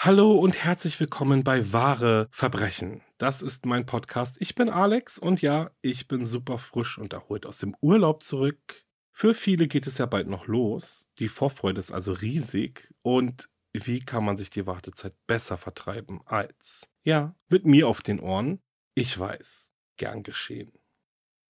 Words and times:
Hallo 0.00 0.38
und 0.38 0.62
herzlich 0.62 1.00
willkommen 1.00 1.42
bei 1.42 1.72
Wahre 1.72 2.28
Verbrechen. 2.30 3.02
Das 3.18 3.42
ist 3.42 3.66
mein 3.66 3.84
Podcast. 3.84 4.36
Ich 4.38 4.54
bin 4.54 4.68
Alex 4.68 5.18
und 5.18 5.42
ja, 5.42 5.72
ich 5.82 6.06
bin 6.06 6.24
super 6.24 6.58
frisch 6.58 6.98
und 6.98 7.12
erholt 7.12 7.44
aus 7.44 7.58
dem 7.58 7.74
Urlaub 7.80 8.22
zurück. 8.22 8.86
Für 9.10 9.34
viele 9.34 9.66
geht 9.66 9.88
es 9.88 9.98
ja 9.98 10.06
bald 10.06 10.28
noch 10.28 10.46
los. 10.46 11.08
Die 11.18 11.26
Vorfreude 11.26 11.80
ist 11.80 11.90
also 11.90 12.12
riesig. 12.12 12.94
Und 13.02 13.50
wie 13.72 13.98
kann 13.98 14.24
man 14.24 14.36
sich 14.36 14.50
die 14.50 14.68
Wartezeit 14.68 15.16
besser 15.26 15.58
vertreiben 15.58 16.20
als, 16.26 16.88
ja, 17.02 17.34
mit 17.48 17.66
mir 17.66 17.88
auf 17.88 18.00
den 18.00 18.20
Ohren? 18.20 18.60
Ich 18.94 19.18
weiß, 19.18 19.74
gern 19.96 20.22
geschehen. 20.22 20.70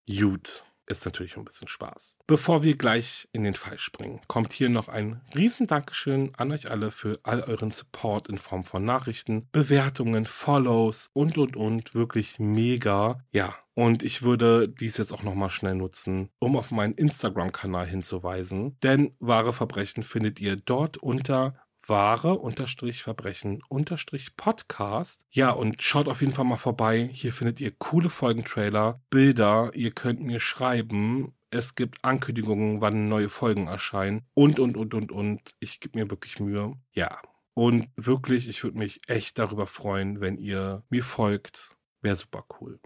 Gut 0.08 0.64
ist 0.88 1.04
natürlich 1.04 1.36
ein 1.36 1.44
bisschen 1.44 1.68
Spaß. 1.68 2.18
Bevor 2.26 2.62
wir 2.62 2.76
gleich 2.76 3.28
in 3.32 3.44
den 3.44 3.54
Fall 3.54 3.78
springen, 3.78 4.20
kommt 4.26 4.52
hier 4.52 4.68
noch 4.68 4.88
ein 4.88 5.20
riesen 5.34 5.66
Dankeschön 5.66 6.32
an 6.36 6.52
euch 6.52 6.70
alle 6.70 6.90
für 6.90 7.20
all 7.22 7.42
euren 7.42 7.70
Support 7.70 8.28
in 8.28 8.38
Form 8.38 8.64
von 8.64 8.84
Nachrichten, 8.84 9.48
Bewertungen, 9.52 10.26
Follows 10.26 11.10
und 11.12 11.38
und 11.38 11.56
und. 11.56 11.94
Wirklich 11.94 12.38
mega. 12.38 13.20
Ja, 13.32 13.54
und 13.74 14.02
ich 14.02 14.22
würde 14.22 14.68
dies 14.68 14.96
jetzt 14.96 15.12
auch 15.12 15.22
nochmal 15.22 15.50
schnell 15.50 15.76
nutzen, 15.76 16.30
um 16.40 16.56
auf 16.56 16.72
meinen 16.72 16.94
Instagram-Kanal 16.94 17.86
hinzuweisen. 17.86 18.76
Denn 18.82 19.14
wahre 19.20 19.52
Verbrechen 19.52 20.02
findet 20.02 20.40
ihr 20.40 20.56
dort 20.56 20.96
unter 20.96 21.54
wahre 21.88 22.38
unterstrich 22.38 23.02
Verbrechen 23.02 23.62
unterstrich 23.68 24.36
Podcast. 24.36 25.24
Ja, 25.30 25.50
und 25.50 25.82
schaut 25.82 26.08
auf 26.08 26.20
jeden 26.20 26.32
Fall 26.32 26.44
mal 26.44 26.56
vorbei. 26.56 27.08
Hier 27.12 27.32
findet 27.32 27.60
ihr 27.60 27.72
coole 27.72 28.10
Folgentrailer, 28.10 29.00
Bilder. 29.10 29.70
Ihr 29.74 29.92
könnt 29.92 30.20
mir 30.20 30.40
schreiben. 30.40 31.34
Es 31.50 31.74
gibt 31.74 32.04
Ankündigungen, 32.04 32.80
wann 32.80 33.08
neue 33.08 33.30
Folgen 33.30 33.68
erscheinen. 33.68 34.26
Und, 34.34 34.58
und, 34.58 34.76
und, 34.76 34.94
und, 34.94 35.12
und. 35.12 35.54
Ich 35.60 35.80
gebe 35.80 35.98
mir 35.98 36.10
wirklich 36.10 36.40
Mühe. 36.40 36.74
Ja. 36.92 37.20
Und 37.54 37.88
wirklich, 37.96 38.48
ich 38.48 38.62
würde 38.62 38.78
mich 38.78 39.00
echt 39.08 39.38
darüber 39.38 39.66
freuen, 39.66 40.20
wenn 40.20 40.36
ihr 40.36 40.84
mir 40.90 41.02
folgt. 41.02 41.76
Wäre 42.02 42.16
super 42.16 42.44
cool. 42.60 42.78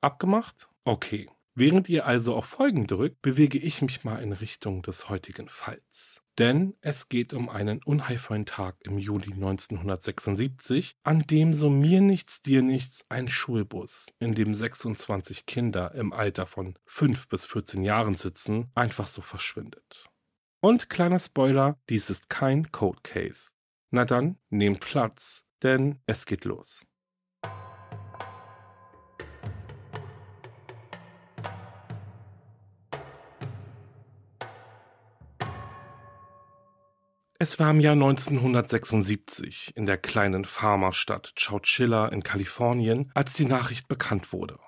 Abgemacht? 0.00 0.68
Okay. 0.84 1.28
Während 1.54 1.88
ihr 1.88 2.06
also 2.06 2.34
auf 2.34 2.46
Folgen 2.46 2.86
drückt, 2.86 3.20
bewege 3.20 3.58
ich 3.58 3.82
mich 3.82 4.04
mal 4.04 4.22
in 4.22 4.32
Richtung 4.32 4.82
des 4.82 5.08
heutigen 5.08 5.48
Falls. 5.48 6.21
Denn 6.38 6.74
es 6.80 7.08
geht 7.10 7.34
um 7.34 7.50
einen 7.50 7.82
unheilvollen 7.82 8.46
Tag 8.46 8.76
im 8.80 8.98
Juli 8.98 9.32
1976, 9.34 10.96
an 11.02 11.20
dem 11.20 11.52
so 11.52 11.68
mir 11.68 12.00
nichts, 12.00 12.40
dir 12.40 12.62
nichts 12.62 13.04
ein 13.10 13.28
Schulbus, 13.28 14.06
in 14.18 14.34
dem 14.34 14.54
26 14.54 15.44
Kinder 15.44 15.94
im 15.94 16.12
Alter 16.12 16.46
von 16.46 16.78
5 16.86 17.28
bis 17.28 17.44
14 17.44 17.82
Jahren 17.82 18.14
sitzen, 18.14 18.70
einfach 18.74 19.08
so 19.08 19.20
verschwindet. 19.20 20.06
Und 20.60 20.88
kleiner 20.88 21.18
Spoiler, 21.18 21.78
dies 21.90 22.08
ist 22.08 22.30
kein 22.30 22.70
Code 22.72 23.00
Case. 23.02 23.50
Na 23.90 24.06
dann, 24.06 24.38
nehmt 24.48 24.80
Platz, 24.80 25.44
denn 25.62 26.00
es 26.06 26.24
geht 26.24 26.46
los. 26.46 26.86
Es 37.42 37.58
war 37.58 37.72
im 37.72 37.80
Jahr 37.80 37.94
1976 37.94 39.72
in 39.74 39.84
der 39.84 39.98
kleinen 39.98 40.44
Farmerstadt 40.44 41.34
Chowchilla 41.34 42.06
in 42.06 42.22
Kalifornien, 42.22 43.10
als 43.14 43.34
die 43.34 43.46
Nachricht 43.46 43.88
bekannt 43.88 44.32
wurde. 44.32 44.60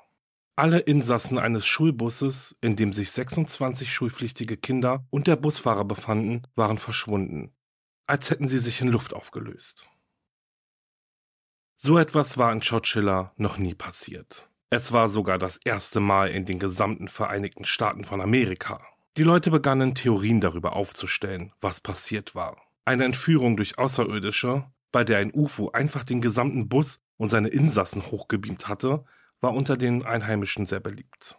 Alle 0.56 0.80
Insassen 0.80 1.38
eines 1.38 1.68
Schulbusses, 1.68 2.56
in 2.60 2.74
dem 2.74 2.92
sich 2.92 3.12
26 3.12 3.94
schulpflichtige 3.94 4.56
Kinder 4.56 5.06
und 5.10 5.28
der 5.28 5.36
Busfahrer 5.36 5.84
befanden, 5.84 6.42
waren 6.56 6.78
verschwunden, 6.78 7.54
als 8.08 8.30
hätten 8.30 8.48
sie 8.48 8.58
sich 8.58 8.80
in 8.80 8.88
Luft 8.88 9.14
aufgelöst. 9.14 9.88
So 11.76 11.96
etwas 11.96 12.38
war 12.38 12.52
in 12.52 12.60
Chowchilla 12.60 13.34
noch 13.36 13.56
nie 13.56 13.76
passiert. 13.76 14.50
Es 14.70 14.90
war 14.90 15.08
sogar 15.08 15.38
das 15.38 15.58
erste 15.58 16.00
Mal 16.00 16.32
in 16.32 16.44
den 16.44 16.58
gesamten 16.58 17.06
Vereinigten 17.06 17.66
Staaten 17.66 18.02
von 18.02 18.20
Amerika. 18.20 18.84
Die 19.16 19.22
Leute 19.22 19.52
begannen 19.52 19.94
Theorien 19.94 20.40
darüber 20.40 20.74
aufzustellen, 20.74 21.52
was 21.60 21.80
passiert 21.80 22.34
war. 22.34 22.56
Eine 22.84 23.04
Entführung 23.04 23.56
durch 23.56 23.78
Außerirdische, 23.78 24.64
bei 24.90 25.04
der 25.04 25.18
ein 25.18 25.32
UFO 25.32 25.70
einfach 25.70 26.02
den 26.02 26.20
gesamten 26.20 26.68
Bus 26.68 26.98
und 27.16 27.28
seine 27.28 27.46
Insassen 27.48 28.02
hochgebeamt 28.02 28.66
hatte, 28.66 29.04
war 29.40 29.54
unter 29.54 29.76
den 29.76 30.04
Einheimischen 30.04 30.66
sehr 30.66 30.80
beliebt. 30.80 31.38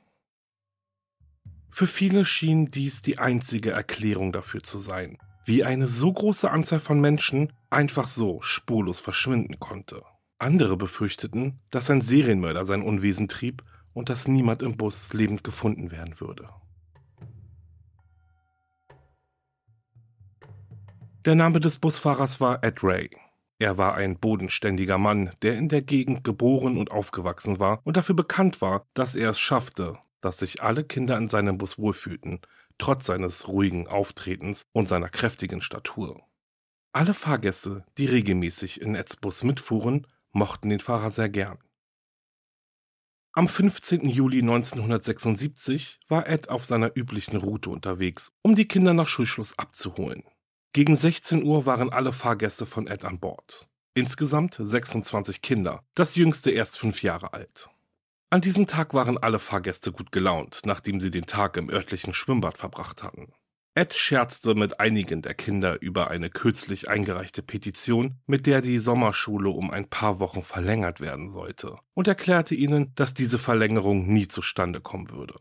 Für 1.70 1.88
viele 1.88 2.24
schien 2.24 2.72
dies 2.72 3.02
die 3.02 3.18
einzige 3.18 3.72
Erklärung 3.72 4.32
dafür 4.32 4.64
zu 4.64 4.80
sein, 4.80 5.18
wie 5.44 5.66
eine 5.66 5.88
so 5.88 6.14
große 6.14 6.50
Anzahl 6.50 6.80
von 6.80 7.02
Menschen 7.02 7.52
einfach 7.70 8.08
so 8.08 8.42
spurlos 8.42 9.02
verschwinden 9.02 9.60
konnte. 9.60 10.02
Andere 10.38 10.78
befürchteten, 10.78 11.60
dass 11.72 11.90
ein 11.90 12.00
Serienmörder 12.00 12.66
sein 12.66 12.84
Unwesen 12.84 13.28
trieb 13.28 13.64
und 13.92 14.10
dass 14.10 14.30
niemand 14.30 14.62
im 14.62 14.78
Bus 14.78 15.12
lebend 15.12 15.44
gefunden 15.44 15.92
werden 15.92 16.22
würde. 16.22 16.50
Der 21.26 21.34
Name 21.34 21.60
des 21.60 21.80
Busfahrers 21.80 22.40
war 22.40 22.64
Ed 22.64 22.84
Ray. 22.84 23.10
Er 23.58 23.80
war 23.80 23.96
ein 23.96 24.20
bodenständiger 24.20 25.00
Mann, 25.00 25.32
der 25.42 25.58
in 25.58 25.70
der 25.70 25.82
Gegend 25.82 26.24
geboren 26.24 26.78
und 26.78 26.92
aufgewachsen 26.92 27.58
war 27.58 27.82
und 27.84 27.98
dafür 27.98 28.14
bekannt 28.14 28.62
war, 28.62 28.86
dass 28.94 29.16
er 29.16 29.32
es 29.32 29.40
schaffte, 29.40 29.98
dass 30.22 30.38
sich 30.38 30.62
alle 30.62 30.84
Kinder 30.84 31.18
in 31.18 31.28
seinem 31.28 31.58
Bus 31.58 31.80
wohlfühlten, 31.80 32.42
trotz 32.78 33.08
seines 33.08 33.48
ruhigen 33.48 33.88
Auftretens 33.88 34.68
und 34.72 34.88
seiner 34.88 35.10
kräftigen 35.10 35.62
Statur. 35.62 36.22
Alle 36.92 37.16
Fahrgäste, 37.16 37.84
die 37.98 38.06
regelmäßig 38.06 38.80
in 38.80 38.94
Eds 38.94 39.16
Bus 39.16 39.42
mitfuhren, 39.42 40.06
mochten 40.32 40.70
den 40.70 40.80
Fahrer 40.80 41.10
sehr 41.10 41.30
gern. 41.30 41.58
Am 43.34 43.48
15. 43.48 44.08
Juli 44.08 44.42
1976 44.42 46.02
war 46.08 46.28
Ed 46.28 46.50
auf 46.50 46.66
seiner 46.66 46.96
üblichen 46.96 47.38
Route 47.38 47.72
unterwegs, 47.72 48.32
um 48.44 48.56
die 48.56 48.68
Kinder 48.68 48.94
nach 48.94 49.08
Schulschluss 49.08 49.58
abzuholen. 49.58 50.24
Gegen 50.76 50.98
16 50.98 51.42
Uhr 51.42 51.66
waren 51.66 51.90
alle 51.90 52.12
Fahrgäste 52.12 52.66
von 52.66 52.86
Ed 52.88 53.06
an 53.06 53.18
Bord. 53.22 53.70
Insgesamt 53.94 54.60
26 54.62 55.42
Kinder, 55.42 55.86
das 55.94 56.18
jüngste 56.18 56.52
erst 56.52 56.78
fünf 56.78 57.02
Jahre 57.02 57.32
alt. 57.32 57.70
An 58.30 58.42
diesem 58.42 58.68
Tag 58.68 58.94
waren 58.94 59.18
alle 59.18 59.40
Fahrgäste 59.40 59.94
gut 59.94 60.12
gelaunt, 60.12 60.64
nachdem 60.66 61.00
sie 61.00 61.12
den 61.12 61.28
Tag 61.28 61.56
im 61.56 61.70
örtlichen 61.70 62.14
Schwimmbad 62.14 62.58
verbracht 62.58 63.04
hatten. 63.04 63.32
Ed 63.74 63.94
scherzte 63.94 64.54
mit 64.54 64.82
einigen 64.82 65.22
der 65.22 65.34
Kinder 65.34 65.82
über 65.82 66.12
eine 66.12 66.30
kürzlich 66.30 66.90
eingereichte 66.90 67.42
Petition, 67.42 68.16
mit 68.26 68.46
der 68.46 68.60
die 68.60 68.80
Sommerschule 68.80 69.52
um 69.52 69.72
ein 69.72 69.90
paar 69.90 70.20
Wochen 70.20 70.42
verlängert 70.42 71.00
werden 71.00 71.32
sollte, 71.32 71.78
und 71.94 72.10
erklärte 72.10 72.54
ihnen, 72.54 72.92
dass 72.96 73.14
diese 73.14 73.40
Verlängerung 73.40 74.08
nie 74.08 74.28
zustande 74.28 74.82
kommen 74.82 75.10
würde. 75.10 75.40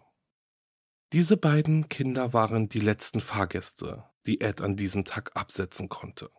Diese 1.12 1.36
beiden 1.36 1.88
Kinder 1.88 2.32
waren 2.32 2.68
die 2.68 2.80
letzten 2.80 3.20
Fahrgäste, 3.20 4.04
die 4.26 4.40
Ed 4.40 4.60
an 4.60 4.76
diesem 4.76 5.04
Tag 5.04 5.36
absetzen 5.36 5.88
konnte. 5.88 6.30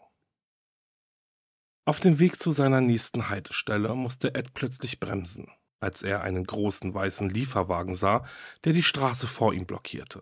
Auf 1.86 2.00
dem 2.00 2.20
Weg 2.20 2.42
zu 2.42 2.52
seiner 2.52 2.82
nächsten 2.82 3.30
Haltestelle 3.30 3.94
musste 3.94 4.34
Ed 4.34 4.54
plötzlich 4.54 5.00
bremsen, 5.00 5.52
als 5.80 6.02
er 6.02 6.24
einen 6.24 6.44
großen 6.44 6.94
weißen 6.94 7.30
Lieferwagen 7.30 7.96
sah, 7.96 8.26
der 8.64 8.74
die 8.74 8.84
Straße 8.84 9.28
vor 9.28 9.54
ihm 9.54 9.66
blockierte. 9.66 10.22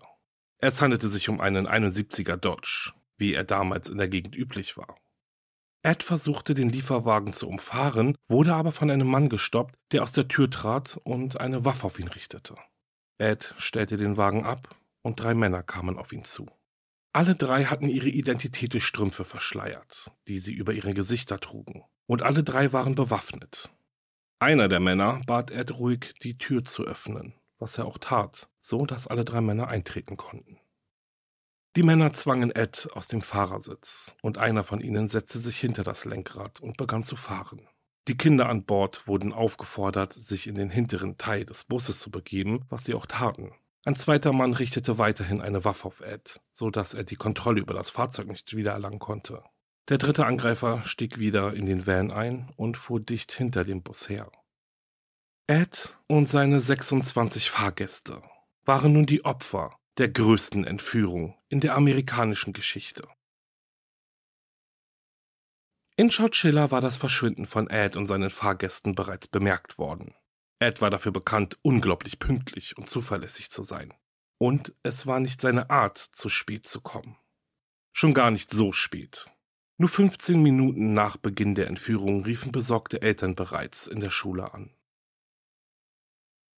Es 0.58 0.82
handelte 0.82 1.10
sich 1.10 1.30
um 1.30 1.40
einen 1.40 1.68
71er 1.68 2.36
Dodge, 2.36 2.92
wie 3.18 3.34
er 3.34 3.44
damals 3.44 3.90
in 3.90 3.98
der 3.98 4.10
Gegend 4.10 4.36
üblich 4.36 4.78
war. 4.78 4.98
Ed 5.84 6.04
versuchte, 6.04 6.54
den 6.54 6.70
Lieferwagen 6.70 7.34
zu 7.34 7.48
umfahren, 7.48 8.16
wurde 8.28 8.56
aber 8.56 8.72
von 8.72 8.90
einem 8.90 9.08
Mann 9.08 9.30
gestoppt, 9.30 9.76
der 9.92 10.04
aus 10.04 10.14
der 10.14 10.28
Tür 10.28 10.50
trat 10.50 10.98
und 11.04 11.40
eine 11.40 11.66
Waffe 11.66 11.86
auf 11.86 12.00
ihn 12.00 12.08
richtete. 12.08 12.56
Ed 13.24 13.56
stellte 13.58 13.96
den 13.96 14.18
Wagen 14.18 14.44
ab 14.46 14.76
und 15.02 15.22
drei 15.22 15.34
Männer 15.34 15.64
kamen 15.64 15.98
auf 15.98 16.12
ihn 16.12 16.26
zu. 16.26 16.46
Alle 17.14 17.36
drei 17.36 17.64
hatten 17.66 17.88
ihre 17.88 18.10
Identität 18.10 18.74
durch 18.74 18.86
Strümpfe 18.86 19.24
verschleiert, 19.24 20.12
die 20.28 20.40
sie 20.40 20.54
über 20.54 20.74
ihre 20.74 20.94
Gesichter 20.94 21.40
trugen, 21.40 21.86
und 22.06 22.22
alle 22.22 22.44
drei 22.44 22.74
waren 22.74 22.96
bewaffnet. 22.96 23.72
Einer 24.40 24.68
der 24.68 24.82
Männer 24.82 25.22
bat 25.26 25.52
Ed 25.52 25.72
ruhig, 25.72 26.14
die 26.22 26.38
Tür 26.38 26.66
zu 26.66 26.84
öffnen, 26.84 27.34
was 27.60 27.78
er 27.78 27.86
auch 27.86 27.98
tat, 27.98 28.50
so 28.60 28.86
dass 28.86 29.08
alle 29.08 29.24
drei 29.24 29.40
Männer 29.40 29.70
eintreten 29.70 30.18
konnten. 30.18 30.60
Die 31.78 31.84
Männer 31.84 32.12
zwangen 32.12 32.52
Ed 32.52 32.90
aus 32.92 33.08
dem 33.08 33.22
Fahrersitz, 33.22 34.18
und 34.22 34.38
einer 34.38 34.66
von 34.66 34.82
ihnen 34.82 35.08
setzte 35.08 35.40
sich 35.40 35.58
hinter 35.60 35.84
das 35.84 36.04
Lenkrad 36.04 36.60
und 36.60 36.76
begann 36.76 37.04
zu 37.04 37.16
fahren. 37.16 37.70
Die 38.08 38.18
Kinder 38.18 38.50
an 38.50 38.66
Bord 38.66 39.08
wurden 39.08 39.32
aufgefordert, 39.32 40.14
sich 40.14 40.48
in 40.48 40.56
den 40.56 40.70
hinteren 40.70 41.18
Teil 41.18 41.46
des 41.46 41.64
Busses 41.64 42.00
zu 42.00 42.12
begeben, 42.12 42.66
was 42.70 42.84
sie 42.84 42.94
auch 42.94 43.06
taten. 43.06 43.54
Ein 43.86 43.96
zweiter 43.96 44.34
Mann 44.34 44.54
richtete 44.54 44.98
weiterhin 44.98 45.42
eine 45.42 45.66
Waffe 45.66 45.88
auf 45.88 46.02
Ed, 46.02 46.42
so 46.52 46.70
dass 46.70 46.94
er 46.94 47.04
die 47.04 47.16
Kontrolle 47.16 47.62
über 47.62 47.74
das 47.74 47.90
Fahrzeug 47.90 48.28
nicht 48.28 48.56
wiedererlangen 48.56 49.00
konnte. 49.00 49.44
Der 49.90 49.98
dritte 49.98 50.26
Angreifer 50.26 50.84
stieg 50.86 51.20
wieder 51.20 51.54
in 51.54 51.66
den 51.66 51.86
Van 51.86 52.12
ein 52.12 52.52
und 52.56 52.78
fuhr 52.78 53.02
dicht 53.02 53.34
hinter 53.34 53.66
dem 53.66 53.84
Bus 53.84 54.08
her. 54.08 54.32
Ed 55.48 55.98
und 56.08 56.28
seine 56.30 56.62
26 56.62 57.50
Fahrgäste 57.50 58.22
waren 58.64 58.94
nun 58.94 59.06
die 59.06 59.26
Opfer 59.26 59.78
der 59.98 60.08
größten 60.08 60.64
Entführung 60.64 61.38
in 61.50 61.60
der 61.60 61.76
amerikanischen 61.76 62.54
Geschichte. 62.54 63.08
In 65.96 66.10
Chowchilla 66.10 66.72
war 66.72 66.82
das 66.82 66.98
Verschwinden 66.98 67.46
von 67.46 67.70
Ed 67.70 67.96
und 67.96 68.08
seinen 68.08 68.32
Fahrgästen 68.32 68.96
bereits 68.96 69.28
bemerkt 69.28 69.78
worden. 69.78 70.16
Ed 70.60 70.82
war 70.82 70.90
dafür 70.90 71.12
bekannt, 71.12 71.60
unglaublich 71.62 72.18
pünktlich 72.18 72.76
und 72.78 72.90
zuverlässig 72.90 73.52
zu 73.52 73.64
sein. 73.64 73.94
Und 74.40 74.74
es 74.82 75.06
war 75.06 75.20
nicht 75.20 75.40
seine 75.40 75.70
Art, 75.70 75.98
zu 75.98 76.30
spät 76.30 76.68
zu 76.68 76.82
kommen. 76.82 77.18
Schon 77.94 78.16
gar 78.16 78.32
nicht 78.32 78.50
so 78.50 78.72
spät. 78.72 79.30
Nur 79.78 79.90
15 79.90 80.42
Minuten 80.42 80.94
nach 80.94 81.18
Beginn 81.18 81.54
der 81.54 81.68
Entführung 81.68 82.24
riefen 82.24 82.52
besorgte 82.52 83.02
Eltern 83.04 83.36
bereits 83.36 83.86
in 83.86 84.00
der 84.00 84.10
Schule 84.10 84.52
an. 84.52 84.74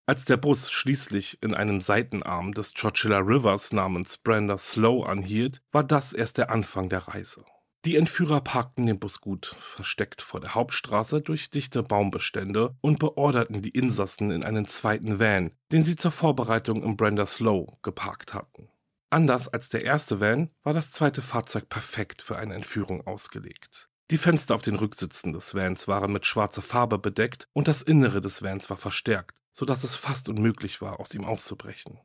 Als 0.05 0.23
der 0.23 0.37
Bus 0.37 0.71
schließlich 0.71 1.41
in 1.41 1.53
einem 1.53 1.81
Seitenarm 1.81 2.53
des 2.53 2.73
Chowchilla 2.73 3.17
Rivers 3.17 3.73
namens 3.73 4.17
Brander 4.17 4.57
Slow 4.57 5.05
anhielt, 5.05 5.61
war 5.71 5.83
das 5.83 6.13
erst 6.13 6.37
der 6.37 6.51
Anfang 6.51 6.87
der 6.87 7.07
Reise. 7.07 7.43
Die 7.85 7.97
Entführer 7.97 8.41
parkten 8.41 8.87
den 8.87 8.97
Bus 8.97 9.21
gut 9.21 9.45
versteckt 9.59 10.23
vor 10.23 10.39
der 10.39 10.55
Hauptstraße 10.55 11.21
durch 11.21 11.51
dichte 11.51 11.83
Baumbestände 11.83 12.75
und 12.81 12.97
beorderten 12.97 13.61
die 13.61 13.69
Insassen 13.69 14.31
in 14.31 14.43
einen 14.43 14.65
zweiten 14.65 15.19
Van, 15.19 15.51
den 15.71 15.83
sie 15.83 15.95
zur 15.95 16.11
Vorbereitung 16.11 16.81
im 16.81 16.97
Brander 16.97 17.27
Slow 17.27 17.77
geparkt 17.83 18.33
hatten. 18.33 18.69
Anders 19.11 19.47
als 19.47 19.69
der 19.69 19.83
erste 19.83 20.19
Van 20.19 20.49
war 20.63 20.73
das 20.73 20.89
zweite 20.89 21.21
Fahrzeug 21.21 21.69
perfekt 21.69 22.23
für 22.23 22.37
eine 22.39 22.55
Entführung 22.55 23.05
ausgelegt. 23.05 23.87
Die 24.09 24.17
Fenster 24.17 24.55
auf 24.55 24.63
den 24.63 24.77
Rücksitzen 24.77 25.31
des 25.31 25.53
Vans 25.53 25.87
waren 25.87 26.11
mit 26.11 26.25
schwarzer 26.25 26.63
Farbe 26.63 26.97
bedeckt 26.97 27.47
und 27.53 27.67
das 27.67 27.83
Innere 27.83 28.19
des 28.19 28.41
Vans 28.41 28.67
war 28.71 28.77
verstärkt, 28.77 29.37
so 29.51 29.63
dass 29.63 29.83
es 29.83 29.95
fast 29.95 30.27
unmöglich 30.27 30.81
war, 30.81 30.99
aus 30.99 31.13
ihm 31.13 31.23
auszubrechen. 31.23 31.99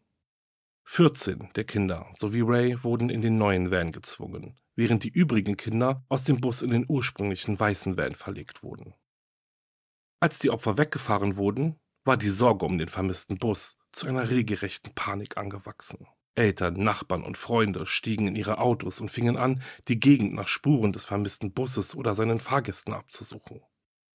14 0.85 1.51
der 1.57 1.65
Kinder 1.65 2.07
sowie 2.19 2.43
Ray 2.43 2.85
wurden 2.85 3.09
in 3.09 3.23
den 3.23 3.39
neuen 3.39 3.71
Van 3.71 3.93
gezwungen, 3.93 4.59
während 4.81 5.05
die 5.05 5.11
übrigen 5.11 5.59
Kinder 5.59 6.07
aus 6.09 6.25
dem 6.25 6.41
Bus 6.41 6.63
in 6.63 6.71
den 6.71 6.87
ursprünglichen 6.89 7.61
weißen 7.61 7.99
Van 7.99 8.15
verlegt 8.15 8.63
wurden. 8.63 8.95
Als 10.21 10.39
die 10.39 10.49
Opfer 10.49 10.79
weggefahren 10.79 11.37
wurden, 11.37 11.79
war 12.05 12.17
die 12.17 12.31
Sorge 12.31 12.65
um 12.65 12.79
den 12.79 12.89
vermissten 12.89 13.37
Bus 13.37 13.77
zu 13.93 14.07
einer 14.07 14.31
regelrechten 14.31 14.95
Panik 14.95 15.37
angewachsen. 15.37 16.07
Eltern, 16.35 16.83
Nachbarn 16.83 17.25
und 17.25 17.37
Freunde 17.37 17.85
stiegen 17.85 18.27
in 18.27 18.37
ihre 18.37 18.57
Autos 18.57 19.03
und 19.03 19.11
fingen 19.11 19.37
an, 19.37 19.61
die 19.87 20.01
Gegend 20.01 20.33
nach 20.33 20.49
Spuren 20.49 20.95
des 20.95 21.05
vermissten 21.05 21.53
Busses 21.53 21.95
oder 21.95 22.15
seinen 22.15 22.39
Fahrgästen 22.39 22.95
abzusuchen. 22.95 23.61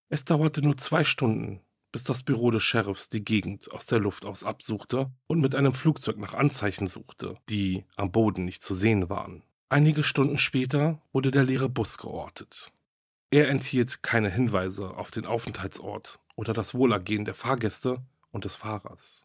Es 0.10 0.26
dauerte 0.26 0.64
nur 0.64 0.78
zwei 0.78 1.04
Stunden, 1.04 1.62
bis 1.92 2.06
das 2.06 2.24
Büro 2.24 2.50
des 2.50 2.64
Sheriffs 2.64 3.08
die 3.10 3.24
Gegend 3.24 3.72
aus 3.72 3.86
der 3.86 4.00
Luft 4.00 4.26
aus 4.26 4.44
absuchte 4.44 5.14
und 5.28 5.42
mit 5.42 5.54
einem 5.54 5.74
Flugzeug 5.74 6.18
nach 6.18 6.34
Anzeichen 6.34 6.88
suchte, 6.88 7.38
die 7.50 7.86
am 7.98 8.12
Boden 8.12 8.46
nicht 8.46 8.64
zu 8.64 8.74
sehen 8.74 9.12
waren. 9.12 9.44
Einige 9.70 10.04
Stunden 10.04 10.38
später 10.38 11.02
wurde 11.12 11.32
der 11.32 11.44
leere 11.44 11.70
Bus 11.70 11.98
geortet. 11.98 12.72
Er 13.32 13.50
enthielt 13.50 14.04
keine 14.04 14.30
Hinweise 14.30 14.92
auf 14.92 15.10
den 15.10 15.26
Aufenthaltsort 15.26 16.20
oder 16.36 16.54
das 16.54 16.76
Wohlergehen 16.76 17.26
der 17.26 17.34
Fahrgäste 17.34 18.04
und 18.32 18.46
des 18.46 18.56
Fahrers. 18.56 19.24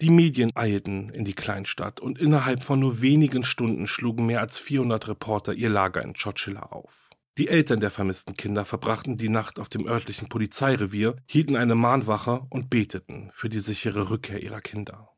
Die 0.00 0.10
Medien 0.10 0.52
eilten 0.54 1.08
in 1.10 1.24
die 1.24 1.34
Kleinstadt 1.34 2.00
und 2.00 2.18
innerhalb 2.18 2.62
von 2.62 2.78
nur 2.78 3.00
wenigen 3.00 3.42
Stunden 3.42 3.86
schlugen 3.86 4.26
mehr 4.26 4.40
als 4.40 4.58
400 4.58 5.08
Reporter 5.08 5.52
ihr 5.54 5.70
Lager 5.70 6.02
in 6.02 6.14
Chowchilla 6.14 6.62
auf. 6.62 7.10
Die 7.38 7.48
Eltern 7.48 7.80
der 7.80 7.90
vermissten 7.90 8.36
Kinder 8.36 8.64
verbrachten 8.64 9.16
die 9.16 9.28
Nacht 9.28 9.58
auf 9.58 9.68
dem 9.68 9.88
örtlichen 9.88 10.28
Polizeirevier, 10.28 11.16
hielten 11.26 11.56
eine 11.56 11.74
Mahnwache 11.74 12.46
und 12.50 12.70
beteten 12.70 13.30
für 13.32 13.48
die 13.48 13.58
sichere 13.58 14.10
Rückkehr 14.10 14.42
ihrer 14.42 14.60
Kinder. 14.60 15.13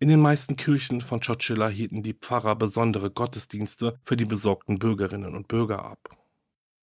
In 0.00 0.08
den 0.08 0.20
meisten 0.20 0.54
Kirchen 0.56 1.00
von 1.00 1.20
Chowchilla 1.20 1.68
hielten 1.68 2.04
die 2.04 2.14
Pfarrer 2.14 2.54
besondere 2.54 3.10
Gottesdienste 3.10 3.98
für 4.04 4.16
die 4.16 4.26
besorgten 4.26 4.78
Bürgerinnen 4.78 5.34
und 5.34 5.48
Bürger 5.48 5.84
ab. 5.84 6.16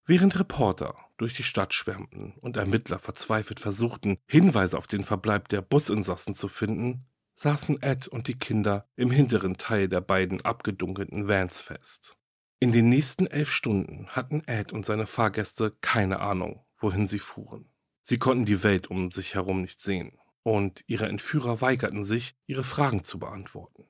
Während 0.04 0.38
Reporter 0.38 0.94
durch 1.16 1.32
die 1.32 1.42
Stadt 1.42 1.72
schwärmten 1.72 2.34
und 2.40 2.58
Ermittler 2.58 2.98
verzweifelt 2.98 3.58
versuchten, 3.58 4.18
Hinweise 4.26 4.76
auf 4.76 4.86
den 4.86 5.02
Verbleib 5.02 5.48
der 5.48 5.62
Businsassen 5.62 6.34
zu 6.34 6.48
finden, 6.48 7.06
saßen 7.32 7.82
Ed 7.82 8.06
und 8.06 8.28
die 8.28 8.38
Kinder 8.38 8.86
im 8.96 9.10
hinteren 9.10 9.56
Teil 9.56 9.88
der 9.88 10.02
beiden 10.02 10.42
abgedunkelten 10.42 11.26
Vans 11.26 11.62
fest. 11.62 12.16
In 12.60 12.72
den 12.72 12.90
nächsten 12.90 13.26
elf 13.26 13.50
Stunden 13.50 14.08
hatten 14.08 14.42
Ed 14.46 14.74
und 14.74 14.84
seine 14.84 15.06
Fahrgäste 15.06 15.74
keine 15.80 16.20
Ahnung, 16.20 16.64
wohin 16.78 17.08
sie 17.08 17.18
fuhren. 17.18 17.70
Sie 18.02 18.18
konnten 18.18 18.44
die 18.44 18.62
Welt 18.62 18.88
um 18.88 19.10
sich 19.10 19.34
herum 19.34 19.62
nicht 19.62 19.80
sehen, 19.80 20.18
und 20.46 20.84
ihre 20.86 21.08
Entführer 21.08 21.60
weigerten 21.60 22.04
sich, 22.04 22.36
ihre 22.46 22.62
Fragen 22.62 23.02
zu 23.02 23.18
beantworten. 23.18 23.88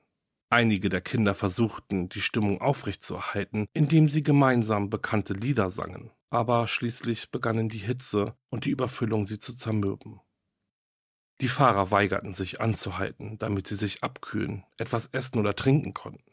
Einige 0.49 0.89
der 0.89 1.01
Kinder 1.01 1.35
versuchten, 1.35 2.09
die 2.09 2.21
Stimmung 2.21 2.61
aufrechtzuerhalten, 2.61 3.67
indem 3.73 4.09
sie 4.09 4.23
gemeinsam 4.23 4.89
bekannte 4.89 5.35
Lieder 5.35 5.69
sangen, 5.69 6.09
aber 6.31 6.67
schließlich 6.67 7.29
begannen 7.29 7.69
die 7.69 7.77
Hitze 7.77 8.35
und 8.49 8.65
die 8.65 8.71
Überfüllung 8.71 9.27
sie 9.27 9.37
zu 9.37 9.53
zermürben. 9.53 10.19
Die 11.41 11.47
Fahrer 11.47 11.91
weigerten 11.91 12.33
sich 12.33 12.59
anzuhalten, 12.59 13.37
damit 13.37 13.67
sie 13.67 13.75
sich 13.75 14.03
abkühlen, 14.03 14.65
etwas 14.77 15.05
essen 15.11 15.37
oder 15.37 15.55
trinken 15.55 15.93
konnten. 15.93 16.31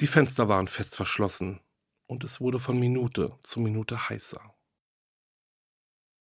Die 0.00 0.06
Fenster 0.06 0.48
waren 0.48 0.68
fest 0.68 0.96
verschlossen 0.96 1.60
und 2.06 2.24
es 2.24 2.40
wurde 2.40 2.60
von 2.60 2.78
Minute 2.78 3.36
zu 3.42 3.60
Minute 3.60 4.08
heißer. 4.08 4.40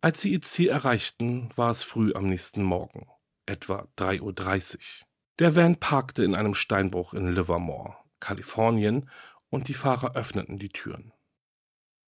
Als 0.01 0.19
sie 0.19 0.33
ihr 0.33 0.41
Ziel 0.41 0.67
erreichten, 0.67 1.51
war 1.55 1.71
es 1.71 1.83
früh 1.83 2.13
am 2.13 2.27
nächsten 2.27 2.61
Morgen, 2.61 3.07
etwa 3.45 3.87
3.30 3.97 4.75
Uhr. 4.75 4.79
Der 5.39 5.55
Van 5.55 5.75
parkte 5.75 6.23
in 6.23 6.35
einem 6.35 6.55
Steinbruch 6.55 7.13
in 7.13 7.27
Livermore, 7.27 7.95
Kalifornien, 8.19 9.09
und 9.49 9.67
die 9.67 9.73
Fahrer 9.73 10.15
öffneten 10.15 10.59
die 10.59 10.69
Türen. 10.69 11.13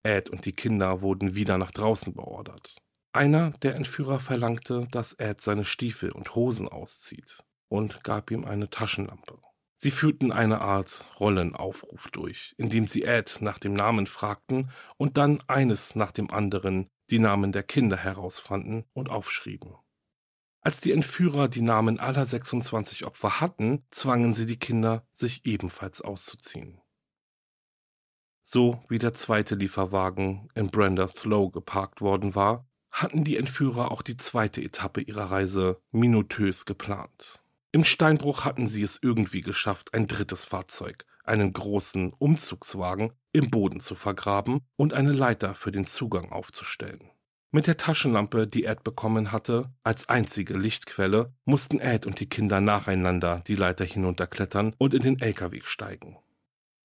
Ed 0.03 0.29
und 0.29 0.45
die 0.45 0.53
Kinder 0.53 1.01
wurden 1.01 1.35
wieder 1.35 1.57
nach 1.57 1.71
draußen 1.71 2.13
beordert. 2.13 2.77
Einer 3.13 3.51
der 3.51 3.75
Entführer 3.75 4.19
verlangte, 4.19 4.87
dass 4.91 5.13
Ed 5.13 5.41
seine 5.41 5.65
Stiefel 5.65 6.11
und 6.11 6.35
Hosen 6.35 6.69
auszieht 6.69 7.43
und 7.67 8.03
gab 8.03 8.31
ihm 8.31 8.45
eine 8.45 8.69
Taschenlampe. 8.69 9.39
Sie 9.79 9.91
führten 9.91 10.31
eine 10.31 10.61
Art 10.61 11.03
Rollenaufruf 11.19 12.09
durch, 12.11 12.55
indem 12.57 12.87
sie 12.87 13.03
Ed 13.03 13.37
nach 13.41 13.59
dem 13.59 13.73
Namen 13.73 14.07
fragten 14.07 14.71
und 14.97 15.17
dann 15.17 15.43
eines 15.47 15.95
nach 15.95 16.11
dem 16.11 16.31
anderen 16.31 16.89
die 17.09 17.19
Namen 17.19 17.51
der 17.51 17.63
Kinder 17.63 17.97
herausfanden 17.97 18.85
und 18.93 19.09
aufschrieben. 19.09 19.75
Als 20.67 20.81
die 20.81 20.91
Entführer 20.91 21.47
die 21.47 21.61
Namen 21.61 21.97
aller 21.97 22.25
26 22.25 23.05
Opfer 23.05 23.39
hatten, 23.39 23.85
zwangen 23.89 24.33
sie 24.33 24.45
die 24.45 24.59
Kinder, 24.59 25.07
sich 25.13 25.45
ebenfalls 25.45 26.01
auszuziehen. 26.01 26.81
So 28.41 28.83
wie 28.89 28.99
der 28.99 29.13
zweite 29.13 29.55
Lieferwagen 29.55 30.49
in 30.55 30.67
Brander 30.67 31.07
Slow 31.07 31.53
geparkt 31.53 32.01
worden 32.01 32.35
war, 32.35 32.67
hatten 32.91 33.23
die 33.23 33.37
Entführer 33.37 33.91
auch 33.91 34.01
die 34.01 34.17
zweite 34.17 34.61
Etappe 34.61 34.99
ihrer 34.99 35.31
Reise 35.31 35.79
minutiös 35.91 36.65
geplant. 36.65 37.41
Im 37.71 37.85
Steinbruch 37.85 38.43
hatten 38.43 38.67
sie 38.67 38.83
es 38.83 38.99
irgendwie 39.01 39.43
geschafft, 39.43 39.93
ein 39.93 40.05
drittes 40.05 40.43
Fahrzeug, 40.43 41.05
einen 41.23 41.53
großen 41.53 42.11
Umzugswagen, 42.11 43.13
im 43.31 43.49
Boden 43.49 43.79
zu 43.79 43.95
vergraben 43.95 44.67
und 44.75 44.93
eine 44.93 45.13
Leiter 45.13 45.55
für 45.55 45.71
den 45.71 45.87
Zugang 45.87 46.33
aufzustellen. 46.33 47.09
Mit 47.57 47.65
der 47.65 47.77
Taschenlampe, 47.77 48.45
die 48.45 48.65
Ed 48.65 48.83
bekommen 48.83 49.31
hatte, 49.31 49.71
als 49.81 50.09
einzige 50.09 50.55
Lichtquelle, 50.55 51.33
mussten 51.43 51.79
Ed 51.79 52.05
und 52.05 52.19
die 52.19 52.29
Kinder 52.29 52.61
nacheinander 52.61 53.41
die 53.47 53.55
Leiter 53.55 53.83
hinunterklettern 53.83 54.75
und 54.77 54.93
in 54.93 55.01
den 55.01 55.19
LKW 55.19 55.61
steigen. 55.63 56.19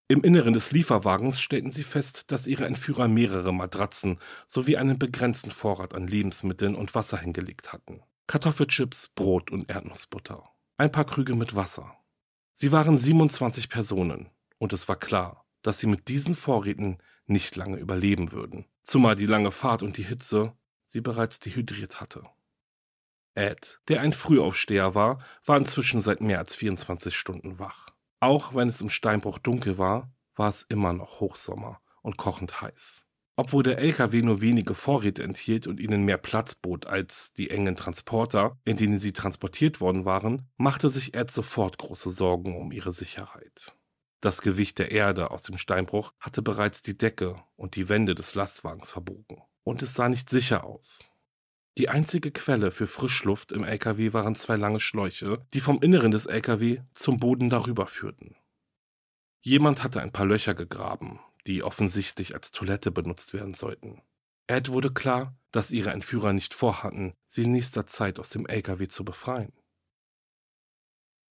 Im 0.08 0.24
Inneren 0.24 0.54
des 0.54 0.72
Lieferwagens 0.72 1.42
stellten 1.42 1.72
sie 1.72 1.82
fest, 1.82 2.32
dass 2.32 2.46
ihre 2.46 2.64
Entführer 2.64 3.06
mehrere 3.06 3.52
Matratzen 3.52 4.18
sowie 4.46 4.78
einen 4.78 4.98
begrenzten 4.98 5.50
Vorrat 5.50 5.94
an 5.94 6.06
Lebensmitteln 6.06 6.74
und 6.74 6.94
Wasser 6.94 7.18
hingelegt 7.18 7.74
hatten. 7.74 8.00
Kartoffelchips, 8.26 9.10
Brot 9.14 9.50
und 9.50 9.68
Erdnussbutter. 9.68 10.48
Ein 10.78 10.90
paar 10.90 11.04
Krüge 11.04 11.34
mit 11.34 11.54
Wasser. 11.54 11.98
Sie 12.54 12.72
waren 12.72 12.96
27 12.96 13.68
Personen 13.68 14.30
und 14.56 14.72
es 14.72 14.88
war 14.88 14.96
klar, 14.96 15.44
dass 15.60 15.80
sie 15.80 15.86
mit 15.86 16.08
diesen 16.08 16.34
Vorräten 16.34 16.96
nicht 17.26 17.56
lange 17.56 17.76
überleben 17.76 18.32
würden, 18.32 18.64
zumal 18.82 19.16
die 19.16 19.26
lange 19.26 19.50
Fahrt 19.50 19.82
und 19.82 19.98
die 19.98 20.04
Hitze 20.04 20.54
sie 20.92 21.00
bereits 21.00 21.40
dehydriert 21.40 22.00
hatte. 22.00 22.24
Ed, 23.34 23.80
der 23.88 24.02
ein 24.02 24.12
Frühaufsteher 24.12 24.94
war, 24.94 25.24
war 25.44 25.56
inzwischen 25.56 26.02
seit 26.02 26.20
mehr 26.20 26.38
als 26.38 26.54
24 26.54 27.16
Stunden 27.16 27.58
wach. 27.58 27.88
Auch 28.20 28.54
wenn 28.54 28.68
es 28.68 28.82
im 28.82 28.90
Steinbruch 28.90 29.38
dunkel 29.38 29.78
war, 29.78 30.12
war 30.36 30.48
es 30.48 30.62
immer 30.62 30.92
noch 30.92 31.20
Hochsommer 31.20 31.80
und 32.02 32.18
kochend 32.18 32.60
heiß. 32.60 33.06
Obwohl 33.36 33.62
der 33.62 33.78
LKW 33.78 34.20
nur 34.20 34.42
wenige 34.42 34.74
Vorräte 34.74 35.22
enthielt 35.22 35.66
und 35.66 35.80
ihnen 35.80 36.04
mehr 36.04 36.18
Platz 36.18 36.54
bot 36.54 36.86
als 36.86 37.32
die 37.32 37.48
engen 37.48 37.76
Transporter, 37.76 38.58
in 38.64 38.76
denen 38.76 38.98
sie 38.98 39.14
transportiert 39.14 39.80
worden 39.80 40.04
waren, 40.04 40.50
machte 40.58 40.90
sich 40.90 41.14
Ed 41.14 41.30
sofort 41.30 41.78
große 41.78 42.10
Sorgen 42.10 42.60
um 42.60 42.70
ihre 42.70 42.92
Sicherheit. 42.92 43.74
Das 44.20 44.42
Gewicht 44.42 44.78
der 44.78 44.92
Erde 44.92 45.30
aus 45.30 45.42
dem 45.42 45.56
Steinbruch 45.56 46.12
hatte 46.20 46.42
bereits 46.42 46.82
die 46.82 46.96
Decke 46.96 47.42
und 47.56 47.74
die 47.74 47.88
Wände 47.88 48.14
des 48.14 48.34
Lastwagens 48.34 48.92
verbogen. 48.92 49.42
Und 49.64 49.82
es 49.82 49.94
sah 49.94 50.08
nicht 50.08 50.28
sicher 50.28 50.64
aus. 50.64 51.12
Die 51.78 51.88
einzige 51.88 52.30
Quelle 52.30 52.70
für 52.70 52.86
Frischluft 52.86 53.50
im 53.52 53.64
LKW 53.64 54.12
waren 54.12 54.34
zwei 54.34 54.56
lange 54.56 54.80
Schläuche, 54.80 55.46
die 55.54 55.60
vom 55.60 55.80
Inneren 55.80 56.10
des 56.10 56.26
LKW 56.26 56.80
zum 56.92 57.18
Boden 57.18 57.48
darüber 57.48 57.86
führten. 57.86 58.36
Jemand 59.40 59.82
hatte 59.82 60.02
ein 60.02 60.12
paar 60.12 60.26
Löcher 60.26 60.54
gegraben, 60.54 61.20
die 61.46 61.62
offensichtlich 61.62 62.34
als 62.34 62.50
Toilette 62.50 62.90
benutzt 62.90 63.32
werden 63.32 63.54
sollten. 63.54 64.02
Ed 64.46 64.68
wurde 64.68 64.92
klar, 64.92 65.34
dass 65.50 65.70
ihre 65.70 65.90
Entführer 65.90 66.32
nicht 66.32 66.52
vorhatten, 66.52 67.14
sie 67.26 67.44
in 67.44 67.52
nächster 67.52 67.86
Zeit 67.86 68.18
aus 68.18 68.30
dem 68.30 68.46
LKW 68.46 68.88
zu 68.88 69.04
befreien. 69.04 69.52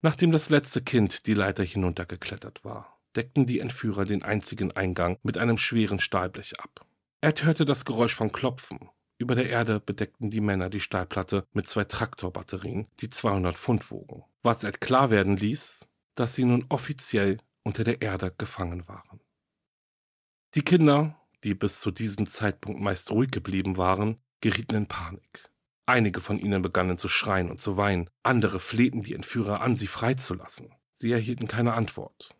Nachdem 0.01 0.31
das 0.31 0.50
letzte 0.50 0.81
Kind 0.81 1.27
die 1.27 1.35
Leiter 1.35 1.63
hinuntergeklettert 1.63 2.63
war, 2.63 3.00
deckten 3.15 3.45
die 3.45 3.59
Entführer 3.59 4.05
den 4.05 4.23
einzigen 4.23 4.71
Eingang 4.71 5.19
mit 5.21 5.38
einem 5.38 5.59
schweren 5.59 6.00
Stahlblech 6.00 6.59
ab. 6.59 6.88
Ed 7.23 7.43
hörte 7.43 7.65
das 7.65 7.85
Geräusch 7.85 8.15
von 8.15 8.31
Klopfen. 8.31 8.89
Über 9.19 9.35
der 9.35 9.47
Erde 9.47 9.79
bedeckten 9.79 10.31
die 10.31 10.41
Männer 10.41 10.71
die 10.71 10.79
Stahlplatte 10.79 11.45
mit 11.53 11.67
zwei 11.67 11.83
Traktorbatterien, 11.83 12.87
die 12.99 13.11
200 13.11 13.55
Pfund 13.55 13.91
wogen, 13.91 14.23
was 14.41 14.63
Ed 14.63 14.81
klar 14.81 15.11
werden 15.11 15.37
ließ, 15.37 15.87
dass 16.15 16.33
sie 16.33 16.45
nun 16.45 16.65
offiziell 16.69 17.37
unter 17.61 17.83
der 17.83 18.01
Erde 18.01 18.33
gefangen 18.35 18.87
waren. 18.87 19.19
Die 20.55 20.63
Kinder, 20.63 21.15
die 21.43 21.53
bis 21.53 21.79
zu 21.79 21.91
diesem 21.91 22.25
Zeitpunkt 22.25 22.81
meist 22.81 23.11
ruhig 23.11 23.29
geblieben 23.29 23.77
waren, 23.77 24.17
gerieten 24.41 24.75
in 24.75 24.87
Panik. 24.87 25.47
Einige 25.85 26.21
von 26.21 26.39
ihnen 26.39 26.63
begannen 26.63 26.97
zu 26.97 27.07
schreien 27.07 27.51
und 27.51 27.61
zu 27.61 27.77
weinen, 27.77 28.09
andere 28.23 28.59
flehten 28.59 29.03
die 29.03 29.13
Entführer 29.13 29.61
an, 29.61 29.75
sie 29.75 29.85
freizulassen. 29.85 30.73
Sie 30.93 31.11
erhielten 31.11 31.47
keine 31.47 31.73
Antwort. 31.73 32.35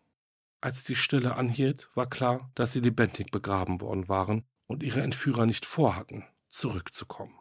Als 0.60 0.82
die 0.82 0.96
Stille 0.96 1.36
anhielt, 1.36 1.88
war 1.94 2.08
klar, 2.08 2.50
dass 2.56 2.72
sie 2.72 2.80
lebendig 2.80 3.30
begraben 3.30 3.80
worden 3.80 4.08
waren 4.08 4.44
und 4.66 4.82
ihre 4.82 5.02
Entführer 5.02 5.46
nicht 5.46 5.66
vorhatten, 5.66 6.24
zurückzukommen. 6.48 7.38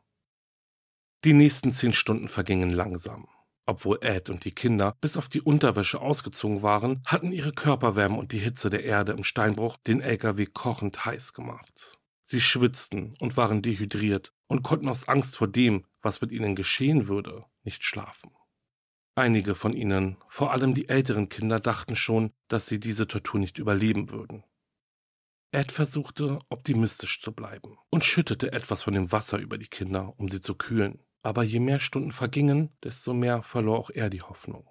Die 1.23 1.33
nächsten 1.33 1.71
zehn 1.71 1.93
Stunden 1.93 2.27
vergingen 2.27 2.71
langsam. 2.71 3.27
Obwohl 3.67 3.99
Ed 4.01 4.29
und 4.29 4.43
die 4.43 4.53
Kinder 4.53 4.97
bis 5.01 5.17
auf 5.17 5.29
die 5.29 5.41
Unterwäsche 5.41 6.01
ausgezogen 6.01 6.63
waren, 6.63 7.03
hatten 7.05 7.31
ihre 7.31 7.53
Körperwärme 7.53 8.17
und 8.17 8.31
die 8.31 8.39
Hitze 8.39 8.69
der 8.69 8.83
Erde 8.83 9.11
im 9.11 9.23
Steinbruch 9.23 9.77
den 9.77 10.01
LKW 10.01 10.47
kochend 10.47 11.05
heiß 11.05 11.33
gemacht. 11.33 11.99
Sie 12.23 12.41
schwitzten 12.41 13.13
und 13.19 13.37
waren 13.37 13.61
dehydriert 13.61 14.33
und 14.47 14.63
konnten 14.63 14.89
aus 14.89 15.07
Angst 15.07 15.37
vor 15.37 15.47
dem, 15.47 15.85
was 16.01 16.21
mit 16.21 16.31
ihnen 16.31 16.55
geschehen 16.55 17.07
würde, 17.07 17.45
nicht 17.63 17.83
schlafen. 17.83 18.31
Einige 19.15 19.55
von 19.55 19.73
ihnen, 19.73 20.17
vor 20.29 20.51
allem 20.51 20.73
die 20.73 20.89
älteren 20.89 21.29
Kinder, 21.29 21.59
dachten 21.59 21.95
schon, 21.95 22.31
dass 22.47 22.67
sie 22.67 22.79
diese 22.79 23.07
Tortur 23.07 23.39
nicht 23.39 23.59
überleben 23.59 24.09
würden. 24.09 24.43
Ed 25.51 25.71
versuchte, 25.71 26.39
optimistisch 26.49 27.21
zu 27.21 27.33
bleiben 27.33 27.77
und 27.89 28.05
schüttete 28.05 28.51
etwas 28.53 28.83
von 28.83 28.93
dem 28.93 29.11
Wasser 29.11 29.37
über 29.39 29.57
die 29.57 29.67
Kinder, 29.67 30.13
um 30.17 30.29
sie 30.29 30.41
zu 30.41 30.55
kühlen 30.55 31.03
aber 31.21 31.43
je 31.43 31.59
mehr 31.59 31.79
Stunden 31.79 32.11
vergingen, 32.11 32.75
desto 32.83 33.13
mehr 33.13 33.43
verlor 33.43 33.77
auch 33.77 33.89
er 33.89 34.09
die 34.09 34.21
Hoffnung. 34.21 34.67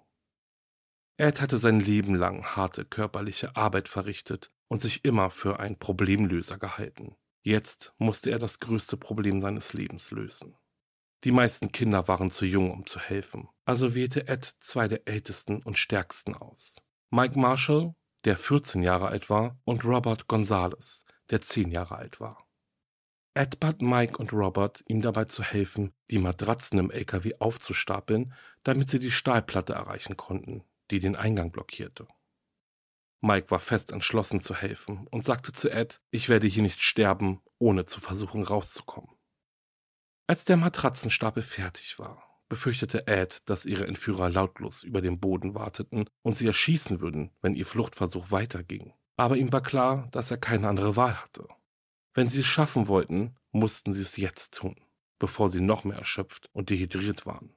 Ed 1.17 1.39
hatte 1.39 1.57
sein 1.57 1.79
Leben 1.79 2.15
lang 2.15 2.43
harte 2.43 2.85
körperliche 2.85 3.55
Arbeit 3.55 3.87
verrichtet 3.87 4.51
und 4.67 4.81
sich 4.81 5.05
immer 5.05 5.29
für 5.29 5.59
ein 5.59 5.77
Problemlöser 5.77 6.57
gehalten. 6.57 7.15
Jetzt 7.43 7.93
musste 7.97 8.31
er 8.31 8.39
das 8.39 8.59
größte 8.59 8.97
Problem 8.97 9.41
seines 9.41 9.73
Lebens 9.73 10.11
lösen. 10.11 10.55
Die 11.23 11.31
meisten 11.31 11.71
Kinder 11.71 12.07
waren 12.07 12.31
zu 12.31 12.45
jung, 12.45 12.71
um 12.71 12.85
zu 12.85 12.99
helfen, 12.99 13.47
also 13.65 13.93
wählte 13.93 14.27
Ed 14.27 14.45
zwei 14.59 14.87
der 14.87 15.07
ältesten 15.07 15.61
und 15.61 15.77
stärksten 15.77 16.35
aus. 16.35 16.81
Mike 17.11 17.39
Marshall, 17.39 17.93
der 18.25 18.37
14 18.37 18.83
Jahre 18.83 19.07
alt 19.07 19.29
war, 19.29 19.59
und 19.63 19.83
Robert 19.83 20.27
Gonzales, 20.27 21.05
der 21.29 21.41
10 21.41 21.71
Jahre 21.71 21.95
alt 21.95 22.19
war. 22.19 22.47
Ed 23.33 23.59
bat 23.59 23.81
Mike 23.81 24.17
und 24.17 24.33
Robert, 24.33 24.83
ihm 24.87 25.01
dabei 25.01 25.25
zu 25.25 25.41
helfen, 25.41 25.93
die 26.09 26.19
Matratzen 26.19 26.79
im 26.79 26.91
LKW 26.91 27.35
aufzustapeln, 27.39 28.33
damit 28.63 28.89
sie 28.89 28.99
die 28.99 29.11
Stahlplatte 29.11 29.73
erreichen 29.73 30.17
konnten, 30.17 30.65
die 30.91 30.99
den 30.99 31.15
Eingang 31.15 31.51
blockierte. 31.51 32.07
Mike 33.21 33.51
war 33.51 33.59
fest 33.59 33.91
entschlossen 33.91 34.41
zu 34.41 34.55
helfen 34.55 35.07
und 35.07 35.23
sagte 35.23 35.53
zu 35.53 35.69
Ed, 35.69 36.01
ich 36.09 36.27
werde 36.27 36.47
hier 36.47 36.63
nicht 36.63 36.81
sterben, 36.81 37.41
ohne 37.59 37.85
zu 37.85 38.01
versuchen 38.01 38.43
rauszukommen. 38.43 39.15
Als 40.27 40.43
der 40.43 40.57
Matratzenstapel 40.57 41.43
fertig 41.43 41.99
war, 41.99 42.30
befürchtete 42.51 43.07
Ed, 43.07 43.49
dass 43.49 43.63
ihre 43.65 43.87
Entführer 43.87 44.29
lautlos 44.29 44.83
über 44.83 44.99
dem 44.99 45.21
Boden 45.21 45.55
warteten 45.55 46.09
und 46.21 46.35
sie 46.35 46.47
erschießen 46.47 46.99
würden, 46.99 47.31
wenn 47.41 47.55
ihr 47.55 47.65
Fluchtversuch 47.65 48.29
weiterging. 48.29 48.93
Aber 49.15 49.37
ihm 49.37 49.53
war 49.53 49.63
klar, 49.63 50.09
dass 50.11 50.31
er 50.31 50.37
keine 50.37 50.67
andere 50.67 50.97
Wahl 50.97 51.15
hatte. 51.15 51.47
Wenn 52.13 52.27
sie 52.27 52.41
es 52.41 52.47
schaffen 52.47 52.89
wollten, 52.89 53.37
mussten 53.51 53.93
sie 53.93 54.01
es 54.01 54.17
jetzt 54.17 54.53
tun, 54.55 54.75
bevor 55.17 55.47
sie 55.47 55.61
noch 55.61 55.85
mehr 55.85 55.97
erschöpft 55.97 56.49
und 56.51 56.69
dehydriert 56.69 57.25
waren. 57.25 57.55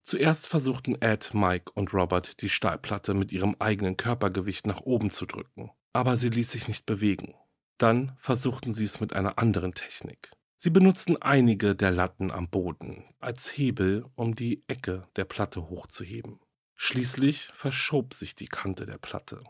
Zuerst 0.00 0.48
versuchten 0.48 0.94
Ed, 1.02 1.34
Mike 1.34 1.70
und 1.74 1.92
Robert 1.92 2.40
die 2.40 2.48
Stahlplatte 2.48 3.12
mit 3.12 3.30
ihrem 3.30 3.56
eigenen 3.58 3.98
Körpergewicht 3.98 4.66
nach 4.66 4.80
oben 4.80 5.10
zu 5.10 5.26
drücken, 5.26 5.70
aber 5.92 6.16
sie 6.16 6.30
ließ 6.30 6.50
sich 6.50 6.66
nicht 6.66 6.86
bewegen. 6.86 7.34
Dann 7.76 8.16
versuchten 8.16 8.72
sie 8.72 8.84
es 8.84 9.00
mit 9.00 9.12
einer 9.12 9.38
anderen 9.38 9.74
Technik. 9.74 10.30
Sie 10.62 10.68
benutzten 10.68 11.16
einige 11.22 11.74
der 11.74 11.90
Latten 11.90 12.30
am 12.30 12.50
Boden 12.50 13.06
als 13.18 13.56
Hebel, 13.56 14.04
um 14.14 14.34
die 14.34 14.62
Ecke 14.68 15.08
der 15.16 15.24
Platte 15.24 15.70
hochzuheben. 15.70 16.38
Schließlich 16.76 17.48
verschob 17.54 18.12
sich 18.12 18.34
die 18.34 18.46
Kante 18.46 18.84
der 18.84 18.98
Platte. 18.98 19.42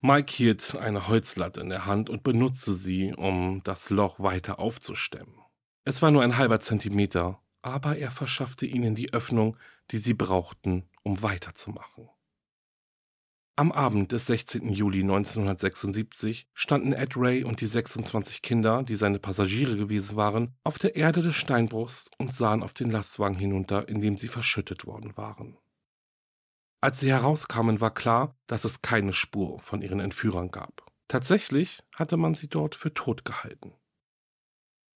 Mike 0.00 0.32
hielt 0.32 0.74
eine 0.74 1.06
Holzlatte 1.06 1.60
in 1.60 1.68
der 1.68 1.84
Hand 1.84 2.08
und 2.08 2.22
benutzte 2.22 2.72
sie, 2.72 3.12
um 3.12 3.62
das 3.62 3.90
Loch 3.90 4.20
weiter 4.20 4.58
aufzustemmen. 4.58 5.34
Es 5.84 6.00
war 6.00 6.10
nur 6.10 6.22
ein 6.22 6.38
halber 6.38 6.60
Zentimeter, 6.60 7.42
aber 7.60 7.98
er 7.98 8.10
verschaffte 8.10 8.64
ihnen 8.64 8.94
die 8.94 9.12
Öffnung, 9.12 9.54
die 9.90 9.98
sie 9.98 10.14
brauchten, 10.14 10.88
um 11.02 11.22
weiterzumachen. 11.22 12.08
Am 13.58 13.72
Abend 13.72 14.12
des 14.12 14.26
16. 14.26 14.72
Juli 14.72 15.00
1976 15.00 16.46
standen 16.54 16.92
Ed 16.92 17.16
Ray 17.16 17.42
und 17.42 17.60
die 17.60 17.66
26 17.66 18.40
Kinder, 18.40 18.84
die 18.84 18.94
seine 18.94 19.18
Passagiere 19.18 19.76
gewesen 19.76 20.14
waren, 20.14 20.54
auf 20.62 20.78
der 20.78 20.94
Erde 20.94 21.22
des 21.22 21.34
Steinbruchs 21.34 22.08
und 22.18 22.32
sahen 22.32 22.62
auf 22.62 22.72
den 22.72 22.92
Lastwagen 22.92 23.36
hinunter, 23.36 23.88
in 23.88 24.00
dem 24.00 24.16
sie 24.16 24.28
verschüttet 24.28 24.86
worden 24.86 25.16
waren. 25.16 25.58
Als 26.80 27.00
sie 27.00 27.10
herauskamen, 27.10 27.80
war 27.80 27.92
klar, 27.92 28.38
dass 28.46 28.64
es 28.64 28.80
keine 28.80 29.12
Spur 29.12 29.58
von 29.58 29.82
ihren 29.82 29.98
Entführern 29.98 30.50
gab. 30.50 30.86
Tatsächlich 31.08 31.82
hatte 31.96 32.16
man 32.16 32.34
sie 32.34 32.46
dort 32.46 32.76
für 32.76 32.94
tot 32.94 33.24
gehalten. 33.24 33.72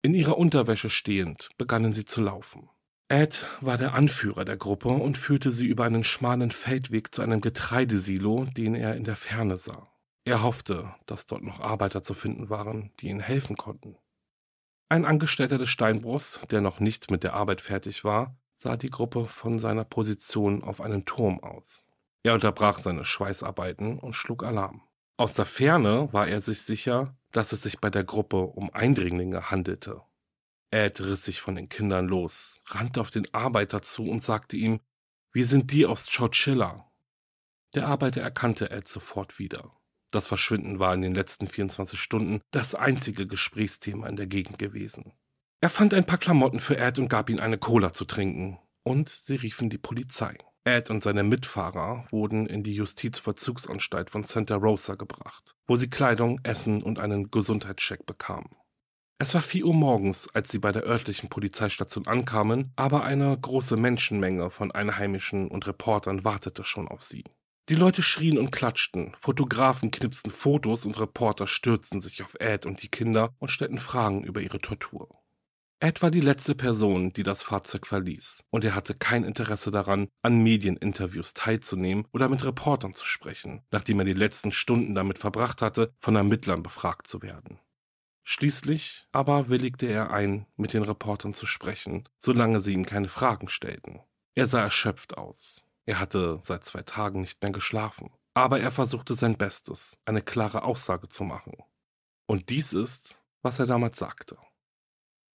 In 0.03 0.15
ihrer 0.15 0.39
Unterwäsche 0.39 0.89
stehend 0.89 1.49
begannen 1.59 1.93
sie 1.93 2.05
zu 2.05 2.21
laufen. 2.21 2.71
Ed 3.13 3.45
war 3.61 3.77
der 3.77 3.93
Anführer 3.93 4.47
der 4.47 4.57
Gruppe 4.57 4.89
und 4.89 5.19
führte 5.19 5.51
sie 5.51 5.67
über 5.67 5.85
einen 5.85 6.03
schmalen 6.03 6.51
Feldweg 6.51 7.15
zu 7.15 7.21
einem 7.21 7.43
Getreidesilo, 7.43 8.47
den 8.47 8.75
er 8.75 8.97
in 8.97 9.05
der 9.05 9.17
Ferne 9.17 9.59
sah. 9.59 9.87
Er 10.25 10.43
hoffte, 10.43 10.95
dass 11.05 11.27
dort 11.27 11.43
noch 11.43 11.61
Arbeiter 11.61 12.03
zu 12.03 12.15
finden 12.15 12.49
waren, 12.49 12.91
die 13.01 13.11
ihnen 13.11 13.21
helfen 13.21 13.59
konnten. 13.59 13.99
Ein 14.89 15.05
Angestellter 15.05 15.59
des 15.59 15.69
Steinbruchs, 15.69 16.41
der 16.51 16.63
noch 16.63 16.81
nicht 16.81 17.11
mit 17.11 17.23
der 17.23 17.35
Arbeit 17.35 17.61
fertig 17.61 18.03
war, 18.03 18.35
sah 18.55 18.79
die 18.79 18.89
Gruppe 18.89 19.27
von 19.27 19.59
seiner 19.59 19.85
Position 19.85 20.65
auf 20.65 20.81
einen 20.81 21.05
Turm 21.05 21.39
aus. 21.41 21.85
Er 22.23 22.33
unterbrach 22.33 22.79
seine 22.79 23.05
Schweißarbeiten 23.05 23.99
und 23.99 24.15
schlug 24.15 24.43
Alarm. 24.43 24.85
Aus 25.19 25.35
der 25.35 25.45
Ferne 25.45 26.09
war 26.13 26.29
er 26.29 26.41
sich 26.41 26.63
sicher, 26.63 27.15
dass 27.31 27.53
es 27.53 27.63
sich 27.63 27.79
bei 27.79 27.91
der 27.91 28.05
Gruppe 28.05 28.39
um 28.39 28.73
Eindringlinge 28.73 29.51
handelte. 29.51 30.01
Ed 30.73 31.01
riss 31.01 31.25
sich 31.25 31.41
von 31.41 31.55
den 31.55 31.69
Kindern 31.69 32.09
los, 32.09 32.63
rannte 32.67 33.03
auf 33.03 33.11
den 33.11 33.33
Arbeiter 33.35 33.83
zu 33.83 34.05
und 34.05 34.23
sagte 34.23 34.57
ihm, 34.57 34.81
wir 35.31 35.47
sind 35.47 35.71
die 35.71 35.85
aus 35.85 36.09
Chowchilla. 36.11 36.91
Der 37.75 37.87
Arbeiter 37.87 38.23
erkannte 38.23 38.71
Ed 38.71 38.89
sofort 38.89 39.39
wieder. 39.39 39.71
Das 40.11 40.27
Verschwinden 40.27 40.79
war 40.79 40.95
in 40.95 41.03
den 41.03 41.15
letzten 41.15 41.47
24 41.47 42.01
Stunden 42.01 42.41
das 42.51 42.75
einzige 42.75 43.27
Gesprächsthema 43.27 44.09
in 44.09 44.17
der 44.17 44.27
Gegend 44.27 44.59
gewesen. 44.59 45.13
Er 45.61 45.71
fand 45.71 45.93
ein 45.95 46.07
paar 46.07 46.19
Klamotten 46.19 46.59
für 46.59 46.79
Ed 46.79 46.99
und 46.99 47.09
gab 47.09 47.29
ihm 47.29 47.39
eine 47.39 47.59
Cola 47.59 47.93
zu 47.93 48.05
trinken. 48.07 48.59
Und 48.83 49.11
sie 49.11 49.37
riefen 49.37 49.71
die 49.71 49.79
Polizei. 49.79 50.37
Ed 50.65 50.91
und 50.91 51.03
seine 51.03 51.23
Mitfahrer 51.23 52.05
wurden 52.11 52.47
in 52.47 52.63
die 52.63 52.75
Justizvollzugsanstalt 52.75 54.11
von 54.11 54.23
Santa 54.23 54.57
Rosa 54.57 54.95
gebracht, 54.95 55.55
wo 55.67 55.77
sie 55.77 55.89
Kleidung, 55.89 56.41
Essen 56.45 56.83
und 56.83 56.99
einen 56.99 57.31
Gesundheitscheck 57.31 58.07
bekamen. 58.07 58.57
Es 59.23 59.35
war 59.35 59.43
vier 59.43 59.67
Uhr 59.67 59.75
morgens, 59.75 60.29
als 60.35 60.49
sie 60.49 60.59
bei 60.59 60.73
der 60.73 60.83
örtlichen 60.83 61.29
Polizeistation 61.29 62.09
ankamen, 62.09 62.73
aber 62.75 63.05
eine 63.05 63.39
große 63.41 63.77
Menschenmenge 63.77 64.51
von 64.51 64.73
Einheimischen 64.73 65.47
und 65.47 65.65
Reportern 65.69 66.25
wartete 66.25 66.65
schon 66.65 66.89
auf 66.89 67.05
sie. 67.05 67.23
Die 67.69 67.77
Leute 67.77 68.03
schrien 68.03 68.37
und 68.37 68.51
klatschten, 68.51 69.15
Fotografen 69.21 69.93
knipsten 69.93 70.33
Fotos 70.33 70.87
und 70.87 70.99
Reporter 70.99 71.47
stürzten 71.47 72.01
sich 72.01 72.25
auf 72.25 72.35
Ed 72.41 72.67
und 72.67 72.83
die 72.83 72.89
Kinder 72.89 73.33
und 73.39 73.53
stellten 73.53 73.79
Fragen 73.79 74.25
über 74.25 74.41
ihre 74.41 74.59
Tortur. 74.59 75.09
Ed 75.79 76.03
war 76.03 76.11
die 76.11 76.21
letzte 76.21 76.57
Person, 76.57 77.13
die 77.13 77.23
das 77.23 77.45
Fahrzeug 77.45 77.87
verließ, 77.87 78.43
und 78.51 78.65
er 78.65 78.75
hatte 78.75 78.97
kein 78.97 79.23
Interesse 79.23 79.71
daran, 79.71 80.09
an 80.23 80.43
Medieninterviews 80.43 81.33
teilzunehmen 81.33 82.09
oder 82.13 82.29
mit 82.29 82.45
Reportern 82.45 82.93
zu 82.93 83.07
sprechen, 83.07 83.63
nachdem 83.71 84.01
er 84.01 84.05
die 84.05 84.15
letzten 84.15 84.51
Stunden 84.51 84.97
damit 84.97 85.19
verbracht 85.19 85.63
hatte, 85.63 85.95
von 86.01 86.17
Ermittlern 86.17 86.65
befragt 86.65 87.07
zu 87.07 87.23
werden. 87.23 87.61
Schließlich 88.25 89.07
aber 89.13 89.49
willigte 89.49 89.87
er 89.87 90.11
ein, 90.11 90.47
mit 90.57 90.73
den 90.73 90.83
Reportern 90.83 91.35
zu 91.35 91.47
sprechen, 91.47 92.09
solange 92.19 92.61
sie 92.61 92.73
ihm 92.73 92.87
keine 92.87 93.09
Fragen 93.09 93.49
stellten. 93.49 94.01
Er 94.35 94.47
sah 94.47 94.61
erschöpft 94.61 95.19
aus. 95.19 95.67
Er 95.85 95.99
hatte 95.99 96.41
seit 96.43 96.65
zwei 96.65 96.83
Tagen 96.83 97.21
nicht 97.21 97.43
mehr 97.43 97.53
geschlafen. 97.53 98.11
Aber 98.35 98.61
er 98.61 98.71
versuchte 98.71 99.15
sein 99.15 99.37
Bestes, 99.37 99.99
eine 100.07 100.23
klare 100.23 100.63
Aussage 100.63 101.09
zu 101.09 101.25
machen. 101.25 101.55
Und 102.27 102.49
dies 102.49 102.73
ist, 102.73 103.23
was 103.43 103.59
er 103.59 103.67
damals 103.67 103.99
sagte. 103.99 104.39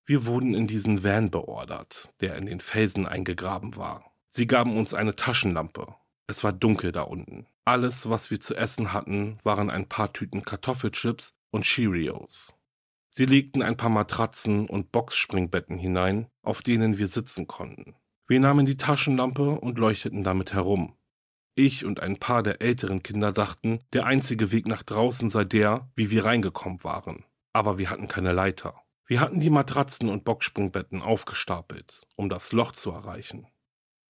Wir 0.05 0.25
wurden 0.25 0.55
in 0.55 0.67
diesen 0.67 1.03
Van 1.03 1.29
beordert, 1.29 2.13
der 2.21 2.37
in 2.37 2.45
den 2.45 2.61
Felsen 2.61 3.05
eingegraben 3.05 3.75
war. 3.75 4.11
Sie 4.29 4.47
gaben 4.47 4.77
uns 4.77 4.93
eine 4.93 5.15
Taschenlampe. 5.15 5.93
Es 6.27 6.43
war 6.43 6.53
dunkel 6.53 6.91
da 6.91 7.03
unten. 7.03 7.45
Alles, 7.65 8.09
was 8.09 8.31
wir 8.31 8.39
zu 8.39 8.55
essen 8.55 8.93
hatten, 8.93 9.37
waren 9.43 9.69
ein 9.69 9.89
paar 9.89 10.13
Tüten 10.13 10.43
Kartoffelchips 10.43 11.35
und 11.51 11.65
Cheerios. 11.65 12.53
Sie 13.17 13.25
legten 13.25 13.63
ein 13.63 13.77
paar 13.77 13.89
Matratzen 13.89 14.69
und 14.69 14.91
Boxspringbetten 14.91 15.79
hinein, 15.79 16.27
auf 16.43 16.61
denen 16.61 16.99
wir 16.99 17.07
sitzen 17.07 17.47
konnten. 17.47 17.95
Wir 18.27 18.39
nahmen 18.39 18.67
die 18.67 18.77
Taschenlampe 18.77 19.59
und 19.59 19.79
leuchteten 19.79 20.21
damit 20.21 20.53
herum. 20.53 20.95
Ich 21.55 21.83
und 21.83 21.99
ein 21.99 22.17
paar 22.17 22.43
der 22.43 22.61
älteren 22.61 23.01
Kinder 23.01 23.31
dachten, 23.31 23.79
der 23.91 24.05
einzige 24.05 24.51
Weg 24.51 24.67
nach 24.67 24.83
draußen 24.83 25.31
sei 25.31 25.45
der, 25.45 25.89
wie 25.95 26.11
wir 26.11 26.25
reingekommen 26.25 26.83
waren. 26.83 27.25
Aber 27.53 27.79
wir 27.79 27.89
hatten 27.89 28.07
keine 28.07 28.33
Leiter. 28.33 28.83
Wir 29.07 29.19
hatten 29.19 29.39
die 29.39 29.49
Matratzen 29.49 30.09
und 30.09 30.23
Boxsprungbetten 30.23 31.01
aufgestapelt, 31.01 32.05
um 32.17 32.29
das 32.29 32.51
Loch 32.51 32.73
zu 32.73 32.91
erreichen. 32.91 33.47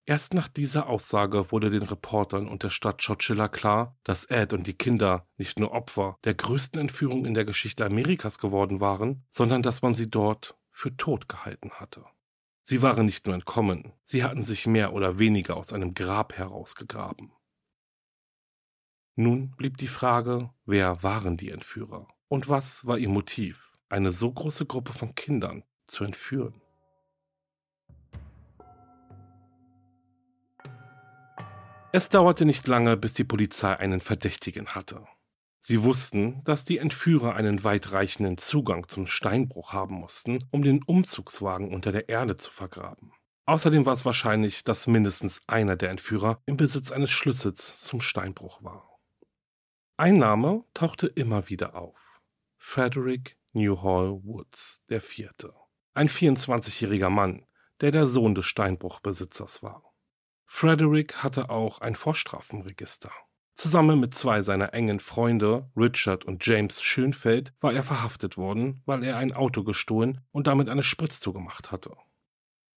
Erst 0.10 0.34
nach 0.34 0.48
dieser 0.48 0.88
Aussage 0.88 1.52
wurde 1.52 1.70
den 1.70 1.84
Reportern 1.84 2.48
und 2.48 2.64
der 2.64 2.70
Stadt 2.70 3.04
Chowchilla 3.06 3.50
klar, 3.50 3.98
dass 4.06 4.24
Ed 4.24 4.54
und 4.54 4.66
die 4.66 4.74
Kinder 4.74 5.28
nicht 5.36 5.60
nur 5.60 5.74
Opfer 5.74 6.18
der 6.24 6.34
größten 6.34 6.80
Entführung 6.80 7.26
in 7.26 7.34
der 7.34 7.44
Geschichte 7.44 7.86
Amerikas 7.86 8.38
geworden 8.40 8.80
waren, 8.80 9.26
sondern 9.30 9.64
dass 9.64 9.82
man 9.82 9.94
sie 9.94 10.10
dort 10.10 10.58
für 10.72 10.96
tot 10.96 11.28
gehalten 11.28 11.72
hatte. 11.72 12.06
Sie 12.64 12.82
waren 12.82 13.06
nicht 13.06 13.26
nur 13.26 13.36
entkommen, 13.36 13.92
sie 14.06 14.24
hatten 14.24 14.44
sich 14.44 14.66
mehr 14.66 14.94
oder 14.94 15.20
weniger 15.20 15.58
aus 15.58 15.74
einem 15.74 15.94
Grab 15.94 16.38
herausgegraben. 16.38 17.34
Nun 19.16 19.52
blieb 19.58 19.76
die 19.76 19.88
Frage, 19.88 20.52
wer 20.66 21.04
waren 21.04 21.36
die 21.36 21.52
Entführer 21.52 22.08
und 22.30 22.48
was 22.48 22.86
war 22.86 22.98
ihr 22.98 23.10
Motiv, 23.10 23.78
eine 23.90 24.14
so 24.14 24.32
große 24.32 24.68
Gruppe 24.68 24.94
von 24.94 25.16
Kindern 25.16 25.66
zu 25.86 26.06
entführen? 26.06 26.62
Es 31.98 32.10
dauerte 32.10 32.46
nicht 32.46 32.68
lange, 32.68 32.96
bis 32.96 33.14
die 33.14 33.24
Polizei 33.24 33.76
einen 33.76 34.02
Verdächtigen 34.02 34.76
hatte. 34.76 35.08
Sie 35.60 35.82
wussten, 35.82 36.44
dass 36.44 36.64
die 36.64 36.78
Entführer 36.78 37.34
einen 37.34 37.64
weitreichenden 37.64 38.38
Zugang 38.38 38.88
zum 38.88 39.08
Steinbruch 39.08 39.74
haben 39.74 39.96
mussten, 39.96 40.48
um 40.52 40.62
den 40.62 40.84
Umzugswagen 40.84 41.74
unter 41.74 41.92
der 41.92 42.08
Erde 42.08 42.36
zu 42.36 42.52
vergraben. 42.52 43.14
Außerdem 43.48 43.88
war 43.88 43.94
es 43.94 44.06
wahrscheinlich, 44.06 44.64
dass 44.64 44.86
mindestens 44.86 45.42
einer 45.48 45.76
der 45.76 45.90
Entführer 45.90 46.40
im 46.46 46.56
Besitz 46.56 46.92
eines 46.92 47.10
Schlüssels 47.10 47.78
zum 47.78 48.00
Steinbruch 48.00 48.64
war. 48.64 49.00
Ein 49.98 50.20
Name 50.20 50.66
tauchte 50.76 51.08
immer 51.08 51.50
wieder 51.50 51.74
auf. 51.74 52.22
Frederick 52.60 53.38
Newhall 53.54 54.22
Woods 54.24 54.84
Vierte. 55.00 55.52
Ein 55.96 56.10
24-jähriger 56.10 57.10
Mann, 57.10 57.48
der 57.82 57.90
der 57.90 58.06
Sohn 58.06 58.36
des 58.36 58.46
Steinbruchbesitzers 58.46 59.64
war. 59.64 59.87
Frederick 60.48 61.24
hatte 61.24 61.50
auch 61.50 61.82
ein 61.82 61.94
Vorstrafenregister. 61.94 63.12
Zusammen 63.54 64.00
mit 64.00 64.14
zwei 64.14 64.42
seiner 64.42 64.74
engen 64.74 65.00
Freunde, 65.00 65.70
Richard 65.76 66.26
und 66.26 66.46
James 66.46 66.82
Schönfeld, 66.82 67.54
war 67.60 67.74
er 67.74 67.84
verhaftet 67.84 68.38
worden, 68.38 68.82
weil 68.86 69.04
er 69.04 69.18
ein 69.18 69.34
Auto 69.34 69.64
gestohlen 69.64 70.22
und 70.32 70.48
damit 70.48 70.70
eine 70.70 70.84
Spritztour 70.84 71.34
gemacht 71.34 71.72
hatte. 71.72 71.96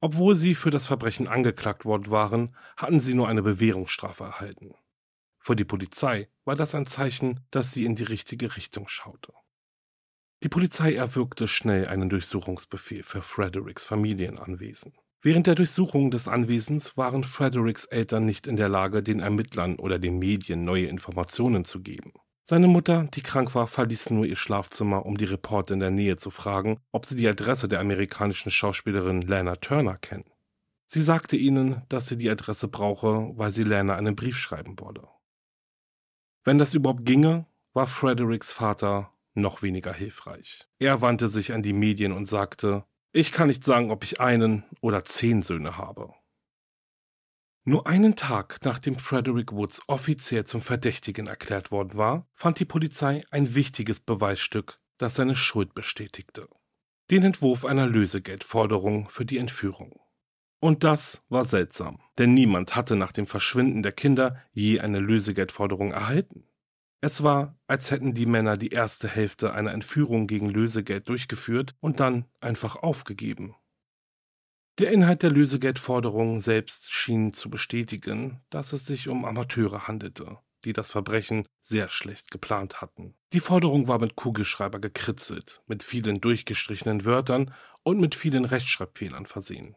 Obwohl 0.01 0.35
sie 0.35 0.55
für 0.55 0.71
das 0.71 0.87
Verbrechen 0.87 1.29
angeklagt 1.29 1.85
worden 1.85 2.11
waren, 2.11 2.57
hatten 2.77 3.01
sie 3.01 3.15
nur 3.15 3.29
eine 3.29 3.43
Bewährungsstrafe 3.43 4.25
erhalten. 4.25 4.75
Für 5.39 5.57
die 5.57 5.65
Polizei 5.65 6.29
war 6.45 6.57
das 6.57 6.75
ein 6.75 6.87
Zeichen, 6.87 7.41
dass 7.51 7.73
sie 7.73 7.85
in 7.85 7.95
die 7.95 8.05
richtige 8.05 8.57
Richtung 8.57 8.89
schaute. 8.89 9.33
Die 10.43 10.49
Polizei 10.49 10.95
erwirkte 10.95 11.47
schnell 11.47 11.87
einen 11.87 12.09
Durchsuchungsbefehl 12.09 13.03
für 13.03 13.23
Fredericks 13.23 13.85
Familienanwesen. 13.85 14.95
Während 15.23 15.47
der 15.47 15.55
Durchsuchung 15.55 16.11
des 16.11 16.29
Anwesens 16.29 16.97
waren 16.97 17.25
Fredericks 17.25 17.85
Eltern 17.85 18.25
nicht 18.25 18.47
in 18.47 18.57
der 18.57 18.71
Lage, 18.71 19.03
den 19.03 19.21
Ermittlern 19.21 19.77
oder 19.77 19.99
den 19.99 20.19
Medien 20.19 20.65
neue 20.65 20.87
Informationen 20.87 21.65
zu 21.65 21.81
geben. 21.81 22.13
Seine 22.45 22.69
Mutter, 22.69 23.07
die 23.15 23.21
krank 23.21 23.55
war, 23.55 23.67
verließ 23.67 24.11
nur 24.11 24.25
ihr 24.25 24.37
Schlafzimmer, 24.37 25.05
um 25.05 25.19
die 25.19 25.27
Reporter 25.27 25.75
in 25.75 25.81
der 25.81 25.91
Nähe 25.91 26.17
zu 26.17 26.31
fragen, 26.31 26.79
ob 26.91 27.05
sie 27.05 27.17
die 27.17 27.29
Adresse 27.29 27.69
der 27.69 27.81
amerikanischen 27.81 28.51
Schauspielerin 28.51 29.23
Lana 29.23 29.57
Turner 29.57 29.99
kennen. 29.99 30.25
Sie 30.87 31.03
sagte 31.03 31.37
ihnen, 31.37 31.83
dass 31.91 32.09
sie 32.09 32.17
die 32.17 32.31
Adresse 32.31 32.67
brauche, 32.67 33.31
weil 33.37 33.53
sie 33.53 33.63
Lana 33.63 33.95
einen 33.97 34.17
Brief 34.17 34.39
schreiben 34.39 34.81
wolle. 34.81 35.07
Wenn 36.43 36.59
das 36.59 36.73
überhaupt 36.75 37.05
ginge, 37.05 37.47
war 37.75 37.87
Fredericks 37.87 38.53
Vater 38.53 39.13
noch 39.35 39.63
weniger 39.63 39.93
hilfreich. 39.93 40.67
Er 40.79 41.03
wandte 41.03 41.29
sich 41.29 41.53
an 41.53 41.63
die 41.63 41.75
Medien 41.75 42.11
und 42.11 42.25
sagte, 42.25 42.85
ich 43.13 43.33
kann 43.33 43.49
nicht 43.49 43.65
sagen, 43.65 43.91
ob 43.91 44.05
ich 44.05 44.21
einen 44.21 44.65
oder 44.81 45.05
zehn 45.05 45.43
Söhne 45.43 45.77
habe. 45.77 46.13
Nur 47.65 47.87
einen 47.87 48.17
Tag 48.17 48.59
nachdem 48.65 48.97
Frederick 48.97 49.53
Woods 49.53 49.83
offiziell 49.87 50.45
zum 50.45 50.63
Verdächtigen 50.63 51.27
erklärt 51.27 51.71
worden 51.71 51.97
war, 51.97 52.27
fand 52.33 52.59
die 52.59 52.65
Polizei 52.65 53.23
ein 53.31 53.55
wichtiges 53.55 54.01
Beweisstück, 54.01 54.81
das 54.99 55.15
seine 55.15 55.37
Schuld 55.37 55.75
bestätigte. 55.75 56.49
Den 57.11 57.23
Entwurf 57.23 57.65
einer 57.65 57.87
Lösegeldforderung 57.87 59.09
für 59.11 59.25
die 59.25 59.39
Entführung. 59.39 60.01
Und 60.61 60.85
das 60.85 61.23
war 61.29 61.45
seltsam, 61.45 62.01
denn 62.19 62.35
niemand 62.35 62.77
hatte 62.77 62.97
nach 62.97 63.13
dem 63.13 63.27
Verschwinden 63.27 63.83
der 63.83 63.93
Kinder 63.93 64.43
je 64.53 64.81
eine 64.81 65.01
Lösegeldforderung 65.01 65.93
erhalten. 65.93 66.50
Es 67.03 67.23
war, 67.23 67.59
als 67.67 67.91
hätten 67.91 68.13
die 68.13 68.27
Männer 68.27 68.59
die 68.59 68.69
erste 68.69 69.09
Hälfte 69.09 69.55
einer 69.55 69.73
Entführung 69.73 70.27
gegen 70.27 70.51
Lösegeld 70.51 71.09
durchgeführt 71.09 71.75
und 71.81 71.99
dann 71.99 72.27
einfach 72.41 72.77
aufgegeben. 72.77 73.55
Der 74.79 74.93
Inhalt 74.93 75.23
der 75.23 75.31
Lösegeldforderung 75.31 76.41
selbst 76.41 76.93
schien 76.93 77.33
zu 77.33 77.51
bestätigen, 77.51 78.43
dass 78.51 78.73
es 78.73 78.87
sich 78.87 79.09
um 79.09 79.25
Amateure 79.25 79.89
handelte, 79.89 80.39
die 80.65 80.73
das 80.73 80.91
Verbrechen 80.91 81.47
sehr 81.61 81.89
schlecht 81.89 82.31
geplant 82.31 82.81
hatten. 82.81 83.15
Die 83.33 83.41
Forderung 83.41 83.89
war 83.89 83.99
mit 83.99 84.17
Kugelschreiber 84.17 84.79
gekritzelt, 84.79 85.63
mit 85.67 85.83
vielen 85.83 86.21
durchgestrichenen 86.21 87.05
Wörtern 87.05 87.55
und 87.83 88.01
mit 88.01 88.15
vielen 88.15 88.45
Rechtschreibfehlern 88.45 89.27
versehen. 89.27 89.77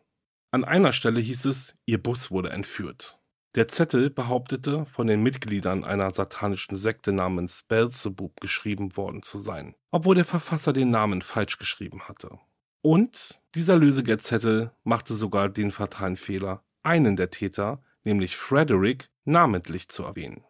An 0.52 0.64
einer 0.64 0.94
Stelle 0.94 1.20
hieß 1.20 1.46
es, 1.46 1.76
ihr 1.86 2.02
Bus 2.02 2.32
wurde 2.32 2.52
entführt. 2.52 3.20
Der 3.56 3.68
Zettel 3.68 4.10
behauptete, 4.10 4.88
von 4.88 5.06
den 5.06 5.22
Mitgliedern 5.22 5.84
einer 5.84 6.12
satanischen 6.12 6.76
Sekte 6.76 7.12
namens 7.12 7.62
Beelzebub 7.62 8.42
geschrieben 8.42 8.98
worden 8.98 9.22
zu 9.22 9.38
sein, 9.38 9.76
obwohl 9.92 10.16
der 10.16 10.26
Verfasser 10.26 10.74
den 10.74 10.90
Namen 10.90 11.22
falsch 11.22 11.60
geschrieben 11.60 12.08
hatte. 12.08 12.40
Und 12.82 13.44
dieser 13.54 13.76
Lösegeldzettel 13.76 14.72
machte 14.84 15.14
sogar 15.14 15.50
den 15.50 15.72
fatalen 15.72 16.16
Fehler, 16.16 16.64
einen 16.82 17.16
der 17.16 17.30
Täter, 17.30 17.84
nämlich 18.04 18.36
Frederick, 18.36 19.10
namentlich 19.24 19.88
zu 19.88 20.04
erwähnen. 20.04 20.44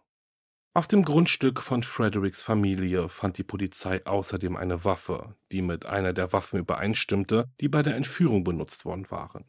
Auf 0.73 0.87
dem 0.87 1.03
Grundstück 1.03 1.61
von 1.61 1.83
Fredericks 1.83 2.41
Familie 2.41 3.07
fand 3.09 3.37
die 3.37 3.43
Polizei 3.43 4.03
außerdem 4.05 4.55
eine 4.55 4.85
Waffe, 4.85 5.35
die 5.51 5.61
mit 5.61 5.85
einer 5.85 6.13
der 6.13 6.33
Waffen 6.33 6.57
übereinstimmte, 6.57 7.51
die 7.59 7.67
bei 7.67 7.83
der 7.83 7.95
Entführung 7.95 8.43
benutzt 8.43 8.85
worden 8.85 9.11
waren. 9.11 9.45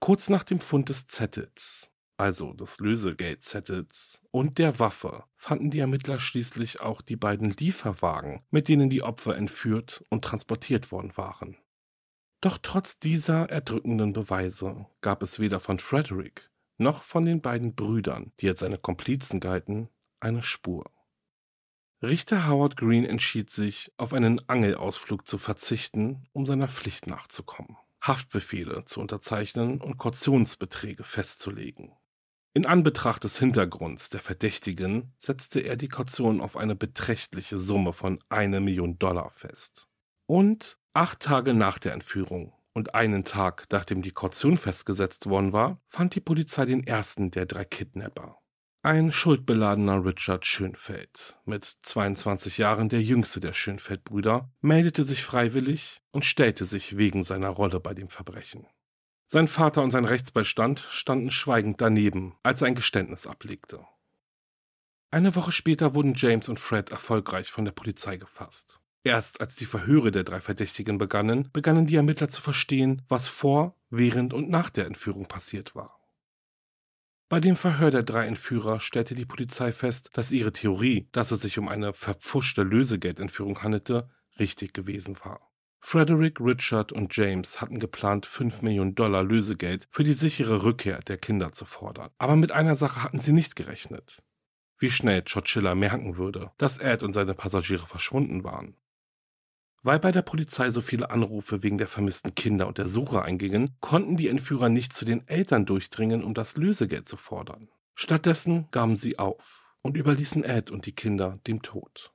Kurz 0.00 0.28
nach 0.28 0.42
dem 0.42 0.58
Fund 0.58 0.88
des 0.88 1.06
Zettels, 1.06 1.92
also 2.16 2.52
des 2.52 2.78
Lösegeldzettels 2.78 4.22
und 4.30 4.58
der 4.58 4.78
Waffe, 4.78 5.24
fanden 5.36 5.70
die 5.70 5.80
Ermittler 5.80 6.18
schließlich 6.18 6.80
auch 6.80 7.02
die 7.02 7.16
beiden 7.16 7.50
Lieferwagen, 7.50 8.44
mit 8.50 8.68
denen 8.68 8.90
die 8.90 9.02
Opfer 9.02 9.36
entführt 9.36 10.04
und 10.08 10.24
transportiert 10.24 10.92
worden 10.92 11.16
waren. 11.16 11.56
Doch 12.40 12.58
trotz 12.62 12.98
dieser 12.98 13.48
erdrückenden 13.50 14.12
Beweise 14.12 14.86
gab 15.00 15.22
es 15.22 15.40
weder 15.40 15.60
von 15.60 15.78
Frederick 15.78 16.50
noch 16.78 17.02
von 17.02 17.24
den 17.24 17.40
beiden 17.40 17.74
Brüdern, 17.74 18.32
die 18.40 18.48
als 18.48 18.60
seine 18.60 18.78
Komplizen 18.78 19.40
galten, 19.40 19.88
eine 20.20 20.42
Spur. 20.42 20.84
Richter 22.02 22.46
Howard 22.46 22.76
Green 22.76 23.06
entschied 23.06 23.48
sich, 23.50 23.90
auf 23.96 24.12
einen 24.12 24.46
Angelausflug 24.48 25.26
zu 25.26 25.38
verzichten, 25.38 26.28
um 26.32 26.44
seiner 26.44 26.68
Pflicht 26.68 27.06
nachzukommen, 27.06 27.78
Haftbefehle 28.02 28.84
zu 28.84 29.00
unterzeichnen 29.00 29.80
und 29.80 29.96
Kautionsbeträge 29.96 31.04
festzulegen. 31.04 31.92
In 32.56 32.64
Anbetracht 32.64 33.22
des 33.22 33.38
Hintergrunds 33.38 34.08
der 34.08 34.22
Verdächtigen 34.22 35.12
setzte 35.18 35.60
er 35.60 35.76
die 35.76 35.88
Kaution 35.88 36.40
auf 36.40 36.56
eine 36.56 36.74
beträchtliche 36.74 37.58
Summe 37.58 37.92
von 37.92 38.18
eine 38.30 38.60
Million 38.60 38.98
Dollar 38.98 39.28
fest. 39.28 39.90
Und 40.24 40.78
acht 40.94 41.20
Tage 41.20 41.52
nach 41.52 41.78
der 41.78 41.92
Entführung 41.92 42.54
und 42.72 42.94
einen 42.94 43.26
Tag 43.26 43.66
nachdem 43.70 44.00
die 44.00 44.12
Kaution 44.12 44.56
festgesetzt 44.56 45.26
worden 45.26 45.52
war, 45.52 45.82
fand 45.86 46.14
die 46.14 46.22
Polizei 46.22 46.64
den 46.64 46.86
ersten 46.86 47.30
der 47.30 47.44
drei 47.44 47.66
Kidnapper. 47.66 48.38
Ein 48.80 49.12
schuldbeladener 49.12 50.02
Richard 50.02 50.46
Schönfeld, 50.46 51.38
mit 51.44 51.62
22 51.62 52.56
Jahren 52.56 52.88
der 52.88 53.02
jüngste 53.02 53.40
der 53.40 53.52
Schönfeld-Brüder, 53.52 54.50
meldete 54.62 55.04
sich 55.04 55.24
freiwillig 55.24 55.98
und 56.10 56.24
stellte 56.24 56.64
sich 56.64 56.96
wegen 56.96 57.22
seiner 57.22 57.50
Rolle 57.50 57.80
bei 57.80 57.92
dem 57.92 58.08
Verbrechen. 58.08 58.66
Sein 59.28 59.48
Vater 59.48 59.82
und 59.82 59.90
sein 59.90 60.04
Rechtsbeistand 60.04 60.86
standen 60.90 61.32
schweigend 61.32 61.80
daneben, 61.80 62.36
als 62.44 62.62
er 62.62 62.68
ein 62.68 62.76
Geständnis 62.76 63.26
ablegte. 63.26 63.84
Eine 65.10 65.34
Woche 65.34 65.50
später 65.50 65.94
wurden 65.94 66.14
James 66.14 66.48
und 66.48 66.60
Fred 66.60 66.90
erfolgreich 66.90 67.50
von 67.50 67.64
der 67.64 67.72
Polizei 67.72 68.18
gefasst. 68.18 68.80
Erst 69.02 69.40
als 69.40 69.56
die 69.56 69.66
Verhöre 69.66 70.10
der 70.10 70.24
drei 70.24 70.40
Verdächtigen 70.40 70.98
begannen, 70.98 71.50
begannen 71.52 71.86
die 71.86 71.96
Ermittler 71.96 72.28
zu 72.28 72.40
verstehen, 72.40 73.02
was 73.08 73.28
vor, 73.28 73.76
während 73.90 74.32
und 74.32 74.48
nach 74.48 74.70
der 74.70 74.86
Entführung 74.86 75.26
passiert 75.26 75.74
war. 75.74 76.00
Bei 77.28 77.40
dem 77.40 77.56
Verhör 77.56 77.90
der 77.90 78.04
drei 78.04 78.26
Entführer 78.26 78.78
stellte 78.78 79.16
die 79.16 79.26
Polizei 79.26 79.72
fest, 79.72 80.10
dass 80.14 80.30
ihre 80.30 80.52
Theorie, 80.52 81.08
dass 81.10 81.32
es 81.32 81.40
sich 81.40 81.58
um 81.58 81.68
eine 81.68 81.92
verpfuschte 81.92 82.62
Lösegeldentführung 82.62 83.62
handelte, 83.62 84.08
richtig 84.38 84.72
gewesen 84.72 85.16
war. 85.24 85.45
Frederick, 85.80 86.40
Richard 86.40 86.90
und 86.92 87.16
James 87.16 87.60
hatten 87.60 87.78
geplant, 87.78 88.26
5 88.26 88.62
Millionen 88.62 88.94
Dollar 88.94 89.22
Lösegeld 89.22 89.86
für 89.90 90.04
die 90.04 90.14
sichere 90.14 90.64
Rückkehr 90.64 91.00
der 91.00 91.18
Kinder 91.18 91.52
zu 91.52 91.64
fordern. 91.64 92.10
Aber 92.18 92.36
mit 92.36 92.52
einer 92.52 92.76
Sache 92.76 93.02
hatten 93.02 93.20
sie 93.20 93.32
nicht 93.32 93.56
gerechnet. 93.56 94.22
Wie 94.78 94.90
schnell 94.90 95.22
Churchilla 95.22 95.74
merken 95.74 96.16
würde, 96.16 96.50
dass 96.58 96.78
Ed 96.78 97.02
und 97.02 97.12
seine 97.12 97.34
Passagiere 97.34 97.86
verschwunden 97.86 98.44
waren. 98.44 98.76
Weil 99.82 100.00
bei 100.00 100.10
der 100.10 100.22
Polizei 100.22 100.70
so 100.70 100.80
viele 100.80 101.10
Anrufe 101.10 101.62
wegen 101.62 101.78
der 101.78 101.86
vermissten 101.86 102.34
Kinder 102.34 102.66
und 102.66 102.76
der 102.76 102.88
Suche 102.88 103.22
eingingen, 103.22 103.76
konnten 103.80 104.16
die 104.16 104.28
Entführer 104.28 104.68
nicht 104.68 104.92
zu 104.92 105.04
den 105.04 105.26
Eltern 105.28 105.64
durchdringen, 105.64 106.24
um 106.24 106.34
das 106.34 106.56
Lösegeld 106.56 107.06
zu 107.06 107.16
fordern. 107.16 107.68
Stattdessen 107.94 108.68
gaben 108.72 108.96
sie 108.96 109.18
auf 109.18 109.72
und 109.82 109.96
überließen 109.96 110.42
Ed 110.42 110.70
und 110.70 110.86
die 110.86 110.94
Kinder 110.94 111.38
dem 111.46 111.62
Tod. 111.62 112.12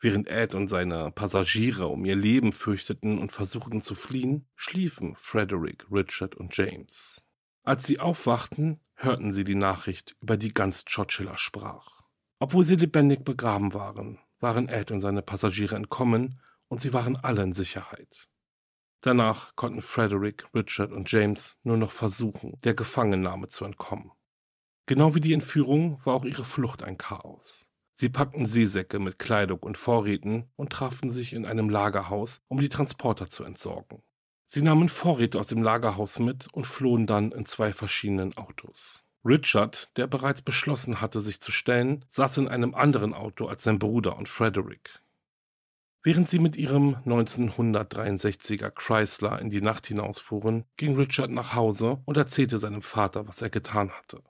Während 0.00 0.28
Ed 0.28 0.54
und 0.54 0.68
seine 0.68 1.10
Passagiere 1.10 1.88
um 1.88 2.04
ihr 2.04 2.14
Leben 2.14 2.52
fürchteten 2.52 3.18
und 3.18 3.32
versuchten 3.32 3.80
zu 3.80 3.96
fliehen, 3.96 4.46
schliefen 4.54 5.16
Frederick, 5.16 5.86
Richard 5.90 6.36
und 6.36 6.56
James. 6.56 7.26
Als 7.64 7.84
sie 7.84 7.98
aufwachten, 7.98 8.80
hörten 8.94 9.32
sie 9.32 9.44
die 9.44 9.56
Nachricht, 9.56 10.16
über 10.20 10.36
die 10.36 10.54
ganz 10.54 10.84
Churchilla 10.84 11.36
sprach. 11.36 12.02
Obwohl 12.38 12.62
sie 12.64 12.76
lebendig 12.76 13.24
begraben 13.24 13.74
waren, 13.74 14.18
waren 14.38 14.68
Ed 14.68 14.92
und 14.92 15.00
seine 15.00 15.22
Passagiere 15.22 15.74
entkommen 15.74 16.40
und 16.68 16.80
sie 16.80 16.92
waren 16.92 17.16
alle 17.16 17.42
in 17.42 17.52
Sicherheit. 17.52 18.28
Danach 19.00 19.54
konnten 19.56 19.82
Frederick, 19.82 20.46
Richard 20.54 20.92
und 20.92 21.10
James 21.10 21.56
nur 21.62 21.76
noch 21.76 21.92
versuchen, 21.92 22.60
der 22.62 22.74
Gefangennahme 22.74 23.48
zu 23.48 23.64
entkommen. 23.64 24.12
Genau 24.86 25.14
wie 25.14 25.20
die 25.20 25.32
Entführung 25.32 26.00
war 26.04 26.14
auch 26.14 26.24
ihre 26.24 26.44
Flucht 26.44 26.82
ein 26.82 26.98
Chaos. 26.98 27.67
Sie 28.00 28.10
packten 28.10 28.46
Seesäcke 28.46 29.00
mit 29.00 29.18
Kleidung 29.18 29.58
und 29.58 29.76
Vorräten 29.76 30.44
und 30.54 30.70
trafen 30.70 31.10
sich 31.10 31.32
in 31.32 31.44
einem 31.44 31.68
Lagerhaus, 31.68 32.40
um 32.46 32.60
die 32.60 32.68
Transporter 32.68 33.28
zu 33.28 33.42
entsorgen. 33.42 34.04
Sie 34.46 34.62
nahmen 34.62 34.88
Vorräte 34.88 35.36
aus 35.36 35.48
dem 35.48 35.64
Lagerhaus 35.64 36.20
mit 36.20 36.46
und 36.52 36.64
flohen 36.64 37.08
dann 37.08 37.32
in 37.32 37.44
zwei 37.44 37.72
verschiedenen 37.72 38.36
Autos. 38.36 39.02
Richard, 39.24 39.90
der 39.96 40.06
bereits 40.06 40.42
beschlossen 40.42 41.00
hatte, 41.00 41.20
sich 41.20 41.40
zu 41.40 41.50
stellen, 41.50 42.04
saß 42.08 42.38
in 42.38 42.46
einem 42.46 42.72
anderen 42.76 43.14
Auto 43.14 43.46
als 43.46 43.64
sein 43.64 43.80
Bruder 43.80 44.16
und 44.16 44.28
Frederick. 44.28 45.02
Während 46.04 46.28
sie 46.28 46.38
mit 46.38 46.56
ihrem 46.56 46.94
1963er 47.04 48.70
Chrysler 48.70 49.40
in 49.40 49.50
die 49.50 49.60
Nacht 49.60 49.88
hinausfuhren, 49.88 50.66
ging 50.76 50.94
Richard 50.94 51.32
nach 51.32 51.56
Hause 51.56 52.00
und 52.04 52.16
erzählte 52.16 52.60
seinem 52.60 52.82
Vater, 52.82 53.26
was 53.26 53.42
er 53.42 53.50
getan 53.50 53.90
hatte. 53.90 54.22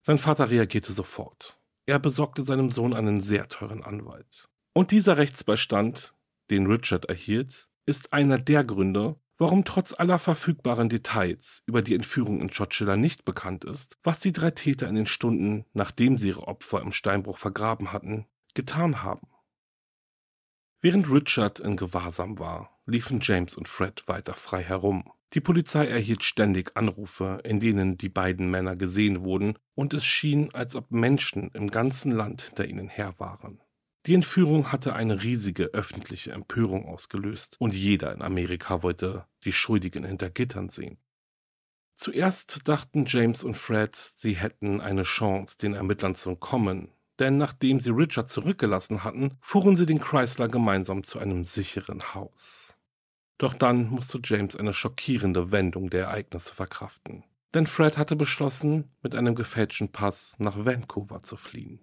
Sein 0.00 0.16
Vater 0.16 0.48
reagierte 0.48 0.94
sofort. 0.94 1.59
Er 1.90 1.98
besorgte 1.98 2.44
seinem 2.44 2.70
Sohn 2.70 2.94
einen 2.94 3.20
sehr 3.20 3.48
teuren 3.48 3.82
Anwalt. 3.82 4.48
Und 4.74 4.92
dieser 4.92 5.16
Rechtsbeistand, 5.16 6.14
den 6.48 6.66
Richard 6.66 7.06
erhielt, 7.06 7.68
ist 7.84 8.12
einer 8.12 8.38
der 8.38 8.62
Gründe, 8.62 9.16
warum 9.38 9.64
trotz 9.64 9.92
aller 9.92 10.20
verfügbaren 10.20 10.88
Details 10.88 11.64
über 11.66 11.82
die 11.82 11.96
Entführung 11.96 12.40
in 12.40 12.50
Churchilla 12.50 12.96
nicht 12.96 13.24
bekannt 13.24 13.64
ist, 13.64 13.98
was 14.04 14.20
die 14.20 14.30
drei 14.30 14.52
Täter 14.52 14.86
in 14.86 14.94
den 14.94 15.06
Stunden, 15.06 15.64
nachdem 15.72 16.16
sie 16.16 16.28
ihre 16.28 16.46
Opfer 16.46 16.80
im 16.80 16.92
Steinbruch 16.92 17.38
vergraben 17.38 17.92
hatten, 17.92 18.26
getan 18.54 19.02
haben. 19.02 19.26
Während 20.80 21.10
Richard 21.10 21.58
in 21.58 21.76
Gewahrsam 21.76 22.38
war, 22.38 22.80
liefen 22.86 23.18
James 23.20 23.56
und 23.56 23.66
Fred 23.66 24.06
weiter 24.06 24.34
frei 24.34 24.62
herum. 24.62 25.10
Die 25.32 25.40
Polizei 25.40 25.86
erhielt 25.86 26.24
ständig 26.24 26.76
Anrufe, 26.76 27.40
in 27.44 27.60
denen 27.60 27.96
die 27.96 28.08
beiden 28.08 28.50
Männer 28.50 28.74
gesehen 28.74 29.22
wurden, 29.22 29.54
und 29.74 29.94
es 29.94 30.04
schien, 30.04 30.52
als 30.52 30.74
ob 30.74 30.90
Menschen 30.90 31.50
im 31.54 31.70
ganzen 31.70 32.10
Land 32.10 32.42
hinter 32.42 32.66
ihnen 32.66 32.88
her 32.88 33.14
waren. 33.18 33.60
Die 34.06 34.14
Entführung 34.14 34.72
hatte 34.72 34.94
eine 34.94 35.22
riesige 35.22 35.66
öffentliche 35.74 36.32
Empörung 36.32 36.86
ausgelöst 36.86 37.56
und 37.58 37.74
jeder 37.74 38.12
in 38.14 38.22
Amerika 38.22 38.82
wollte 38.82 39.26
die 39.44 39.52
Schuldigen 39.52 40.04
hinter 40.04 40.30
Gittern 40.30 40.68
sehen. 40.68 40.98
Zuerst 41.94 42.66
dachten 42.66 43.04
James 43.06 43.44
und 43.44 43.58
Fred, 43.58 43.94
sie 43.94 44.32
hätten 44.32 44.80
eine 44.80 45.02
Chance, 45.02 45.58
den 45.58 45.74
Ermittlern 45.74 46.14
zu 46.14 46.30
entkommen, 46.30 46.88
denn 47.18 47.36
nachdem 47.36 47.80
sie 47.80 47.90
Richard 47.90 48.30
zurückgelassen 48.30 49.04
hatten, 49.04 49.36
fuhren 49.42 49.76
sie 49.76 49.84
den 49.84 50.00
Chrysler 50.00 50.48
gemeinsam 50.48 51.04
zu 51.04 51.18
einem 51.18 51.44
sicheren 51.44 52.14
Haus. 52.14 52.69
Doch 53.40 53.54
dann 53.54 53.88
musste 53.88 54.20
James 54.22 54.54
eine 54.54 54.74
schockierende 54.74 55.50
Wendung 55.50 55.88
der 55.88 56.04
Ereignisse 56.04 56.54
verkraften. 56.54 57.24
Denn 57.54 57.66
Fred 57.66 57.96
hatte 57.96 58.14
beschlossen, 58.14 58.90
mit 59.02 59.14
einem 59.14 59.34
gefälschten 59.34 59.90
Pass 59.90 60.36
nach 60.38 60.66
Vancouver 60.66 61.22
zu 61.22 61.38
fliehen. 61.38 61.80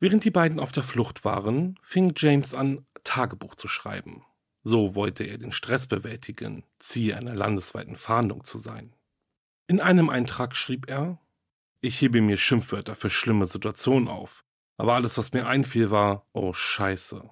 Während 0.00 0.24
die 0.24 0.32
beiden 0.32 0.58
auf 0.58 0.72
der 0.72 0.82
Flucht 0.82 1.24
waren, 1.24 1.78
fing 1.84 2.14
James 2.16 2.52
an, 2.52 2.84
Tagebuch 3.04 3.54
zu 3.54 3.68
schreiben. 3.68 4.24
So 4.64 4.96
wollte 4.96 5.22
er 5.22 5.38
den 5.38 5.52
Stress 5.52 5.86
bewältigen, 5.86 6.64
Ziel 6.80 7.14
einer 7.14 7.36
landesweiten 7.36 7.94
Fahndung 7.94 8.44
zu 8.44 8.58
sein. 8.58 8.96
In 9.68 9.80
einem 9.80 10.10
Eintrag 10.10 10.56
schrieb 10.56 10.90
er, 10.90 11.20
ich 11.80 12.00
hebe 12.00 12.20
mir 12.20 12.38
Schimpfwörter 12.38 12.96
für 12.96 13.08
schlimme 13.08 13.46
Situationen 13.46 14.08
auf, 14.08 14.44
aber 14.78 14.94
alles, 14.94 15.16
was 15.16 15.32
mir 15.32 15.46
einfiel, 15.46 15.92
war, 15.92 16.26
oh 16.32 16.52
Scheiße. 16.52 17.30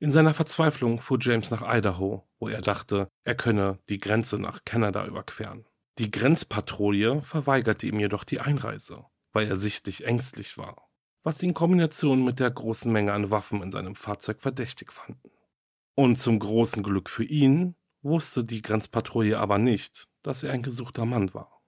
In 0.00 0.12
seiner 0.12 0.34
Verzweiflung 0.34 1.00
fuhr 1.00 1.18
James 1.20 1.50
nach 1.50 1.62
Idaho, 1.64 2.26
wo 2.38 2.48
er 2.48 2.62
dachte, 2.62 3.08
er 3.22 3.34
könne 3.36 3.78
die 3.88 4.00
Grenze 4.00 4.38
nach 4.38 4.64
Kanada 4.64 5.06
überqueren. 5.06 5.66
Die 5.98 6.10
Grenzpatrouille 6.10 7.22
verweigerte 7.22 7.86
ihm 7.86 8.00
jedoch 8.00 8.24
die 8.24 8.40
Einreise, 8.40 9.04
weil 9.32 9.46
er 9.48 9.56
sichtlich 9.56 10.04
ängstlich 10.04 10.58
war 10.58 10.90
was 11.22 11.38
sie 11.38 11.46
in 11.46 11.54
Kombination 11.54 12.24
mit 12.24 12.40
der 12.40 12.50
großen 12.50 12.90
Menge 12.90 13.12
an 13.12 13.30
Waffen 13.30 13.62
in 13.62 13.70
seinem 13.70 13.94
Fahrzeug 13.94 14.40
verdächtig 14.40 14.92
fanden. 14.92 15.30
Und 15.94 16.16
zum 16.16 16.38
großen 16.38 16.82
Glück 16.82 17.10
für 17.10 17.24
ihn 17.24 17.76
wusste 18.02 18.44
die 18.44 18.62
Grenzpatrouille 18.62 19.38
aber 19.38 19.58
nicht, 19.58 20.08
dass 20.22 20.42
er 20.42 20.52
ein 20.52 20.62
gesuchter 20.62 21.04
Mann 21.04 21.34
war. 21.34 21.62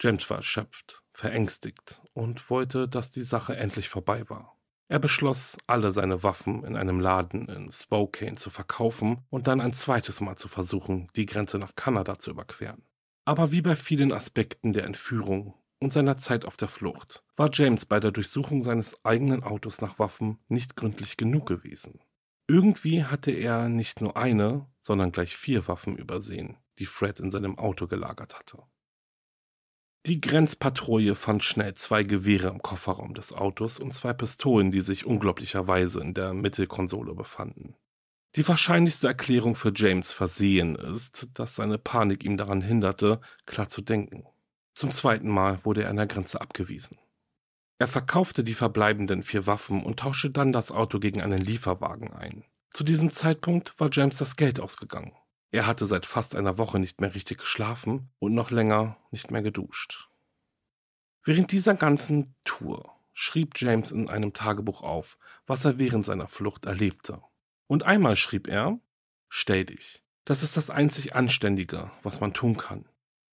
James 0.00 0.30
war 0.30 0.38
erschöpft, 0.38 1.02
verängstigt 1.12 2.02
und 2.12 2.48
wollte, 2.50 2.88
dass 2.88 3.10
die 3.10 3.22
Sache 3.22 3.56
endlich 3.56 3.88
vorbei 3.88 4.28
war. 4.30 4.56
Er 4.90 4.98
beschloss, 4.98 5.56
alle 5.68 5.92
seine 5.92 6.24
Waffen 6.24 6.64
in 6.64 6.74
einem 6.74 6.98
Laden 6.98 7.48
in 7.48 7.70
Spokane 7.70 8.34
zu 8.34 8.50
verkaufen 8.50 9.18
und 9.30 9.46
dann 9.46 9.60
ein 9.60 9.72
zweites 9.72 10.20
Mal 10.20 10.34
zu 10.34 10.48
versuchen, 10.48 11.06
die 11.14 11.26
Grenze 11.26 11.60
nach 11.60 11.76
Kanada 11.76 12.18
zu 12.18 12.32
überqueren. 12.32 12.82
Aber 13.24 13.52
wie 13.52 13.62
bei 13.62 13.76
vielen 13.76 14.12
Aspekten 14.12 14.72
der 14.72 14.82
Entführung 14.82 15.54
und 15.78 15.92
seiner 15.92 16.16
Zeit 16.16 16.44
auf 16.44 16.56
der 16.56 16.66
Flucht 16.66 17.22
war 17.36 17.50
James 17.52 17.86
bei 17.86 18.00
der 18.00 18.10
Durchsuchung 18.10 18.64
seines 18.64 19.04
eigenen 19.04 19.44
Autos 19.44 19.80
nach 19.80 20.00
Waffen 20.00 20.40
nicht 20.48 20.74
gründlich 20.74 21.16
genug 21.16 21.46
gewesen. 21.46 22.00
Irgendwie 22.48 23.04
hatte 23.04 23.30
er 23.30 23.68
nicht 23.68 24.00
nur 24.00 24.16
eine, 24.16 24.66
sondern 24.80 25.12
gleich 25.12 25.36
vier 25.36 25.68
Waffen 25.68 25.96
übersehen, 25.96 26.56
die 26.80 26.86
Fred 26.86 27.20
in 27.20 27.30
seinem 27.30 27.60
Auto 27.60 27.86
gelagert 27.86 28.36
hatte. 28.36 28.64
Die 30.06 30.20
Grenzpatrouille 30.20 31.14
fand 31.14 31.44
schnell 31.44 31.74
zwei 31.74 32.04
Gewehre 32.04 32.48
im 32.48 32.62
Kofferraum 32.62 33.12
des 33.12 33.34
Autos 33.34 33.78
und 33.78 33.92
zwei 33.92 34.14
Pistolen, 34.14 34.72
die 34.72 34.80
sich 34.80 35.04
unglaublicherweise 35.04 36.00
in 36.00 36.14
der 36.14 36.32
Mittelkonsole 36.32 37.14
befanden. 37.14 37.74
Die 38.36 38.46
wahrscheinlichste 38.46 39.08
Erklärung 39.08 39.56
für 39.56 39.72
James 39.74 40.12
Versehen 40.12 40.76
ist, 40.76 41.28
dass 41.34 41.56
seine 41.56 41.78
Panik 41.78 42.24
ihm 42.24 42.36
daran 42.36 42.62
hinderte, 42.62 43.20
klar 43.44 43.68
zu 43.68 43.82
denken. 43.82 44.24
Zum 44.72 44.90
zweiten 44.90 45.28
Mal 45.28 45.58
wurde 45.64 45.82
er 45.82 45.90
an 45.90 45.96
der 45.96 46.06
Grenze 46.06 46.40
abgewiesen. 46.40 46.96
Er 47.78 47.88
verkaufte 47.88 48.44
die 48.44 48.54
verbleibenden 48.54 49.22
vier 49.22 49.46
Waffen 49.46 49.82
und 49.82 50.00
tauschte 50.00 50.30
dann 50.30 50.52
das 50.52 50.70
Auto 50.70 50.98
gegen 50.98 51.20
einen 51.20 51.40
Lieferwagen 51.40 52.12
ein. 52.12 52.44
Zu 52.70 52.84
diesem 52.84 53.10
Zeitpunkt 53.10 53.78
war 53.78 53.90
James 53.92 54.18
das 54.18 54.36
Geld 54.36 54.60
ausgegangen. 54.60 55.12
Er 55.52 55.66
hatte 55.66 55.86
seit 55.86 56.06
fast 56.06 56.36
einer 56.36 56.58
Woche 56.58 56.78
nicht 56.78 57.00
mehr 57.00 57.14
richtig 57.14 57.38
geschlafen 57.38 58.10
und 58.18 58.34
noch 58.34 58.50
länger 58.50 58.96
nicht 59.10 59.30
mehr 59.30 59.42
geduscht. 59.42 60.08
Während 61.24 61.52
dieser 61.52 61.74
ganzen 61.74 62.34
Tour 62.44 62.94
schrieb 63.12 63.52
James 63.56 63.92
in 63.92 64.08
einem 64.08 64.32
Tagebuch 64.32 64.82
auf, 64.82 65.18
was 65.46 65.64
er 65.64 65.78
während 65.78 66.04
seiner 66.04 66.28
Flucht 66.28 66.66
erlebte. 66.66 67.22
Und 67.66 67.82
einmal 67.82 68.16
schrieb 68.16 68.48
er, 68.48 68.78
Stell 69.28 69.64
dich, 69.64 70.02
das 70.24 70.42
ist 70.42 70.56
das 70.56 70.70
einzig 70.70 71.14
Anständige, 71.14 71.90
was 72.02 72.20
man 72.20 72.32
tun 72.32 72.56
kann. 72.56 72.88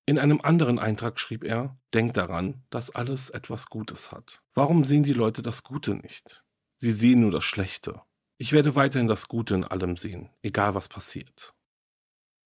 In 0.06 0.19
einem 0.19 0.41
anderen 0.41 0.80
Eintrag 0.80 1.19
schrieb 1.19 1.43
er, 1.43 1.77
Denk 1.93 2.13
daran, 2.13 2.63
dass 2.69 2.93
alles 2.93 3.30
etwas 3.30 3.67
Gutes 3.67 4.12
hat. 4.12 4.41
Warum 4.53 4.84
sehen 4.84 5.03
die 5.03 5.13
Leute 5.13 5.41
das 5.41 5.63
Gute 5.63 5.95
nicht? 5.95 6.43
Sie 6.73 6.91
sehen 6.91 7.21
nur 7.21 7.32
das 7.32 7.43
Schlechte. 7.43 8.01
Ich 8.38 8.51
werde 8.51 8.75
weiterhin 8.75 9.08
das 9.08 9.27
Gute 9.27 9.56
in 9.56 9.63
allem 9.63 9.97
sehen, 9.97 10.30
egal 10.41 10.75
was 10.75 10.89
passiert. 10.89 11.56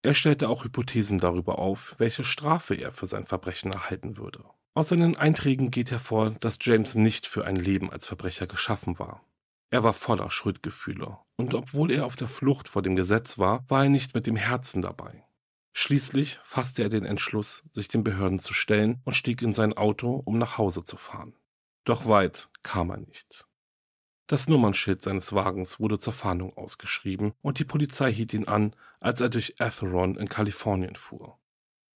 Er 0.03 0.13
stellte 0.13 0.49
auch 0.49 0.63
Hypothesen 0.63 1.19
darüber 1.19 1.59
auf, 1.59 1.95
welche 1.97 2.23
Strafe 2.23 2.75
er 2.75 2.91
für 2.91 3.05
sein 3.05 3.25
Verbrechen 3.25 3.71
erhalten 3.71 4.17
würde. 4.17 4.43
Aus 4.73 4.89
seinen 4.89 5.15
Einträgen 5.15 5.69
geht 5.69 5.91
hervor, 5.91 6.31
dass 6.39 6.57
James 6.61 6.95
nicht 6.95 7.27
für 7.27 7.45
ein 7.45 7.55
Leben 7.55 7.91
als 7.91 8.07
Verbrecher 8.07 8.47
geschaffen 8.47 8.97
war. 8.99 9.23
Er 9.69 9.83
war 9.83 9.93
voller 9.93 10.31
Schuldgefühle, 10.31 11.17
und 11.37 11.53
obwohl 11.53 11.91
er 11.91 12.05
auf 12.05 12.15
der 12.15 12.27
Flucht 12.27 12.67
vor 12.67 12.81
dem 12.81 12.95
Gesetz 12.95 13.37
war, 13.37 13.63
war 13.69 13.83
er 13.83 13.89
nicht 13.89 14.15
mit 14.15 14.27
dem 14.27 14.35
Herzen 14.35 14.81
dabei. 14.81 15.23
Schließlich 15.73 16.37
fasste 16.37 16.83
er 16.83 16.89
den 16.89 17.05
Entschluss, 17.05 17.63
sich 17.69 17.87
den 17.87 18.03
Behörden 18.03 18.39
zu 18.39 18.53
stellen 18.53 19.01
und 19.05 19.13
stieg 19.13 19.41
in 19.41 19.53
sein 19.53 19.73
Auto, 19.73 20.21
um 20.25 20.37
nach 20.37 20.57
Hause 20.57 20.83
zu 20.83 20.97
fahren. 20.97 21.33
Doch 21.85 22.05
weit 22.05 22.49
kam 22.63 22.89
er 22.89 22.97
nicht. 22.97 23.45
Das 24.27 24.47
Nummernschild 24.47 25.01
seines 25.01 25.33
Wagens 25.33 25.79
wurde 25.79 25.99
zur 25.99 26.13
Fahndung 26.13 26.55
ausgeschrieben 26.55 27.33
und 27.41 27.59
die 27.59 27.65
Polizei 27.65 28.13
hielt 28.13 28.33
ihn 28.33 28.47
an, 28.47 28.75
als 29.01 29.19
er 29.19 29.29
durch 29.29 29.59
Atheron 29.59 30.15
in 30.15 30.29
Kalifornien 30.29 30.95
fuhr. 30.95 31.37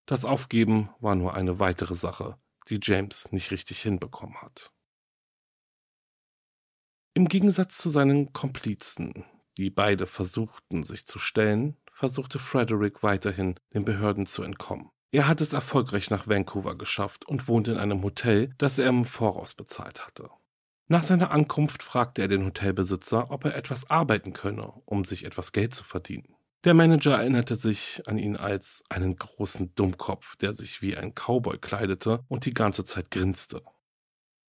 Das 0.05 0.25
Aufgeben 0.25 0.89
war 0.99 1.15
nur 1.15 1.33
eine 1.33 1.59
weitere 1.59 1.95
Sache, 1.95 2.37
die 2.67 2.79
James 2.81 3.31
nicht 3.31 3.51
richtig 3.51 3.81
hinbekommen 3.81 4.41
hat. 4.41 4.71
Im 7.13 7.29
Gegensatz 7.29 7.77
zu 7.77 7.89
seinen 7.89 8.33
Komplizen, 8.33 9.23
die 9.57 9.69
beide 9.69 10.05
versuchten, 10.05 10.83
sich 10.83 11.05
zu 11.05 11.17
stellen, 11.17 11.77
versuchte 11.93 12.39
Frederick 12.39 13.03
weiterhin, 13.03 13.55
den 13.73 13.85
Behörden 13.85 14.25
zu 14.25 14.43
entkommen. 14.43 14.89
Er 15.11 15.27
hat 15.27 15.39
es 15.39 15.53
erfolgreich 15.53 16.09
nach 16.09 16.27
Vancouver 16.27 16.77
geschafft 16.77 17.25
und 17.25 17.47
wohnte 17.47 17.71
in 17.71 17.77
einem 17.77 18.03
Hotel, 18.03 18.53
das 18.57 18.79
er 18.79 18.89
im 18.89 19.05
Voraus 19.05 19.53
bezahlt 19.53 20.05
hatte. 20.05 20.29
Nach 20.87 21.03
seiner 21.03 21.31
Ankunft 21.31 21.83
fragte 21.83 22.21
er 22.21 22.27
den 22.27 22.45
Hotelbesitzer, 22.45 23.31
ob 23.31 23.45
er 23.45 23.55
etwas 23.55 23.89
arbeiten 23.89 24.33
könne, 24.33 24.73
um 24.85 25.05
sich 25.05 25.23
etwas 25.23 25.53
Geld 25.53 25.73
zu 25.73 25.85
verdienen. 25.85 26.34
Der 26.65 26.73
Manager 26.73 27.17
erinnerte 27.19 27.57
sich 27.57 28.01
an 28.07 28.17
ihn 28.17 28.37
als 28.37 28.83
einen 28.89 29.15
großen 29.15 29.75
Dummkopf, 29.75 30.35
der 30.37 30.53
sich 30.53 30.81
wie 30.81 30.97
ein 30.97 31.13
Cowboy 31.13 31.59
kleidete 31.59 32.25
und 32.27 32.47
die 32.47 32.55
ganze 32.55 32.83
Zeit 32.83 33.11
grinste. 33.11 33.61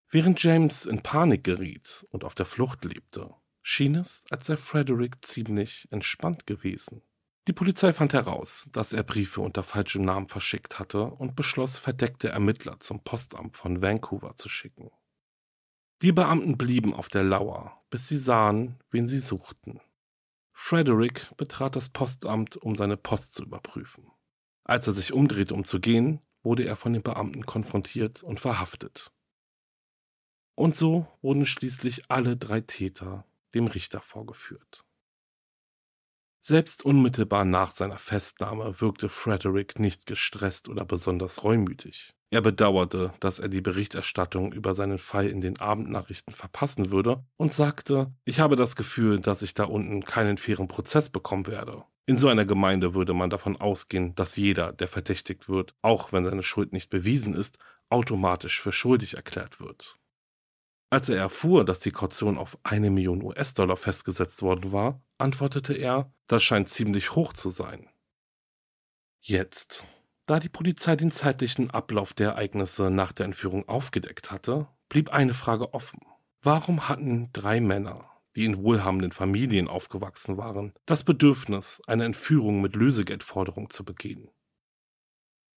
Während 0.08 0.42
James 0.42 0.86
in 0.86 1.02
Panik 1.02 1.44
geriet 1.44 2.06
und 2.08 2.24
auf 2.24 2.34
der 2.34 2.46
Flucht 2.46 2.86
lebte, 2.86 3.34
schien 3.60 3.96
es, 3.96 4.24
als 4.30 4.46
sei 4.46 4.56
Frederick 4.56 5.26
ziemlich 5.26 5.88
entspannt 5.90 6.46
gewesen. 6.46 7.02
Die 7.48 7.52
Polizei 7.52 7.92
fand 7.92 8.14
heraus, 8.14 8.66
dass 8.72 8.94
er 8.94 9.02
Briefe 9.02 9.42
unter 9.42 9.62
falschem 9.62 10.02
Namen 10.02 10.28
verschickt 10.28 10.78
hatte 10.78 11.04
und 11.04 11.36
beschloss, 11.36 11.78
verdeckte 11.78 12.30
Ermittler 12.30 12.80
zum 12.80 13.04
Postamt 13.04 13.58
von 13.58 13.82
Vancouver 13.82 14.36
zu 14.36 14.48
schicken. 14.48 14.90
Die 16.00 16.12
Beamten 16.12 16.56
blieben 16.56 16.94
auf 16.94 17.10
der 17.10 17.24
Lauer, 17.24 17.84
bis 17.90 18.08
sie 18.08 18.18
sahen, 18.18 18.80
wen 18.90 19.06
sie 19.06 19.20
suchten. 19.20 19.80
Frederick 20.58 21.36
betrat 21.36 21.76
das 21.76 21.90
Postamt, 21.90 22.56
um 22.56 22.74
seine 22.76 22.96
Post 22.96 23.34
zu 23.34 23.42
überprüfen. 23.42 24.10
Als 24.64 24.86
er 24.86 24.94
sich 24.94 25.12
umdrehte, 25.12 25.54
um 25.54 25.64
zu 25.64 25.78
gehen, 25.78 26.20
wurde 26.42 26.64
er 26.64 26.76
von 26.76 26.94
den 26.94 27.02
Beamten 27.02 27.44
konfrontiert 27.44 28.22
und 28.22 28.40
verhaftet. 28.40 29.12
Und 30.56 30.74
so 30.74 31.06
wurden 31.20 31.44
schließlich 31.44 32.10
alle 32.10 32.38
drei 32.38 32.62
Täter 32.62 33.26
dem 33.54 33.66
Richter 33.66 34.00
vorgeführt. 34.00 34.82
Selbst 36.40 36.84
unmittelbar 36.84 37.44
nach 37.44 37.70
seiner 37.70 37.98
Festnahme 37.98 38.80
wirkte 38.80 39.10
Frederick 39.10 39.78
nicht 39.78 40.06
gestresst 40.06 40.68
oder 40.68 40.84
besonders 40.86 41.44
reumütig. 41.44 42.15
Er 42.30 42.40
bedauerte, 42.40 43.12
dass 43.20 43.38
er 43.38 43.48
die 43.48 43.60
Berichterstattung 43.60 44.52
über 44.52 44.74
seinen 44.74 44.98
Fall 44.98 45.28
in 45.28 45.40
den 45.40 45.60
Abendnachrichten 45.60 46.32
verpassen 46.32 46.90
würde 46.90 47.24
und 47.36 47.52
sagte, 47.52 48.12
ich 48.24 48.40
habe 48.40 48.56
das 48.56 48.74
Gefühl, 48.74 49.20
dass 49.20 49.42
ich 49.42 49.54
da 49.54 49.64
unten 49.64 50.02
keinen 50.02 50.36
fairen 50.36 50.66
Prozess 50.66 51.08
bekommen 51.08 51.46
werde. 51.46 51.84
In 52.06 52.16
so 52.16 52.28
einer 52.28 52.44
Gemeinde 52.44 52.94
würde 52.94 53.14
man 53.14 53.30
davon 53.30 53.56
ausgehen, 53.56 54.14
dass 54.14 54.36
jeder, 54.36 54.72
der 54.72 54.88
verdächtigt 54.88 55.48
wird, 55.48 55.74
auch 55.82 56.12
wenn 56.12 56.24
seine 56.24 56.42
Schuld 56.42 56.72
nicht 56.72 56.90
bewiesen 56.90 57.34
ist, 57.34 57.58
automatisch 57.88 58.60
für 58.60 58.72
schuldig 58.72 59.14
erklärt 59.14 59.60
wird. 59.60 59.96
Als 60.90 61.08
er 61.08 61.16
erfuhr, 61.16 61.64
dass 61.64 61.80
die 61.80 61.90
Kaution 61.90 62.38
auf 62.38 62.58
eine 62.62 62.90
Million 62.90 63.22
US-Dollar 63.22 63.76
festgesetzt 63.76 64.42
worden 64.42 64.70
war, 64.70 65.02
antwortete 65.18 65.74
er, 65.74 66.12
das 66.28 66.44
scheint 66.44 66.68
ziemlich 66.68 67.14
hoch 67.16 67.32
zu 67.32 67.50
sein. 67.50 67.88
Jetzt, 69.20 69.84
da 70.26 70.40
die 70.40 70.48
Polizei 70.48 70.96
den 70.96 71.10
zeitlichen 71.10 71.70
Ablauf 71.70 72.12
der 72.12 72.30
Ereignisse 72.30 72.90
nach 72.90 73.12
der 73.12 73.26
Entführung 73.26 73.68
aufgedeckt 73.68 74.30
hatte, 74.30 74.68
blieb 74.88 75.10
eine 75.10 75.34
Frage 75.34 75.72
offen. 75.72 76.00
Warum 76.42 76.88
hatten 76.88 77.30
drei 77.32 77.60
Männer, 77.60 78.10
die 78.34 78.44
in 78.44 78.62
wohlhabenden 78.62 79.12
Familien 79.12 79.68
aufgewachsen 79.68 80.36
waren, 80.36 80.74
das 80.84 81.04
Bedürfnis, 81.04 81.80
eine 81.86 82.04
Entführung 82.04 82.60
mit 82.60 82.74
Lösegeldforderung 82.74 83.70
zu 83.70 83.84
begehen? 83.84 84.28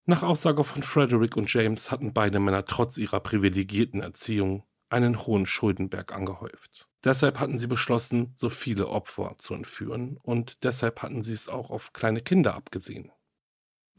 Nach 0.06 0.24
Aussage 0.24 0.64
von 0.64 0.82
Frederick 0.82 1.36
und 1.36 1.54
James 1.54 1.92
hatten 1.92 2.14
beide 2.14 2.40
Männer 2.40 2.66
trotz 2.66 2.98
ihrer 2.98 3.20
privilegierten 3.20 4.02
Erziehung 4.02 4.64
einen 4.90 5.26
hohen 5.26 5.46
Schuldenberg 5.46 6.12
angehäuft. 6.12 6.88
Deshalb 7.04 7.40
hatten 7.40 7.58
sie 7.58 7.68
beschlossen, 7.68 8.34
so 8.36 8.50
viele 8.50 8.88
Opfer 8.88 9.36
zu 9.38 9.54
entführen 9.54 10.18
und 10.22 10.64
deshalb 10.64 11.02
hatten 11.02 11.22
sie 11.22 11.34
es 11.34 11.48
auch 11.48 11.70
auf 11.70 11.94
kleine 11.94 12.22
Kinder 12.22 12.56
abgesehen. 12.56 13.12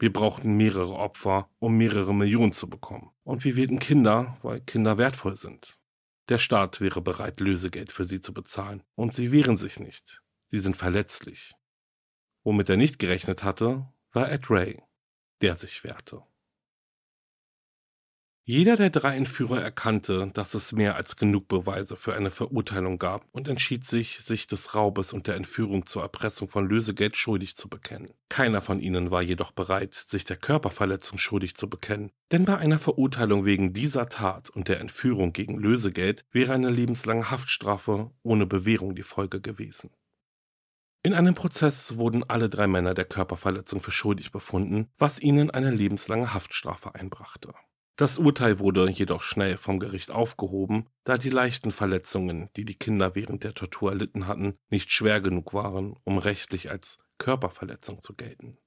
Wir 0.01 0.11
brauchten 0.11 0.57
mehrere 0.57 0.95
Opfer, 0.95 1.47
um 1.59 1.77
mehrere 1.77 2.11
Millionen 2.11 2.53
zu 2.53 2.67
bekommen. 2.67 3.11
Und 3.23 3.45
wir 3.45 3.55
wählten 3.55 3.77
Kinder, 3.77 4.35
weil 4.41 4.59
Kinder 4.59 4.97
wertvoll 4.97 5.35
sind. 5.35 5.77
Der 6.27 6.39
Staat 6.39 6.81
wäre 6.81 7.03
bereit, 7.03 7.39
Lösegeld 7.39 7.91
für 7.91 8.03
sie 8.03 8.19
zu 8.19 8.33
bezahlen. 8.33 8.81
Und 8.95 9.13
sie 9.13 9.31
wehren 9.31 9.57
sich 9.57 9.79
nicht. 9.79 10.23
Sie 10.47 10.57
sind 10.57 10.75
verletzlich. 10.75 11.53
Womit 12.43 12.69
er 12.69 12.77
nicht 12.77 12.97
gerechnet 12.97 13.43
hatte, 13.43 13.93
war 14.11 14.31
Ed 14.31 14.49
Ray, 14.49 14.81
der 15.41 15.55
sich 15.55 15.83
wehrte. 15.83 16.23
Jeder 18.51 18.75
der 18.75 18.89
drei 18.89 19.15
Entführer 19.15 19.61
erkannte, 19.61 20.29
dass 20.33 20.55
es 20.55 20.73
mehr 20.73 20.97
als 20.97 21.15
genug 21.15 21.47
Beweise 21.47 21.95
für 21.95 22.13
eine 22.15 22.31
Verurteilung 22.31 22.99
gab 22.99 23.23
und 23.31 23.47
entschied 23.47 23.85
sich, 23.85 24.19
sich 24.19 24.45
des 24.45 24.75
Raubes 24.75 25.13
und 25.13 25.27
der 25.27 25.35
Entführung 25.35 25.85
zur 25.85 26.01
Erpressung 26.01 26.49
von 26.49 26.67
Lösegeld 26.67 27.15
schuldig 27.15 27.55
zu 27.55 27.69
bekennen. 27.69 28.11
Keiner 28.27 28.61
von 28.61 28.81
ihnen 28.81 29.09
war 29.09 29.21
jedoch 29.21 29.51
bereit, 29.51 29.93
sich 29.93 30.25
der 30.25 30.35
Körperverletzung 30.35 31.17
schuldig 31.17 31.55
zu 31.55 31.69
bekennen, 31.69 32.11
denn 32.33 32.43
bei 32.43 32.57
einer 32.57 32.77
Verurteilung 32.77 33.45
wegen 33.45 33.71
dieser 33.71 34.09
Tat 34.09 34.49
und 34.49 34.67
der 34.67 34.81
Entführung 34.81 35.31
gegen 35.31 35.57
Lösegeld 35.57 36.25
wäre 36.33 36.51
eine 36.51 36.71
lebenslange 36.71 37.31
Haftstrafe 37.31 38.11
ohne 38.21 38.47
Bewährung 38.47 38.95
die 38.95 39.03
Folge 39.03 39.39
gewesen. 39.39 39.91
In 41.03 41.13
einem 41.13 41.35
Prozess 41.35 41.95
wurden 41.95 42.29
alle 42.29 42.49
drei 42.49 42.67
Männer 42.67 42.95
der 42.95 43.05
Körperverletzung 43.05 43.81
für 43.81 43.91
schuldig 43.91 44.33
befunden, 44.33 44.89
was 44.97 45.21
ihnen 45.21 45.51
eine 45.51 45.71
lebenslange 45.71 46.33
Haftstrafe 46.33 46.95
einbrachte. 46.95 47.53
Das 48.01 48.17
Urteil 48.17 48.57
wurde 48.57 48.89
jedoch 48.89 49.21
schnell 49.21 49.57
vom 49.57 49.79
Gericht 49.79 50.09
aufgehoben, 50.09 50.87
da 51.03 51.19
die 51.19 51.29
leichten 51.29 51.69
Verletzungen, 51.69 52.49
die 52.55 52.65
die 52.65 52.73
Kinder 52.73 53.13
während 53.13 53.43
der 53.43 53.53
Tortur 53.53 53.91
erlitten 53.91 54.25
hatten, 54.25 54.57
nicht 54.71 54.89
schwer 54.89 55.21
genug 55.21 55.53
waren, 55.53 55.95
um 56.03 56.17
rechtlich 56.17 56.71
als 56.71 56.97
Körperverletzung 57.19 58.01
zu 58.01 58.15
gelten. 58.15 58.57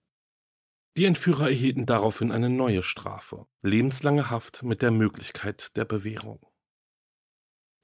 Die 0.96 1.04
Entführer 1.04 1.48
erhielten 1.48 1.84
daraufhin 1.84 2.30
eine 2.30 2.48
neue 2.48 2.84
Strafe, 2.84 3.48
lebenslange 3.60 4.30
Haft 4.30 4.62
mit 4.62 4.82
der 4.82 4.92
Möglichkeit 4.92 5.76
der 5.76 5.84
Bewährung. 5.84 6.46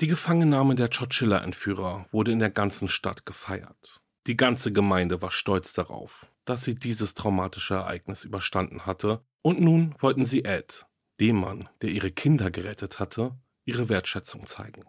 Die 0.01 0.07
Gefangennahme 0.07 0.77
der 0.77 0.89
Chochilla-Entführer 0.89 2.07
wurde 2.13 2.31
in 2.31 2.39
der 2.39 2.51
ganzen 2.51 2.87
Stadt 2.89 3.27
gefeiert. 3.27 4.01
Die 4.29 4.37
ganze 4.37 4.71
Gemeinde 4.71 5.21
war 5.21 5.33
stolz 5.33 5.73
darauf, 5.73 6.33
dass 6.45 6.63
sie 6.63 6.77
dieses 6.77 7.15
traumatische 7.15 7.75
Ereignis 7.75 8.23
überstanden 8.23 8.87
hatte, 8.87 9.25
und 9.43 9.59
nun 9.59 9.97
wollten 9.99 10.27
sie 10.27 10.45
Ed, 10.45 10.87
dem 11.20 11.37
Mann, 11.37 11.68
der 11.83 11.90
ihre 11.90 12.11
Kinder 12.11 12.50
gerettet 12.50 12.98
hatte, 12.98 13.38
ihre 13.64 13.88
Wertschätzung 13.88 14.46
zeigen. 14.46 14.85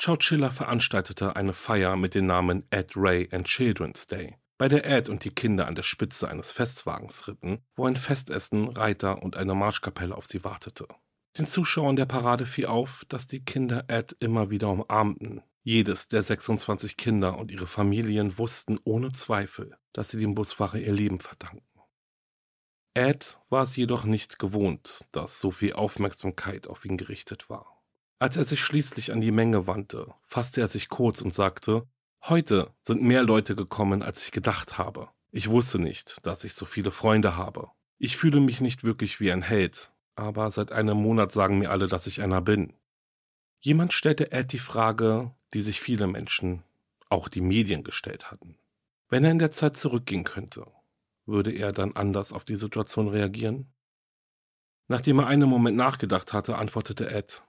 Chowchilla 0.00 0.50
veranstaltete 0.50 1.36
eine 1.36 1.52
Feier 1.52 1.96
mit 1.96 2.14
dem 2.14 2.26
Namen 2.26 2.64
Ed 2.70 2.92
Ray 2.96 3.28
and 3.32 3.46
Children's 3.46 4.06
Day, 4.06 4.36
bei 4.56 4.68
der 4.68 4.86
Ed 4.86 5.08
und 5.08 5.24
die 5.24 5.34
Kinder 5.34 5.66
an 5.66 5.74
der 5.74 5.82
Spitze 5.82 6.28
eines 6.28 6.52
Festwagens 6.52 7.28
ritten, 7.28 7.58
wo 7.76 7.86
ein 7.86 7.96
Festessen, 7.96 8.68
Reiter 8.68 9.22
und 9.22 9.36
eine 9.36 9.54
Marschkapelle 9.54 10.14
auf 10.14 10.26
sie 10.26 10.44
wartete. 10.44 10.86
Den 11.36 11.46
Zuschauern 11.46 11.96
der 11.96 12.06
Parade 12.06 12.46
fiel 12.46 12.66
auf, 12.66 13.04
dass 13.08 13.26
die 13.26 13.44
Kinder 13.44 13.84
Ed 13.88 14.16
immer 14.20 14.50
wieder 14.50 14.70
umarmten. 14.70 15.42
Jedes 15.62 16.08
der 16.08 16.22
26 16.22 16.96
Kinder 16.96 17.38
und 17.38 17.50
ihre 17.50 17.66
Familien 17.66 18.38
wussten 18.38 18.78
ohne 18.84 19.12
Zweifel, 19.12 19.76
dass 19.92 20.10
sie 20.10 20.18
dem 20.18 20.34
Busfahrer 20.34 20.78
ihr 20.78 20.92
Leben 20.92 21.20
verdanken. 21.20 21.69
Ed 22.94 23.38
war 23.48 23.62
es 23.62 23.76
jedoch 23.76 24.04
nicht 24.04 24.38
gewohnt, 24.38 25.04
dass 25.12 25.40
so 25.40 25.50
viel 25.50 25.74
Aufmerksamkeit 25.74 26.66
auf 26.66 26.84
ihn 26.84 26.96
gerichtet 26.96 27.48
war. 27.48 27.80
Als 28.18 28.36
er 28.36 28.44
sich 28.44 28.60
schließlich 28.60 29.12
an 29.12 29.20
die 29.20 29.30
Menge 29.30 29.66
wandte, 29.66 30.12
fasste 30.24 30.60
er 30.60 30.68
sich 30.68 30.88
kurz 30.88 31.22
und 31.22 31.32
sagte, 31.32 31.86
Heute 32.24 32.74
sind 32.82 33.00
mehr 33.00 33.22
Leute 33.22 33.56
gekommen, 33.56 34.02
als 34.02 34.22
ich 34.22 34.30
gedacht 34.30 34.76
habe. 34.76 35.08
Ich 35.30 35.48
wusste 35.48 35.78
nicht, 35.78 36.18
dass 36.26 36.44
ich 36.44 36.52
so 36.52 36.66
viele 36.66 36.90
Freunde 36.90 37.36
habe. 37.36 37.70
Ich 37.98 38.18
fühle 38.18 38.40
mich 38.40 38.60
nicht 38.60 38.84
wirklich 38.84 39.20
wie 39.20 39.32
ein 39.32 39.42
Held, 39.42 39.90
aber 40.16 40.50
seit 40.50 40.70
einem 40.70 40.98
Monat 40.98 41.32
sagen 41.32 41.58
mir 41.58 41.70
alle, 41.70 41.86
dass 41.86 42.06
ich 42.06 42.20
einer 42.20 42.42
bin. 42.42 42.74
Jemand 43.60 43.94
stellte 43.94 44.32
Ed 44.32 44.52
die 44.52 44.58
Frage, 44.58 45.34
die 45.54 45.62
sich 45.62 45.80
viele 45.80 46.06
Menschen, 46.06 46.62
auch 47.08 47.28
die 47.28 47.40
Medien 47.40 47.84
gestellt 47.84 48.30
hatten. 48.30 48.58
Wenn 49.08 49.24
er 49.24 49.30
in 49.30 49.38
der 49.38 49.50
Zeit 49.50 49.76
zurückgehen 49.76 50.24
könnte, 50.24 50.66
würde 51.30 51.52
er 51.52 51.72
dann 51.72 51.92
anders 51.96 52.32
auf 52.32 52.44
die 52.44 52.56
Situation 52.56 53.08
reagieren? 53.08 53.72
Nachdem 54.88 55.20
er 55.20 55.28
einen 55.28 55.48
Moment 55.48 55.76
nachgedacht 55.76 56.32
hatte, 56.32 56.58
antwortete 56.58 57.10
Ed, 57.10 57.44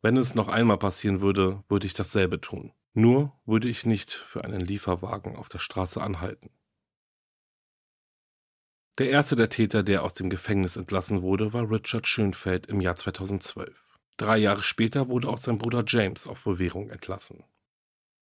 wenn 0.00 0.16
es 0.16 0.34
noch 0.34 0.48
einmal 0.48 0.78
passieren 0.78 1.20
würde, 1.20 1.64
würde 1.68 1.86
ich 1.86 1.94
dasselbe 1.94 2.40
tun. 2.40 2.72
Nur 2.92 3.32
würde 3.44 3.68
ich 3.68 3.84
nicht 3.84 4.12
für 4.12 4.44
einen 4.44 4.60
Lieferwagen 4.60 5.34
auf 5.34 5.48
der 5.48 5.58
Straße 5.58 6.00
anhalten. 6.00 6.50
Der 8.98 9.10
erste 9.10 9.34
der 9.34 9.48
Täter, 9.48 9.82
der 9.82 10.04
aus 10.04 10.14
dem 10.14 10.30
Gefängnis 10.30 10.76
entlassen 10.76 11.22
wurde, 11.22 11.52
war 11.52 11.68
Richard 11.68 12.06
Schönfeld 12.06 12.66
im 12.66 12.80
Jahr 12.80 12.94
2012. 12.94 13.98
Drei 14.16 14.36
Jahre 14.36 14.62
später 14.62 15.08
wurde 15.08 15.28
auch 15.28 15.38
sein 15.38 15.58
Bruder 15.58 15.82
James 15.84 16.28
auf 16.28 16.44
Bewährung 16.44 16.90
entlassen. 16.90 17.42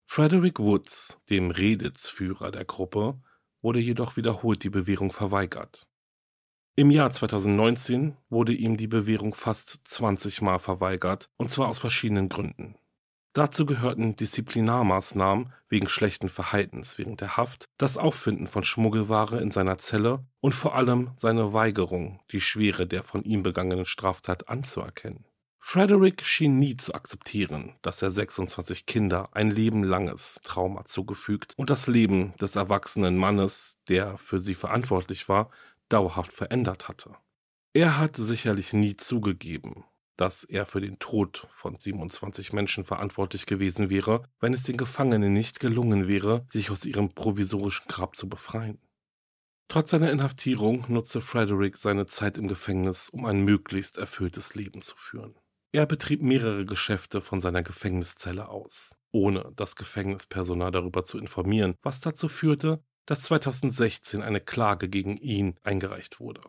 Frederick 0.07 0.59
Woods, 0.59 1.21
dem 1.29 1.51
Reditsführer 1.51 2.51
der 2.51 2.65
Gruppe, 2.65 3.21
wurde 3.63 3.81
jedoch 3.81 4.17
wiederholt 4.17 4.63
die 4.65 4.71
Bewährung 4.71 5.13
verweigert. 5.13 5.87
Im 6.75 6.91
Jahr 6.91 7.11
2019 7.11 8.17
wurde 8.29 8.53
ihm 8.53 8.77
die 8.77 8.87
Bewährung 8.87 9.35
fast 9.35 9.81
20 9.85 10.43
Mal 10.43 10.59
verweigert, 10.59 11.29
und 11.37 11.51
zwar 11.51 11.69
aus 11.69 11.79
verschiedenen 11.79 12.29
Gründen. 12.29 12.77
Dazu 13.35 13.65
gehörten 13.65 14.15
Disziplinarmaßnahmen 14.17 15.53
wegen 15.71 15.89
schlechten 15.89 16.29
Verhaltens 16.29 16.99
während 16.99 17.23
der 17.23 17.39
Haft, 17.39 17.65
das 17.79 17.97
Auffinden 17.97 18.47
von 18.47 18.63
Schmuggelware 18.63 19.41
in 19.41 19.51
seiner 19.51 19.79
Zelle 19.79 20.27
und 20.41 20.55
vor 20.55 20.75
allem 20.75 21.13
seine 21.17 21.55
Weigerung, 21.55 22.21
die 22.31 22.43
Schwere 22.43 22.87
der 22.87 23.03
von 23.03 23.23
ihm 23.25 23.43
begangenen 23.43 23.87
Straftat 23.87 24.49
anzuerkennen. 24.49 25.25
Frederick 25.65 26.27
schien 26.27 26.59
nie 26.59 26.77
zu 26.77 26.93
akzeptieren, 26.93 27.77
dass 27.83 28.03
er 28.03 28.11
26 28.11 28.85
Kinder 28.85 29.31
ein 29.33 29.51
lebenlanges 29.51 30.41
Trauma 30.43 30.85
zugefügt 30.85 31.55
und 31.57 31.71
das 31.71 31.87
Leben 31.87 32.37
des 32.37 32.57
erwachsenen 32.57 33.17
Mannes, 33.17 33.79
der 33.89 34.19
für 34.19 34.41
sie 34.41 34.55
verantwortlich 34.55 35.29
war, 35.29 35.51
dauerhaft 35.89 36.33
verändert 36.33 36.89
hatte. 36.89 37.15
Er 37.73 37.97
hat 37.97 38.17
sicherlich 38.17 38.75
nie 38.75 38.97
zugegeben, 38.97 39.85
dass 40.17 40.45
er 40.45 40.67
für 40.67 40.81
den 40.81 40.99
Tod 40.99 41.49
von 41.55 41.77
27 41.77 42.53
Menschen 42.53 42.85
verantwortlich 42.85 43.47
gewesen 43.47 43.89
wäre, 43.89 44.25
wenn 44.41 44.53
es 44.53 44.65
den 44.65 44.77
Gefangenen 44.77 45.33
nicht 45.33 45.61
gelungen 45.61 46.07
wäre, 46.07 46.45
sich 46.51 46.71
aus 46.71 46.85
ihrem 46.85 47.15
provisorischen 47.15 47.87
Grab 47.89 48.17
zu 48.17 48.29
befreien. 48.29 48.79
Trotz 49.69 49.91
seiner 49.91 50.11
Inhaftierung 50.11 50.85
nutzte 50.89 51.23
Frederick 51.23 51.79
seine 51.79 52.05
Zeit 52.05 52.37
im 52.37 52.47
Gefängnis, 52.47 53.09
um 53.09 53.25
ein 53.25 53.43
möglichst 53.43 53.97
erfülltes 53.97 54.55
Leben 54.55 54.83
zu 54.83 54.97
führen. 54.97 55.35
Er 55.75 55.87
betrieb 55.87 56.21
mehrere 56.21 56.67
Geschäfte 56.67 57.23
von 57.23 57.41
seiner 57.41 57.63
Gefängniszelle 57.63 58.49
aus, 58.51 58.95
ohne 59.11 59.53
das 59.57 59.75
Gefängnispersonal 59.75 60.71
darüber 60.71 61.03
zu 61.03 61.17
informieren, 61.17 61.77
was 61.83 62.01
dazu 62.01 62.29
führte, 62.29 62.85
dass 63.07 63.23
2016 63.23 64.21
eine 64.21 64.41
Klage 64.41 64.91
gegen 64.91 65.17
ihn 65.17 65.59
eingereicht 65.63 66.21
wurde. 66.21 66.43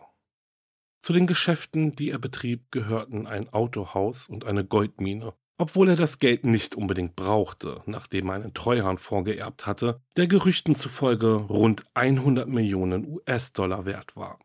Zu 1.00 1.14
den 1.14 1.26
Geschäften, 1.26 1.96
die 1.96 2.10
er 2.10 2.20
betrieb, 2.20 2.70
gehörten 2.70 3.26
ein 3.26 3.48
Autohaus 3.48 4.28
und 4.28 4.44
eine 4.44 4.66
Goldmine, 4.66 5.34
obwohl 5.58 5.90
er 5.90 5.96
das 5.96 6.20
Geld 6.20 6.44
nicht 6.44 6.76
unbedingt 6.76 7.16
brauchte, 7.16 7.82
nachdem 7.86 8.28
er 8.28 8.36
einen 8.36 8.54
Treuhandfonds 8.54 9.30
geerbt 9.30 9.66
hatte, 9.66 10.02
der 10.18 10.28
Gerüchten 10.28 10.76
zufolge 10.76 11.36
rund 11.36 11.86
100 11.94 12.50
Millionen 12.50 13.08
US-Dollar 13.08 13.86
wert 13.86 14.18
war. 14.18 14.40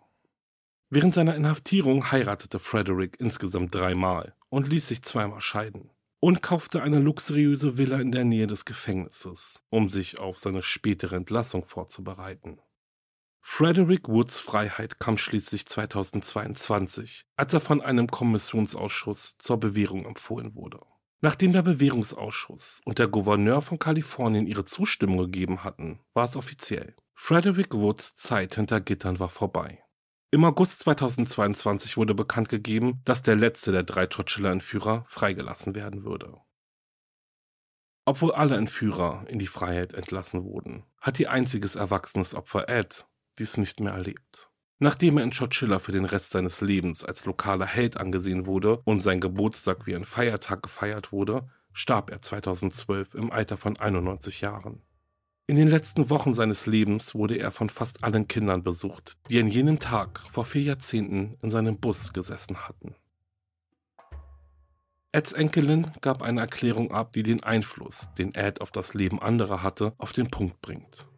Während 0.89 1.15
seiner 1.15 1.35
Inhaftierung 1.35 2.13
heiratete 2.13 2.61
Frederick 2.61 3.17
insgesamt 3.19 3.75
dreimal 3.75 4.35
und 4.51 4.69
ließ 4.69 4.89
sich 4.89 5.03
zweimal 5.03 5.41
scheiden 5.41 5.91
und 6.21 6.43
kaufte 6.43 6.83
eine 6.83 6.99
luxuriöse 6.99 7.79
Villa 7.79 8.01
in 8.01 8.13
der 8.13 8.25
Nähe 8.25 8.47
des 8.47 8.65
Gefängnisses, 8.65 9.63
um 9.71 9.91
sich 9.91 10.19
auf 10.19 10.39
seine 10.39 10.63
spätere 10.63 11.17
Entlassung 11.17 11.65
vorzubereiten. 11.65 12.59
Frederick 13.41 14.09
Woods 14.09 14.41
Freiheit 14.41 15.01
kam 15.01 15.17
schließlich 15.17 15.67
2022, 15.67 17.25
als 17.37 17.55
er 17.55 17.61
von 17.61 17.81
einem 17.81 18.09
Kommissionsausschuss 18.09 19.39
zur 19.39 19.59
Bewährung 19.59 20.05
empfohlen 20.05 20.55
wurde. 20.55 20.81
Nachdem 21.21 21.53
der 21.53 21.63
Bewährungsausschuss 21.63 22.81
und 22.85 22.99
der 22.99 23.09
Gouverneur 23.09 23.61
von 23.63 23.79
Kalifornien 23.79 24.47
ihre 24.47 24.65
Zustimmung 24.65 25.19
gegeben 25.19 25.65
hatten, 25.65 26.01
war 26.15 26.25
es 26.25 26.37
offiziell. 26.37 26.95
Frederick 27.15 27.75
Woods 27.75 28.15
Zeit 28.15 28.55
hinter 28.55 28.81
Gittern 28.81 29.19
war 29.19 29.31
vorbei. 29.31 29.83
Im 30.31 30.45
August 30.45 30.81
2022 30.81 31.97
wurde 31.97 32.15
bekannt 32.15 32.51
gegeben, 32.51 33.01
dass 33.07 33.23
der 33.23 33.35
letzte 33.35 33.73
der 33.73 33.83
drei 33.83 34.07
Totschiller-Entführer 34.07 35.07
freigelassen 35.09 35.75
werden 35.75 36.05
würde. 36.05 36.35
Obwohl 38.05 38.33
alle 38.33 38.57
Entführer 38.57 39.25
in 39.29 39.39
die 39.39 39.47
Freiheit 39.47 39.95
entlassen 39.95 40.45
wurden, 40.45 40.85
hat 41.01 41.19
ihr 41.19 41.31
einziges 41.31 41.77
erwachsenes 41.77 42.35
Opfer 42.35 42.69
Ed 42.69 43.07
dies 43.39 43.57
nicht 43.57 43.81
mehr 43.81 43.93
erlebt. 43.93 44.51
Nachdem 44.79 45.17
er 45.17 45.25
in 45.25 45.33
Chowchilla 45.33 45.79
für 45.79 45.93
den 45.93 46.05
Rest 46.05 46.31
seines 46.31 46.61
Lebens 46.61 47.05
als 47.05 47.25
lokaler 47.25 47.67
Held 47.67 47.97
angesehen 47.97 48.45
wurde 48.45 48.83
und 48.85 49.01
sein 49.01 49.21
Geburtstag 49.21 49.87
wie 49.87 49.97
ein 49.97 50.05
Feiertag 50.05 50.63
gefeiert 50.63 51.11
wurde, 51.11 51.49
starb 51.73 52.11
er 52.11 52.21
2012 52.21 53.15
im 53.15 53.33
Alter 53.33 53.57
von 53.57 53.79
91 53.79 54.43
Jahren. 54.43 54.83
In 55.51 55.57
den 55.57 55.69
letzten 55.69 56.11
Wochen 56.11 56.35
seines 56.35 56.67
Lebens 56.67 57.15
wurde 57.15 57.39
er 57.39 57.51
von 57.51 57.71
fast 57.71 58.05
allen 58.05 58.29
Kindern 58.29 58.63
besucht, 58.63 59.17
die 59.31 59.41
an 59.41 59.49
jenem 59.49 59.79
Tag 59.79 60.21
vor 60.31 60.45
vier 60.45 60.61
Jahrzehnten 60.61 61.39
in 61.41 61.49
seinem 61.49 61.79
Bus 61.79 62.13
gesessen 62.13 62.69
hatten. 62.69 62.95
Eds 65.11 65.33
Enkelin 65.33 65.91
gab 66.03 66.21
eine 66.21 66.43
Erklärung 66.43 66.93
ab, 66.93 67.15
die 67.15 67.23
den 67.23 67.43
Einfluss, 67.45 68.11
den 68.19 68.35
Ed 68.35 68.61
auf 68.61 68.71
das 68.71 68.93
Leben 68.93 69.23
anderer 69.23 69.63
hatte, 69.63 69.95
auf 69.97 70.13
den 70.13 70.29
Punkt 70.31 70.61
bringt. 70.61 71.09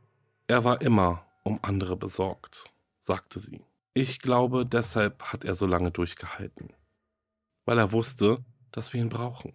Er 0.46 0.62
war 0.62 0.80
immer 0.80 1.26
um 1.42 1.58
andere 1.62 1.96
besorgt, 1.96 2.72
sagte 3.00 3.40
sie. 3.40 3.64
Ich 3.94 4.20
glaube, 4.20 4.64
deshalb 4.64 5.24
hat 5.24 5.44
er 5.44 5.56
so 5.56 5.66
lange 5.66 5.90
durchgehalten, 5.90 6.72
weil 7.64 7.78
er 7.78 7.90
wusste, 7.90 8.44
dass 8.70 8.92
wir 8.92 9.00
ihn 9.00 9.08
brauchen. 9.08 9.54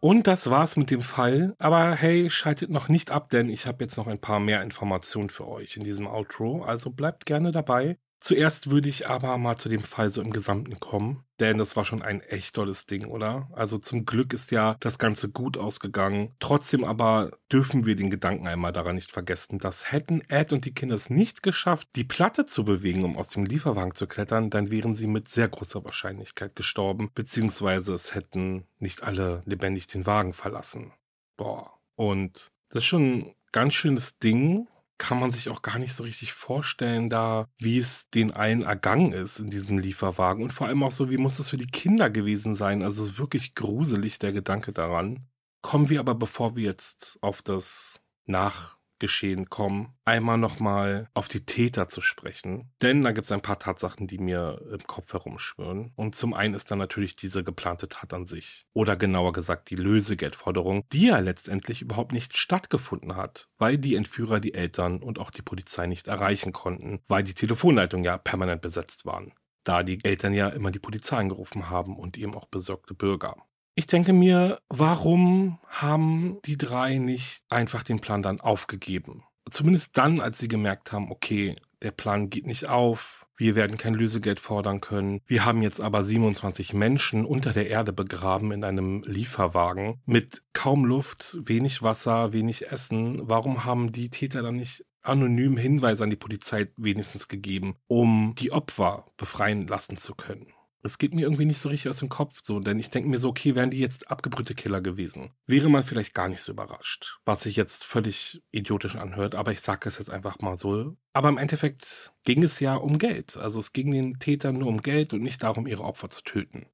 Und 0.00 0.26
das 0.26 0.48
war's 0.50 0.76
mit 0.76 0.90
dem 0.90 1.00
Fall. 1.02 1.54
Aber 1.58 1.94
hey, 1.94 2.30
schaltet 2.30 2.70
noch 2.70 2.88
nicht 2.88 3.10
ab, 3.10 3.28
denn 3.30 3.48
ich 3.50 3.66
habe 3.66 3.84
jetzt 3.84 3.96
noch 3.96 4.06
ein 4.06 4.18
paar 4.20 4.40
mehr 4.40 4.62
Informationen 4.62 5.28
für 5.30 5.46
euch 5.48 5.76
in 5.76 5.84
diesem 5.84 6.06
Outro. 6.06 6.62
Also 6.64 6.90
bleibt 6.90 7.26
gerne 7.26 7.50
dabei. 7.52 7.98
Zuerst 8.20 8.70
würde 8.70 8.90
ich 8.90 9.08
aber 9.08 9.38
mal 9.38 9.56
zu 9.56 9.70
dem 9.70 9.82
Fall 9.82 10.10
so 10.10 10.20
im 10.20 10.30
Gesamten 10.30 10.78
kommen, 10.78 11.24
denn 11.40 11.56
das 11.56 11.74
war 11.74 11.86
schon 11.86 12.02
ein 12.02 12.20
echt 12.20 12.54
tolles 12.54 12.84
Ding, 12.84 13.06
oder? 13.06 13.48
Also 13.52 13.78
zum 13.78 14.04
Glück 14.04 14.34
ist 14.34 14.50
ja 14.50 14.76
das 14.80 14.98
Ganze 14.98 15.30
gut 15.30 15.56
ausgegangen. 15.56 16.34
Trotzdem 16.38 16.84
aber 16.84 17.30
dürfen 17.50 17.86
wir 17.86 17.96
den 17.96 18.10
Gedanken 18.10 18.46
einmal 18.46 18.72
daran 18.72 18.96
nicht 18.96 19.10
vergessen, 19.10 19.58
dass 19.58 19.90
hätten 19.90 20.20
Ed 20.28 20.52
und 20.52 20.66
die 20.66 20.74
Kinder 20.74 20.96
es 20.96 21.08
nicht 21.08 21.42
geschafft, 21.42 21.88
die 21.96 22.04
Platte 22.04 22.44
zu 22.44 22.62
bewegen, 22.62 23.04
um 23.04 23.16
aus 23.16 23.28
dem 23.28 23.46
Lieferwagen 23.46 23.94
zu 23.94 24.06
klettern, 24.06 24.50
dann 24.50 24.70
wären 24.70 24.94
sie 24.94 25.06
mit 25.06 25.26
sehr 25.26 25.48
großer 25.48 25.82
Wahrscheinlichkeit 25.82 26.54
gestorben, 26.54 27.10
beziehungsweise 27.14 27.94
es 27.94 28.14
hätten 28.14 28.66
nicht 28.78 29.02
alle 29.02 29.42
lebendig 29.46 29.86
den 29.86 30.04
Wagen 30.04 30.34
verlassen. 30.34 30.92
Boah. 31.38 31.72
Und 31.96 32.52
das 32.68 32.82
ist 32.82 32.86
schon 32.86 33.02
ein 33.02 33.34
ganz 33.52 33.72
schönes 33.74 34.18
Ding, 34.18 34.68
kann 35.00 35.18
man 35.18 35.30
sich 35.30 35.48
auch 35.48 35.62
gar 35.62 35.78
nicht 35.78 35.94
so 35.94 36.04
richtig 36.04 36.34
vorstellen, 36.34 37.08
da 37.08 37.48
wie 37.58 37.78
es 37.78 38.10
den 38.10 38.32
allen 38.32 38.62
ergangen 38.62 39.12
ist 39.12 39.38
in 39.38 39.48
diesem 39.48 39.78
Lieferwagen. 39.78 40.44
Und 40.44 40.52
vor 40.52 40.66
allem 40.66 40.82
auch 40.82 40.92
so, 40.92 41.08
wie 41.10 41.16
muss 41.16 41.38
das 41.38 41.48
für 41.48 41.56
die 41.56 41.66
Kinder 41.66 42.10
gewesen 42.10 42.54
sein? 42.54 42.82
Also 42.82 43.02
es 43.02 43.12
ist 43.12 43.18
wirklich 43.18 43.54
gruselig, 43.54 44.18
der 44.18 44.32
Gedanke 44.32 44.72
daran. 44.72 45.26
Kommen 45.62 45.88
wir 45.88 46.00
aber, 46.00 46.14
bevor 46.14 46.54
wir 46.54 46.64
jetzt 46.64 47.18
auf 47.22 47.40
das 47.40 47.98
Nach 48.26 48.76
Geschehen 49.00 49.50
kommen, 49.50 49.94
einmal 50.04 50.38
nochmal 50.38 51.08
auf 51.14 51.26
die 51.26 51.44
Täter 51.44 51.88
zu 51.88 52.00
sprechen. 52.00 52.70
Denn 52.80 53.02
da 53.02 53.10
gibt 53.10 53.24
es 53.24 53.32
ein 53.32 53.40
paar 53.40 53.58
Tatsachen, 53.58 54.06
die 54.06 54.18
mir 54.18 54.62
im 54.72 54.86
Kopf 54.86 55.12
herumschwirren. 55.12 55.92
Und 55.96 56.14
zum 56.14 56.32
einen 56.32 56.54
ist 56.54 56.70
dann 56.70 56.78
natürlich 56.78 57.16
diese 57.16 57.42
geplante 57.42 57.88
Tat 57.88 58.14
an 58.14 58.26
sich. 58.26 58.66
Oder 58.72 58.96
genauer 58.96 59.32
gesagt 59.32 59.70
die 59.70 59.76
Lösegeldforderung, 59.76 60.84
die 60.92 61.08
ja 61.08 61.18
letztendlich 61.18 61.82
überhaupt 61.82 62.12
nicht 62.12 62.36
stattgefunden 62.36 63.16
hat, 63.16 63.48
weil 63.58 63.78
die 63.78 63.96
Entführer 63.96 64.38
die 64.38 64.54
Eltern 64.54 65.02
und 65.02 65.18
auch 65.18 65.32
die 65.32 65.42
Polizei 65.42 65.86
nicht 65.86 66.06
erreichen 66.06 66.52
konnten, 66.52 67.00
weil 67.08 67.24
die 67.24 67.34
Telefonleitungen 67.34 68.04
ja 68.04 68.18
permanent 68.18 68.62
besetzt 68.62 69.04
waren. 69.04 69.32
Da 69.64 69.82
die 69.82 70.02
Eltern 70.04 70.32
ja 70.32 70.48
immer 70.48 70.70
die 70.70 70.78
Polizei 70.78 71.16
angerufen 71.16 71.68
haben 71.68 71.96
und 71.96 72.16
eben 72.16 72.34
auch 72.34 72.46
besorgte 72.46 72.94
Bürger. 72.94 73.36
Ich 73.80 73.86
denke 73.86 74.12
mir, 74.12 74.60
warum 74.68 75.58
haben 75.66 76.36
die 76.44 76.58
drei 76.58 76.98
nicht 76.98 77.42
einfach 77.48 77.82
den 77.82 77.98
Plan 77.98 78.20
dann 78.20 78.38
aufgegeben? 78.38 79.24
Zumindest 79.50 79.96
dann, 79.96 80.20
als 80.20 80.36
sie 80.38 80.48
gemerkt 80.48 80.92
haben, 80.92 81.10
okay, 81.10 81.56
der 81.80 81.90
Plan 81.90 82.28
geht 82.28 82.46
nicht 82.46 82.68
auf, 82.68 83.26
wir 83.38 83.54
werden 83.54 83.78
kein 83.78 83.94
Lösegeld 83.94 84.38
fordern 84.38 84.82
können. 84.82 85.22
Wir 85.24 85.46
haben 85.46 85.62
jetzt 85.62 85.80
aber 85.80 86.04
27 86.04 86.74
Menschen 86.74 87.24
unter 87.24 87.54
der 87.54 87.70
Erde 87.70 87.94
begraben 87.94 88.52
in 88.52 88.64
einem 88.64 89.02
Lieferwagen 89.06 90.02
mit 90.04 90.42
kaum 90.52 90.84
Luft, 90.84 91.38
wenig 91.42 91.80
Wasser, 91.80 92.34
wenig 92.34 92.70
Essen. 92.70 93.30
Warum 93.30 93.64
haben 93.64 93.92
die 93.92 94.10
Täter 94.10 94.42
dann 94.42 94.56
nicht 94.56 94.84
anonym 95.00 95.56
Hinweise 95.56 96.04
an 96.04 96.10
die 96.10 96.16
Polizei 96.16 96.68
wenigstens 96.76 97.28
gegeben, 97.28 97.76
um 97.86 98.34
die 98.36 98.52
Opfer 98.52 99.06
befreien 99.16 99.66
lassen 99.66 99.96
zu 99.96 100.14
können? 100.14 100.52
Es 100.82 100.96
geht 100.96 101.14
mir 101.14 101.22
irgendwie 101.22 101.44
nicht 101.44 101.60
so 101.60 101.68
richtig 101.68 101.90
aus 101.90 101.98
dem 101.98 102.08
Kopf, 102.08 102.40
so, 102.42 102.58
denn 102.58 102.78
ich 102.78 102.90
denke 102.90 103.08
mir 103.08 103.18
so, 103.18 103.28
okay, 103.28 103.54
wären 103.54 103.70
die 103.70 103.78
jetzt 103.78 104.10
abgebrühte 104.10 104.54
Killer 104.54 104.80
gewesen, 104.80 105.32
wäre 105.46 105.68
man 105.68 105.82
vielleicht 105.82 106.14
gar 106.14 106.28
nicht 106.28 106.40
so 106.40 106.52
überrascht. 106.52 107.18
Was 107.24 107.42
sich 107.42 107.56
jetzt 107.56 107.84
völlig 107.84 108.42
idiotisch 108.50 108.96
anhört, 108.96 109.34
aber 109.34 109.52
ich 109.52 109.60
sage 109.60 109.88
es 109.88 109.98
jetzt 109.98 110.10
einfach 110.10 110.38
mal 110.40 110.56
so. 110.56 110.96
Aber 111.12 111.28
im 111.28 111.38
Endeffekt 111.38 112.12
ging 112.24 112.42
es 112.42 112.60
ja 112.60 112.76
um 112.76 112.98
Geld. 112.98 113.36
Also 113.36 113.58
es 113.58 113.72
ging 113.72 113.90
den 113.90 114.18
Tätern 114.18 114.58
nur 114.58 114.68
um 114.68 114.80
Geld 114.80 115.12
und 115.12 115.22
nicht 115.22 115.42
darum, 115.42 115.66
ihre 115.66 115.84
Opfer 115.84 116.08
zu 116.08 116.22
töten. 116.22 116.66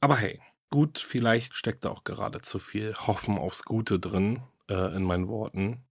Aber 0.00 0.16
hey, 0.16 0.40
gut, 0.70 0.98
vielleicht 0.98 1.54
steckt 1.54 1.84
da 1.84 1.90
auch 1.90 2.04
gerade 2.04 2.40
zu 2.40 2.58
viel 2.58 2.94
Hoffen 2.94 3.38
aufs 3.38 3.64
Gute 3.64 3.98
drin 3.98 4.42
äh, 4.68 4.94
in 4.94 5.02
meinen 5.02 5.28
Worten. 5.28 5.84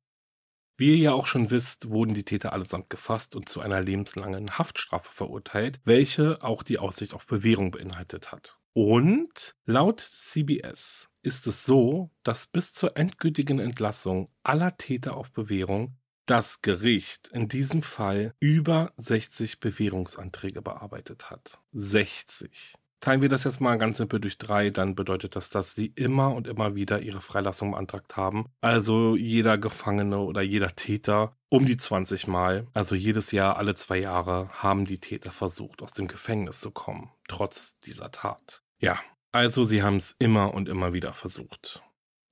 Wie 0.80 0.92
ihr 0.92 0.98
ja 0.98 1.12
auch 1.12 1.28
schon 1.28 1.52
wisst, 1.52 1.90
wurden 1.90 2.14
die 2.14 2.24
Täter 2.24 2.54
allesamt 2.54 2.90
gefasst 2.90 3.36
und 3.36 3.50
zu 3.50 3.60
einer 3.60 3.82
lebenslangen 3.82 4.58
Haftstrafe 4.58 5.12
verurteilt, 5.12 5.82
welche 5.84 6.42
auch 6.42 6.64
die 6.64 6.80
Aussicht 6.80 7.14
auf 7.14 7.28
Bewährung 7.28 7.72
beinhaltet 7.72 8.32
hat. 8.32 8.58
Und 8.72 9.58
laut 9.66 10.00
CBS 10.00 11.10
ist 11.22 11.48
es 11.48 11.66
so, 11.66 12.12
dass 12.24 12.48
bis 12.48 12.74
zur 12.74 12.96
endgültigen 12.96 13.60
Entlassung 13.60 14.32
aller 14.42 14.78
Täter 14.78 15.18
auf 15.18 15.34
Bewährung 15.34 15.98
das 16.26 16.62
Gericht 16.62 17.28
in 17.28 17.50
diesem 17.50 17.82
Fall 17.82 18.34
über 18.40 18.94
60 18.96 19.60
Bewährungsanträge 19.60 20.62
bearbeitet 20.62 21.30
hat. 21.30 21.60
60. 21.74 22.76
Teilen 23.02 23.22
wir 23.22 23.30
das 23.30 23.46
jetzt 23.46 23.62
mal 23.62 23.78
ganz 23.78 23.98
simpel 23.98 24.20
durch 24.20 24.38
drei, 24.38 24.70
dann 24.70 24.96
bedeutet 24.96 25.36
das, 25.36 25.50
dass 25.50 25.74
sie 25.74 25.88
immer 25.96 26.34
und 26.36 26.48
immer 26.48 26.76
wieder 26.76 27.02
ihre 27.02 27.22
Freilassung 27.22 27.72
beantragt 27.72 28.18
haben. 28.18 28.48
Also 28.62 29.16
jeder 29.16 29.58
Gefangene 29.58 30.20
oder 30.20 30.42
jeder 30.42 30.76
Täter 30.76 31.36
um 31.50 31.66
die 31.66 31.78
20 31.78 32.28
Mal, 32.28 32.68
also 32.74 32.96
jedes 32.96 33.32
Jahr, 33.32 33.58
alle 33.58 33.76
zwei 33.76 33.98
Jahre, 33.98 34.50
haben 34.52 34.86
die 34.86 35.00
Täter 35.00 35.32
versucht, 35.32 35.82
aus 35.82 35.94
dem 35.94 36.08
Gefängnis 36.08 36.60
zu 36.60 36.72
kommen, 36.72 37.10
trotz 37.28 37.80
dieser 37.80 38.12
Tat. 38.12 38.62
Ja, 38.80 39.00
also 39.32 39.64
sie 39.64 39.82
haben 39.82 39.98
es 39.98 40.16
immer 40.20 40.54
und 40.54 40.68
immer 40.68 40.94
wieder 40.94 41.14
versucht. 41.14 41.82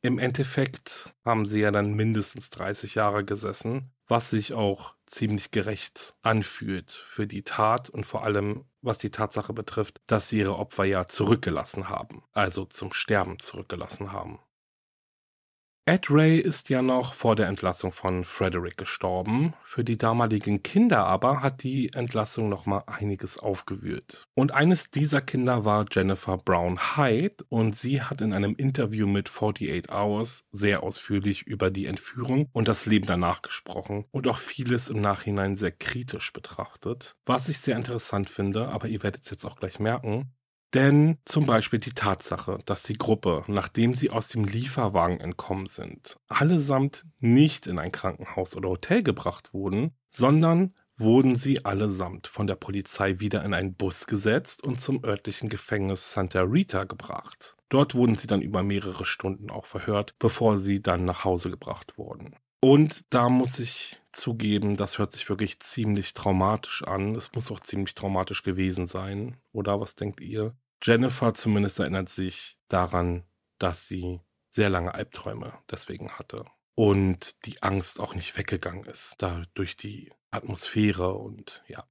Im 0.07 0.19
Endeffekt 0.19 1.13
haben 1.25 1.45
sie 1.45 1.59
ja 1.59 1.69
dann 1.69 1.93
mindestens 1.93 2.49
30 2.51 2.95
Jahre 2.95 3.25
gesessen, 3.25 3.91
was 4.07 4.29
sich 4.29 4.53
auch 4.53 4.95
ziemlich 5.05 5.51
gerecht 5.51 6.15
anfühlt 6.21 6.93
für 6.93 7.27
die 7.27 7.43
Tat 7.43 7.89
und 7.89 8.05
vor 8.05 8.23
allem 8.23 8.63
was 8.81 8.99
die 8.99 9.11
Tatsache 9.11 9.51
betrifft, 9.51 9.99
dass 10.07 10.29
sie 10.29 10.39
ihre 10.39 10.55
Opfer 10.55 10.85
ja 10.85 11.07
zurückgelassen 11.07 11.89
haben, 11.89 12.23
also 12.31 12.63
zum 12.63 12.93
Sterben 12.93 13.39
zurückgelassen 13.39 14.13
haben. 14.13 14.39
Ed 15.89 16.11
Ray 16.11 16.37
ist 16.37 16.67
ja 16.67 16.81
noch 16.81 17.13
vor 17.13 17.37
der 17.37 17.47
Entlassung 17.47 17.93
von 17.93 18.25
Frederick 18.25 18.75
gestorben. 18.75 19.53
Für 19.63 19.85
die 19.85 19.95
damaligen 19.95 20.61
Kinder 20.61 21.05
aber 21.05 21.41
hat 21.41 21.63
die 21.63 21.93
Entlassung 21.93 22.49
nochmal 22.49 22.83
einiges 22.87 23.37
aufgewühlt. 23.37 24.27
Und 24.33 24.51
eines 24.51 24.91
dieser 24.91 25.21
Kinder 25.21 25.63
war 25.63 25.85
Jennifer 25.89 26.37
Brown 26.39 26.97
Hyde 26.97 27.37
und 27.47 27.73
sie 27.73 28.01
hat 28.01 28.19
in 28.19 28.33
einem 28.33 28.53
Interview 28.57 29.07
mit 29.07 29.29
48 29.29 29.89
Hours 29.89 30.43
sehr 30.51 30.83
ausführlich 30.83 31.43
über 31.43 31.71
die 31.71 31.85
Entführung 31.85 32.49
und 32.51 32.67
das 32.67 32.85
Leben 32.85 33.07
danach 33.07 33.41
gesprochen 33.41 34.03
und 34.11 34.27
auch 34.27 34.39
vieles 34.39 34.89
im 34.89 34.99
Nachhinein 34.99 35.55
sehr 35.55 35.71
kritisch 35.71 36.33
betrachtet. 36.33 37.15
Was 37.25 37.47
ich 37.47 37.59
sehr 37.59 37.77
interessant 37.77 38.29
finde, 38.29 38.67
aber 38.67 38.89
ihr 38.89 39.03
werdet 39.03 39.21
es 39.21 39.29
jetzt 39.29 39.45
auch 39.45 39.55
gleich 39.55 39.79
merken, 39.79 40.33
denn 40.73 41.17
zum 41.25 41.45
Beispiel 41.45 41.79
die 41.79 41.93
Tatsache, 41.93 42.59
dass 42.65 42.83
die 42.83 42.97
Gruppe, 42.97 43.43
nachdem 43.47 43.93
sie 43.93 44.09
aus 44.09 44.27
dem 44.27 44.43
Lieferwagen 44.43 45.19
entkommen 45.19 45.67
sind, 45.67 46.17
allesamt 46.27 47.05
nicht 47.19 47.67
in 47.67 47.79
ein 47.79 47.91
Krankenhaus 47.91 48.55
oder 48.55 48.69
Hotel 48.69 49.03
gebracht 49.03 49.53
wurden, 49.53 49.91
sondern 50.09 50.73
wurden 50.97 51.35
sie 51.35 51.63
allesamt 51.63 52.27
von 52.27 52.47
der 52.47 52.55
Polizei 52.55 53.19
wieder 53.19 53.45
in 53.45 53.53
einen 53.53 53.75
Bus 53.75 54.07
gesetzt 54.07 54.63
und 54.63 54.81
zum 54.81 55.03
örtlichen 55.03 55.47
Gefängnis 55.47 56.11
Santa 56.11 56.41
Rita 56.41 56.85
gebracht. 56.85 57.55
Dort 57.69 57.95
wurden 57.95 58.15
sie 58.15 58.27
dann 58.27 58.41
über 58.41 58.63
mehrere 58.63 59.05
Stunden 59.05 59.49
auch 59.49 59.65
verhört, 59.65 60.15
bevor 60.19 60.57
sie 60.57 60.81
dann 60.81 61.05
nach 61.05 61.23
Hause 61.23 61.49
gebracht 61.49 61.97
wurden. 61.97 62.35
Und 62.59 63.13
da 63.13 63.29
muss 63.29 63.59
ich 63.59 64.01
zugeben, 64.11 64.77
das 64.77 64.97
hört 64.97 65.11
sich 65.11 65.29
wirklich 65.29 65.59
ziemlich 65.59 66.13
traumatisch 66.13 66.83
an. 66.83 67.15
Es 67.15 67.31
muss 67.33 67.51
auch 67.51 67.59
ziemlich 67.59 67.93
traumatisch 67.93 68.43
gewesen 68.43 68.87
sein. 68.87 69.37
Oder 69.51 69.79
was 69.79 69.95
denkt 69.95 70.21
ihr? 70.21 70.55
Jennifer 70.83 71.33
zumindest 71.33 71.79
erinnert 71.79 72.09
sich 72.09 72.57
daran, 72.67 73.23
dass 73.59 73.87
sie 73.87 74.21
sehr 74.49 74.69
lange 74.69 74.93
Albträume 74.93 75.53
deswegen 75.69 76.11
hatte. 76.11 76.45
Und 76.75 77.45
die 77.45 77.61
Angst 77.63 77.99
auch 77.99 78.15
nicht 78.15 78.37
weggegangen 78.37 78.85
ist, 78.85 79.15
da 79.19 79.43
durch 79.53 79.77
die 79.77 80.11
Atmosphäre 80.31 81.13
und 81.13 81.63
ja. 81.67 81.87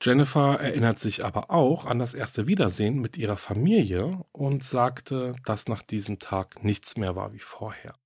Jennifer 0.00 0.60
erinnert 0.60 1.00
sich 1.00 1.24
aber 1.24 1.50
auch 1.50 1.84
an 1.84 1.98
das 1.98 2.14
erste 2.14 2.46
Wiedersehen 2.46 3.00
mit 3.00 3.16
ihrer 3.16 3.36
Familie 3.36 4.24
und 4.30 4.62
sagte, 4.62 5.34
dass 5.44 5.66
nach 5.66 5.82
diesem 5.82 6.20
Tag 6.20 6.62
nichts 6.62 6.96
mehr 6.96 7.16
war 7.16 7.32
wie 7.32 7.40
vorher. 7.40 7.96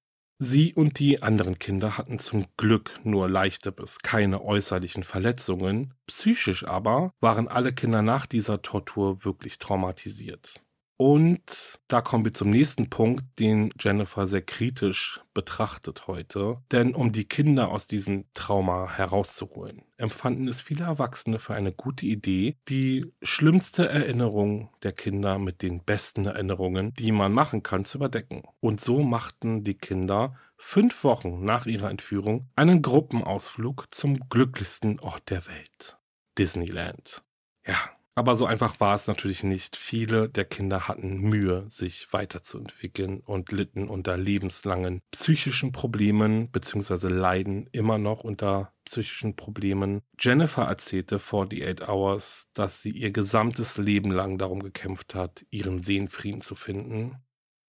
Sie 0.45 0.75
und 0.75 0.99
die 0.99 1.23
anderen 1.23 1.61
Kinder 1.61 1.99
hatten 1.99 2.19
zum 2.19 2.47
Glück 2.57 2.99
nur 3.05 3.29
leichte 3.29 3.71
bis 3.71 4.01
keine 4.01 4.43
äußerlichen 4.43 5.05
Verletzungen, 5.05 5.95
psychisch 6.09 6.67
aber 6.67 7.13
waren 7.21 7.47
alle 7.47 7.73
Kinder 7.73 8.03
nach 8.03 8.27
dieser 8.27 8.61
Tortur 8.61 9.25
wirklich 9.25 9.61
traumatisiert. 9.61 10.65
Und 11.05 11.81
da 11.89 12.01
kommen 12.01 12.25
wir 12.25 12.33
zum 12.33 12.51
nächsten 12.51 12.89
Punkt, 12.89 13.25
den 13.41 13.75
Jennifer 13.77 14.29
sehr 14.29 14.43
kritisch 14.43 15.21
betrachtet 15.35 16.07
heute. 16.07 16.59
Denn 16.71 16.95
um 16.95 17.11
die 17.11 17.25
Kinder 17.25 17.73
aus 17.73 17.89
diesem 17.89 18.27
Trauma 18.35 18.89
herauszuholen, 18.89 19.83
empfanden 19.97 20.47
es 20.47 20.63
viele 20.63 20.85
Erwachsene 20.85 21.41
für 21.41 21.55
eine 21.55 21.73
gute 21.73 22.07
Idee, 22.07 22.57
die 22.69 23.13
schlimmste 23.21 23.89
Erinnerung 23.89 24.71
der 24.85 24.93
Kinder 24.93 25.41
mit 25.41 25.63
den 25.63 25.83
besten 25.83 26.25
Erinnerungen, 26.27 26.95
die 26.95 27.11
man 27.11 27.33
machen 27.33 27.65
kann, 27.65 27.85
zu 27.85 27.99
überdecken. 27.99 28.45
Und 28.61 28.81
so 28.81 29.03
machten 29.03 29.65
die 29.65 29.75
Kinder 29.75 30.37
fünf 30.57 31.03
Wochen 31.03 31.45
nach 31.45 31.67
ihrer 31.67 31.91
Entführung 31.91 32.49
einen 32.55 32.81
Gruppenausflug 32.81 33.93
zum 33.93 34.29
glücklichsten 34.29 35.01
Ort 35.01 35.31
der 35.31 35.49
Welt. 35.49 35.99
Disneyland. 36.39 37.25
Ja, 37.67 37.91
aber 38.15 38.37
so 38.37 38.45
einfach 38.45 38.79
war 38.79 38.95
es 38.95 39.07
natürlich 39.07 39.43
nicht. 39.43 39.77
Viele 39.77 40.29
der 40.29 40.45
Kinder 40.45 40.87
hatten 40.87 41.19
Mühe, 41.19 41.65
sich 41.71 42.13
weiterzuentwickeln 42.13 43.21
und 43.21 43.53
litten 43.53 43.89
unter 43.89 44.17
lebenslangen 44.17 45.01
psychischen 45.11 45.73
Problemen 45.73 46.51
beziehungsweise 46.51 47.09
leiden 47.09 47.69
immer 47.73 47.99
noch 47.99 48.21
unter 48.21 48.73
psychischen 48.85 49.35
Problemen. 49.35 50.03
Jennifer 50.19 50.65
erzählte 50.65 51.17
48 51.17 51.89
Hours, 51.89 52.49
dass 52.53 52.83
sie 52.83 52.91
ihr 52.91 53.13
gesamtes 53.13 53.79
Leben 53.79 54.11
lang 54.11 54.37
darum 54.37 54.63
gekämpft 54.63 55.15
hat, 55.15 55.47
ihren 55.51 55.81
Seelenfrieden 55.81 56.43
zu 56.43 56.55
finden. 56.55 57.17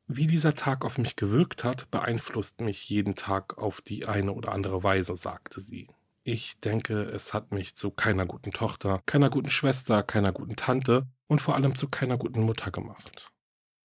Wie 0.08 0.28
dieser 0.28 0.56
Tag 0.56 0.84
auf 0.84 0.98
mich 0.98 1.16
gewirkt 1.16 1.64
hat, 1.64 1.90
beeinflusst 1.90 2.60
mich 2.60 2.90
jeden 2.90 3.16
Tag 3.16 3.58
auf 3.58 3.82
die 3.82 4.06
eine 4.06 4.34
oder 4.34 4.52
andere 4.52 4.84
Weise, 4.84 5.16
sagte 5.16 5.62
sie. 5.62 5.88
Ich 6.26 6.58
denke, 6.62 7.02
es 7.02 7.34
hat 7.34 7.52
mich 7.52 7.76
zu 7.76 7.92
keiner 7.92 8.26
guten 8.26 8.52
Tochter, 8.52 9.02
keiner 9.06 9.30
guten 9.30 9.50
Schwester, 9.50 10.04
keiner 10.04 10.32
guten 10.32 10.56
Tante 10.56 11.06
und 11.28 11.42
vor 11.42 11.56
allem 11.56 11.76
zu 11.76 11.90
keiner 11.90 12.18
guten 12.18 12.44
Mutter 12.44 12.72
gemacht. 12.72 13.28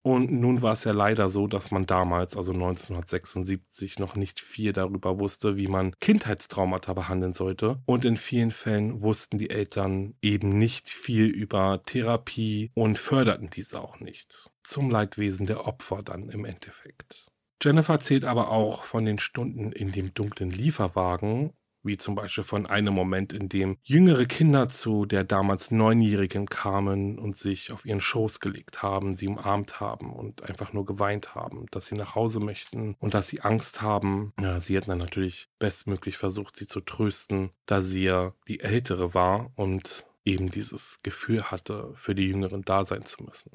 Und 0.03 0.31
nun 0.31 0.61
war 0.61 0.73
es 0.73 0.83
ja 0.83 0.91
leider 0.91 1.29
so, 1.29 1.47
dass 1.47 1.71
man 1.71 1.87
damals, 1.87 2.37
also 2.37 2.53
1976, 2.53 3.97
noch 3.97 4.15
nicht 4.15 4.39
viel 4.39 4.71
darüber 4.71 5.19
wusste, 5.19 5.57
wie 5.57 5.67
man 5.67 5.99
Kindheitstraumata 5.99 6.93
behandeln 6.93 7.33
sollte. 7.33 7.81
Und 7.85 8.05
in 8.05 8.15
vielen 8.15 8.51
Fällen 8.51 9.01
wussten 9.01 9.39
die 9.39 9.49
Eltern 9.49 10.13
eben 10.21 10.49
nicht 10.49 10.89
viel 10.89 11.25
über 11.25 11.81
Therapie 11.83 12.71
und 12.75 12.99
förderten 12.99 13.49
diese 13.49 13.81
auch 13.81 13.99
nicht. 13.99 14.49
Zum 14.63 14.91
Leidwesen 14.91 15.47
der 15.47 15.67
Opfer 15.67 16.03
dann 16.03 16.29
im 16.29 16.45
Endeffekt. 16.45 17.27
Jennifer 17.61 17.93
erzählt 17.93 18.23
aber 18.23 18.51
auch 18.51 18.83
von 18.83 19.03
den 19.03 19.17
Stunden 19.17 19.71
in 19.71 19.91
dem 19.91 20.13
dunklen 20.13 20.51
Lieferwagen 20.51 21.51
wie 21.87 21.97
zum 21.97 22.15
Beispiel 22.15 22.43
von 22.43 22.65
einem 22.65 22.93
Moment, 22.93 23.33
in 23.33 23.49
dem 23.49 23.77
jüngere 23.83 24.25
Kinder 24.25 24.67
zu 24.69 25.05
der 25.05 25.23
damals 25.23 25.71
Neunjährigen 25.71 26.47
kamen 26.47 27.17
und 27.17 27.35
sich 27.35 27.71
auf 27.71 27.85
ihren 27.85 28.01
Schoß 28.01 28.39
gelegt 28.39 28.83
haben, 28.83 29.15
sie 29.15 29.27
umarmt 29.27 29.79
haben 29.79 30.13
und 30.13 30.43
einfach 30.43 30.73
nur 30.73 30.85
geweint 30.85 31.35
haben, 31.35 31.65
dass 31.71 31.87
sie 31.87 31.95
nach 31.95 32.15
Hause 32.15 32.39
möchten 32.39 32.95
und 32.99 33.13
dass 33.13 33.27
sie 33.27 33.41
Angst 33.41 33.81
haben. 33.81 34.33
Ja, 34.39 34.59
sie 34.59 34.75
hätten 34.75 34.89
dann 34.89 34.99
natürlich 34.99 35.49
bestmöglich 35.59 36.17
versucht, 36.17 36.55
sie 36.55 36.67
zu 36.67 36.81
trösten, 36.81 37.51
da 37.65 37.81
sie 37.81 38.03
ja 38.03 38.33
die 38.47 38.59
Ältere 38.59 39.13
war 39.13 39.51
und 39.55 40.05
eben 40.25 40.51
dieses 40.51 40.99
Gefühl 41.03 41.43
hatte, 41.43 41.91
für 41.95 42.13
die 42.13 42.27
Jüngeren 42.27 42.63
da 42.63 42.85
sein 42.85 43.05
zu 43.05 43.23
müssen. 43.23 43.51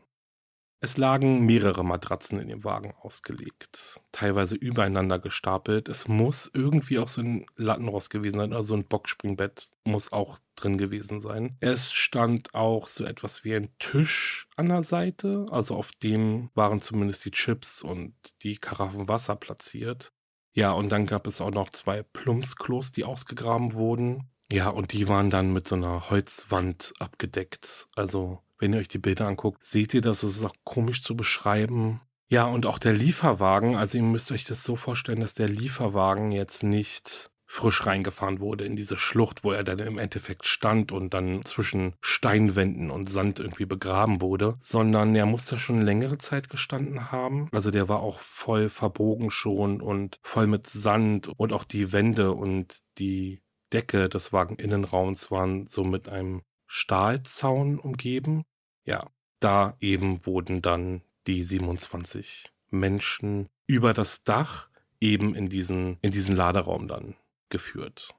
Es 0.85 0.97
lagen 0.97 1.47
mehrere 1.47 1.85
Matratzen 1.85 2.41
in 2.41 2.49
dem 2.49 2.65
Wagen 2.65 2.93
ausgelegt, 3.01 4.01
teilweise 4.11 4.57
übereinander 4.57 5.21
gestapelt. 5.21 5.89
Es 5.89 6.09
muss 6.09 6.51
irgendwie 6.53 6.99
auch 6.99 7.07
so 7.07 7.21
ein 7.21 7.47
Lattenrost 7.55 8.11
gewesen 8.11 8.41
sein 8.41 8.53
oder 8.53 8.65
so 8.65 8.75
ein 8.75 8.85
Boxspringbett 8.85 9.71
muss 9.85 10.13
auch 10.13 10.41
drin 10.57 10.79
gewesen 10.79 11.21
sein. 11.21 11.57
Es 11.61 11.93
stand 11.93 12.53
auch 12.57 12.89
so 12.89 13.05
etwas 13.05 13.45
wie 13.45 13.55
ein 13.55 13.69
Tisch 13.79 14.49
an 14.57 14.71
der 14.71 14.83
Seite, 14.83 15.47
also 15.53 15.77
auf 15.77 15.93
dem 16.03 16.51
waren 16.55 16.81
zumindest 16.81 17.25
die 17.27 17.31
Chips 17.31 17.81
und 17.81 18.17
die 18.43 18.57
Karaffen 18.57 19.07
Wasser 19.07 19.37
platziert. 19.37 20.13
Ja, 20.53 20.73
und 20.73 20.89
dann 20.89 21.07
gab 21.07 21.29
es 21.29 21.41
auch 21.41 21.53
noch 21.53 21.71
zwei 21.71 22.03
Plumpsklos, 22.03 22.91
die 22.91 23.05
ausgegraben 23.05 23.75
wurden. 23.75 24.33
Ja, 24.51 24.69
und 24.69 24.93
die 24.93 25.09
waren 25.09 25.31
dann 25.31 25.53
mit 25.53 25.69
so 25.69 25.77
einer 25.77 26.11
Holzwand 26.11 26.93
abgedeckt. 26.99 27.87
Also 27.95 28.41
wenn 28.63 28.73
ihr 28.73 28.79
euch 28.79 28.89
die 28.89 28.99
Bilder 28.99 29.27
anguckt, 29.27 29.65
seht 29.65 29.93
ihr, 29.93 30.03
dass 30.03 30.23
es 30.23 30.45
auch 30.45 30.55
komisch 30.63 31.03
zu 31.03 31.17
beschreiben. 31.17 32.01
Ja, 32.29 32.45
und 32.47 32.65
auch 32.65 32.79
der 32.79 32.93
Lieferwagen, 32.93 33.75
also 33.75 33.99
ihr 33.99 34.05
müsst 34.05 34.31
euch 34.31 34.45
das 34.45 34.63
so 34.63 34.77
vorstellen, 34.77 35.21
dass 35.21 35.35
der 35.35 35.49
Lieferwagen 35.49 36.31
jetzt 36.31 36.63
nicht 36.63 37.33
frisch 37.45 37.85
reingefahren 37.85 38.39
wurde 38.39 38.65
in 38.65 38.77
diese 38.77 38.97
Schlucht, 38.97 39.43
wo 39.43 39.51
er 39.51 39.65
dann 39.65 39.81
im 39.81 39.99
Endeffekt 39.99 40.47
stand 40.47 40.93
und 40.93 41.13
dann 41.13 41.45
zwischen 41.45 41.95
Steinwänden 42.01 42.91
und 42.91 43.11
Sand 43.11 43.41
irgendwie 43.41 43.67
begraben 43.67 44.21
wurde, 44.21 44.55
sondern 44.61 45.15
er 45.17 45.27
muss 45.27 45.47
da 45.47 45.59
schon 45.59 45.83
längere 45.83 46.17
Zeit 46.17 46.49
gestanden 46.49 47.11
haben. 47.11 47.49
Also 47.51 47.73
der 47.73 47.89
war 47.89 48.01
auch 48.01 48.21
voll 48.21 48.71
verbogen 48.71 49.31
schon 49.31 49.83
und 49.83 50.21
voll 50.23 50.47
mit 50.47 50.67
Sand 50.67 51.31
und 51.37 51.53
auch 51.53 51.65
die 51.65 51.93
Wände 51.93 52.33
und 52.33 52.79
die 52.99 53.43
Decke 53.73 54.09
des 54.09 54.33
Wageninnenraums 54.33 55.33
waren 55.33 55.67
so 55.67 55.83
mit 55.83 56.09
einem 56.09 56.43
Stahlzaun 56.67 57.79
umgeben. 57.79 58.45
Ja, 58.85 59.11
da 59.41 59.77
eben 59.81 60.25
wurden 60.27 60.63
dann 60.63 61.03
die 61.27 61.43
27 61.43 62.53
Menschen 62.71 63.49
über 63.67 63.93
das 63.95 64.25
Dach 64.25 64.69
eben 65.01 65.35
in 65.35 65.49
diesen, 65.49 65.99
in 66.01 66.13
diesen 66.13 66.37
Laderaum 66.37 66.89
dann 66.89 67.17
geführt. 67.49 68.15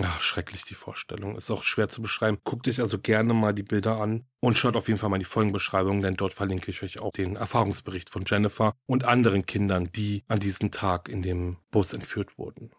Ach, 0.00 0.20
schrecklich 0.20 0.62
die 0.62 0.74
Vorstellung. 0.74 1.36
Ist 1.36 1.50
auch 1.50 1.64
schwer 1.64 1.88
zu 1.88 2.00
beschreiben. 2.00 2.38
Guckt 2.44 2.68
euch 2.68 2.80
also 2.80 3.00
gerne 3.00 3.34
mal 3.34 3.52
die 3.52 3.64
Bilder 3.64 4.00
an 4.00 4.26
und 4.38 4.56
schaut 4.56 4.76
auf 4.76 4.86
jeden 4.86 5.00
Fall 5.00 5.10
mal 5.10 5.18
die 5.18 5.24
Folgenbeschreibung, 5.24 6.02
denn 6.02 6.14
dort 6.14 6.34
verlinke 6.34 6.70
ich 6.70 6.84
euch 6.84 7.00
auch 7.00 7.10
den 7.10 7.34
Erfahrungsbericht 7.34 8.08
von 8.08 8.22
Jennifer 8.24 8.74
und 8.86 9.04
anderen 9.04 9.44
Kindern, 9.44 9.90
die 9.90 10.22
an 10.28 10.38
diesem 10.38 10.70
Tag 10.70 11.08
in 11.08 11.22
dem 11.22 11.56
Bus 11.72 11.92
entführt 11.92 12.38
wurden. 12.38 12.70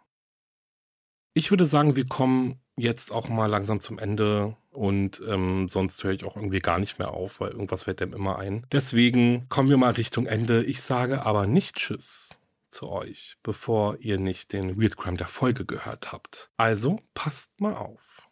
Ich 1.34 1.52
würde 1.52 1.66
sagen, 1.66 1.98
wir 1.98 2.06
kommen 2.06 2.62
jetzt 2.78 3.12
auch 3.12 3.28
mal 3.28 3.48
langsam 3.48 3.82
zum 3.82 4.00
Ende 4.00 4.56
und 4.72 5.22
ähm, 5.28 5.68
sonst 5.70 6.04
höre 6.04 6.12
ich 6.12 6.24
auch 6.24 6.36
irgendwie 6.36 6.60
gar 6.60 6.80
nicht 6.80 7.00
mehr 7.00 7.12
auf, 7.12 7.40
weil 7.40 7.52
irgendwas 7.52 7.84
fällt 7.86 8.00
dem 8.00 8.14
immer 8.14 8.38
ein. 8.40 8.66
Deswegen 8.72 9.48
kommen 9.50 9.70
wir 9.70 9.78
mal 9.78 9.92
Richtung 9.92 10.26
Ende. 10.26 10.64
Ich 10.64 10.82
sage 10.82 11.26
aber 11.26 11.48
nicht 11.48 11.76
Tschüss 11.76 12.40
zu 12.70 12.90
euch, 12.90 13.38
bevor 13.44 13.98
ihr 14.00 14.20
nicht 14.20 14.54
den 14.54 14.80
Weird 14.80 14.98
Crime 14.98 15.18
der 15.18 15.28
Folge 15.28 15.66
gehört 15.66 16.12
habt. 16.12 16.52
Also 16.58 17.00
passt 17.14 17.60
mal 17.60 17.76
auf. 17.76 18.28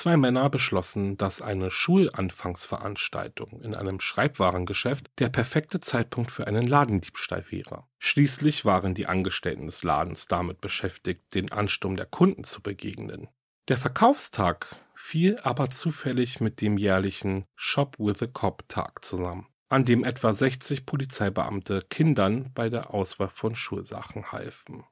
Zwei 0.00 0.16
Männer 0.16 0.48
beschlossen, 0.48 1.18
dass 1.18 1.42
eine 1.42 1.70
Schulanfangsveranstaltung 1.70 3.60
in 3.60 3.74
einem 3.74 4.00
Schreibwarengeschäft 4.00 5.10
der 5.18 5.28
perfekte 5.28 5.78
Zeitpunkt 5.78 6.30
für 6.30 6.46
einen 6.46 6.66
Ladendiebstahl 6.66 7.44
wäre. 7.50 7.84
Schließlich 7.98 8.64
waren 8.64 8.94
die 8.94 9.04
Angestellten 9.04 9.66
des 9.66 9.82
Ladens 9.82 10.26
damit 10.26 10.62
beschäftigt, 10.62 11.34
den 11.34 11.52
Ansturm 11.52 11.96
der 11.96 12.06
Kunden 12.06 12.44
zu 12.44 12.62
begegnen. 12.62 13.28
Der 13.68 13.76
Verkaufstag 13.76 14.74
fiel 14.94 15.38
aber 15.42 15.68
zufällig 15.68 16.40
mit 16.40 16.62
dem 16.62 16.78
jährlichen 16.78 17.44
Shop 17.54 17.94
with 17.98 18.22
a 18.22 18.26
Cop 18.26 18.66
Tag 18.68 19.04
zusammen, 19.04 19.48
an 19.68 19.84
dem 19.84 20.02
etwa 20.04 20.32
60 20.32 20.86
Polizeibeamte 20.86 21.84
Kindern 21.90 22.50
bei 22.54 22.70
der 22.70 22.94
Auswahl 22.94 23.28
von 23.28 23.54
Schulsachen 23.54 24.32
halfen. 24.32 24.82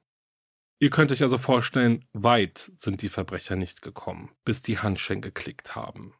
Ihr 0.81 0.89
könnt 0.89 1.11
euch 1.11 1.23
also 1.23 1.37
vorstellen, 1.37 2.05
weit 2.13 2.71
sind 2.77 3.01
die 3.01 3.09
Verbrecher 3.09 3.57
nicht 3.57 3.81
gekommen, 3.81 4.31
bis 4.45 4.61
die 4.61 4.79
Handschellen 4.79 5.21
geklickt 5.21 5.75
haben. 5.75 6.13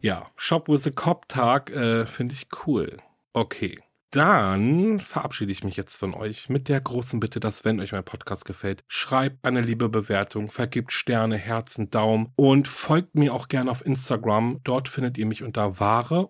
Ja, 0.00 0.30
Shop 0.36 0.68
with 0.68 0.86
a 0.88 0.90
Cop 0.90 1.28
Tag 1.28 1.70
äh, 1.70 2.04
finde 2.06 2.34
ich 2.34 2.48
cool. 2.66 2.98
Okay, 3.32 3.80
dann 4.10 5.00
verabschiede 5.00 5.52
ich 5.52 5.64
mich 5.64 5.76
jetzt 5.76 5.96
von 5.96 6.14
euch 6.14 6.48
mit 6.48 6.68
der 6.68 6.80
großen 6.80 7.20
Bitte, 7.20 7.40
dass 7.40 7.64
wenn 7.64 7.80
euch 7.80 7.92
mein 7.92 8.04
Podcast 8.04 8.44
gefällt, 8.44 8.84
schreibt 8.88 9.44
eine 9.44 9.60
liebe 9.60 9.88
Bewertung, 9.88 10.50
vergibt 10.50 10.92
Sterne, 10.92 11.36
Herzen, 11.36 11.90
Daumen 11.90 12.32
und 12.36 12.68
folgt 12.68 13.14
mir 13.14 13.34
auch 13.34 13.48
gerne 13.48 13.70
auf 13.70 13.84
Instagram. 13.84 14.60
Dort 14.64 14.88
findet 14.88 15.18
ihr 15.18 15.26
mich 15.26 15.42
unter 15.42 15.80
wahre 15.80 16.28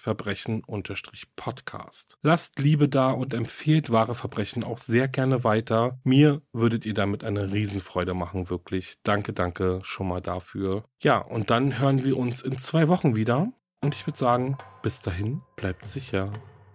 Verbrechen 0.00 0.62
Podcast. 1.36 2.18
Lasst 2.22 2.58
Liebe 2.58 2.88
da 2.88 3.10
und 3.10 3.34
empfehlt 3.34 3.90
wahre 3.90 4.14
Verbrechen 4.14 4.64
auch 4.64 4.78
sehr 4.78 5.08
gerne 5.08 5.44
weiter. 5.44 5.98
Mir 6.04 6.42
würdet 6.52 6.86
ihr 6.86 6.94
damit 6.94 7.24
eine 7.24 7.52
Riesenfreude 7.52 8.14
machen, 8.14 8.50
wirklich. 8.50 8.96
Danke, 9.02 9.32
danke 9.32 9.80
schon 9.82 10.08
mal 10.08 10.20
dafür. 10.20 10.84
Ja, 11.00 11.18
und 11.18 11.50
dann 11.50 11.78
hören 11.78 12.04
wir 12.04 12.16
uns 12.16 12.42
in 12.42 12.58
zwei 12.58 12.88
Wochen 12.88 13.14
wieder. 13.14 13.52
Und 13.82 13.94
ich 13.94 14.06
würde 14.06 14.18
sagen, 14.18 14.56
bis 14.82 15.00
dahin, 15.00 15.42
bleibt 15.56 15.84
sicher. 15.84 16.32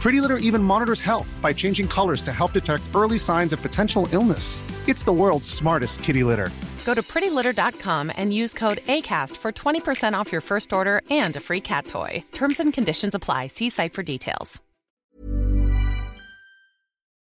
Pretty 0.00 0.20
Litter 0.20 0.38
even 0.38 0.62
monitors 0.62 1.00
health 1.00 1.38
by 1.42 1.52
changing 1.52 1.88
colors 1.88 2.22
to 2.22 2.32
help 2.32 2.52
detect 2.52 2.84
early 2.94 3.18
signs 3.18 3.52
of 3.52 3.60
potential 3.60 4.08
illness. 4.12 4.62
It's 4.88 5.04
the 5.04 5.12
world's 5.12 5.48
smartest 5.48 6.02
kitty 6.02 6.24
litter. 6.24 6.50
Go 6.86 6.94
to 6.94 7.02
prettylitter.com 7.02 8.12
and 8.16 8.32
use 8.32 8.54
code 8.54 8.78
ACAST 8.86 9.36
for 9.36 9.52
20% 9.52 10.14
off 10.14 10.32
your 10.32 10.40
first 10.40 10.72
order 10.72 11.02
and 11.10 11.36
a 11.36 11.40
free 11.40 11.60
cat 11.60 11.86
toy. 11.86 12.22
Terms 12.32 12.60
and 12.60 12.72
conditions 12.72 13.14
apply. 13.14 13.48
See 13.48 13.70
site 13.70 13.92
for 13.92 14.02
details. 14.02 14.60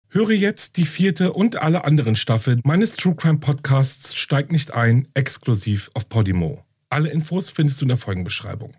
Höre 0.09 0.32
jetzt 0.32 0.78
die 0.78 0.86
vierte 0.86 1.34
und 1.34 1.57
alle 1.57 1.84
anderen 1.84 2.15
Staffeln 2.15 2.61
meines 2.63 2.95
True 2.95 3.15
Crime 3.15 3.39
Podcasts 3.39 4.15
Steigt 4.15 4.51
nicht 4.51 4.73
ein, 4.73 5.09
exklusiv 5.13 5.91
auf 5.93 6.07
Podimo. 6.07 6.63
Alle 6.89 7.09
Infos 7.09 7.51
findest 7.51 7.82
du 7.82 7.86
in 7.86 7.89
der 7.89 7.97
Folgenbeschreibung. 7.97 8.73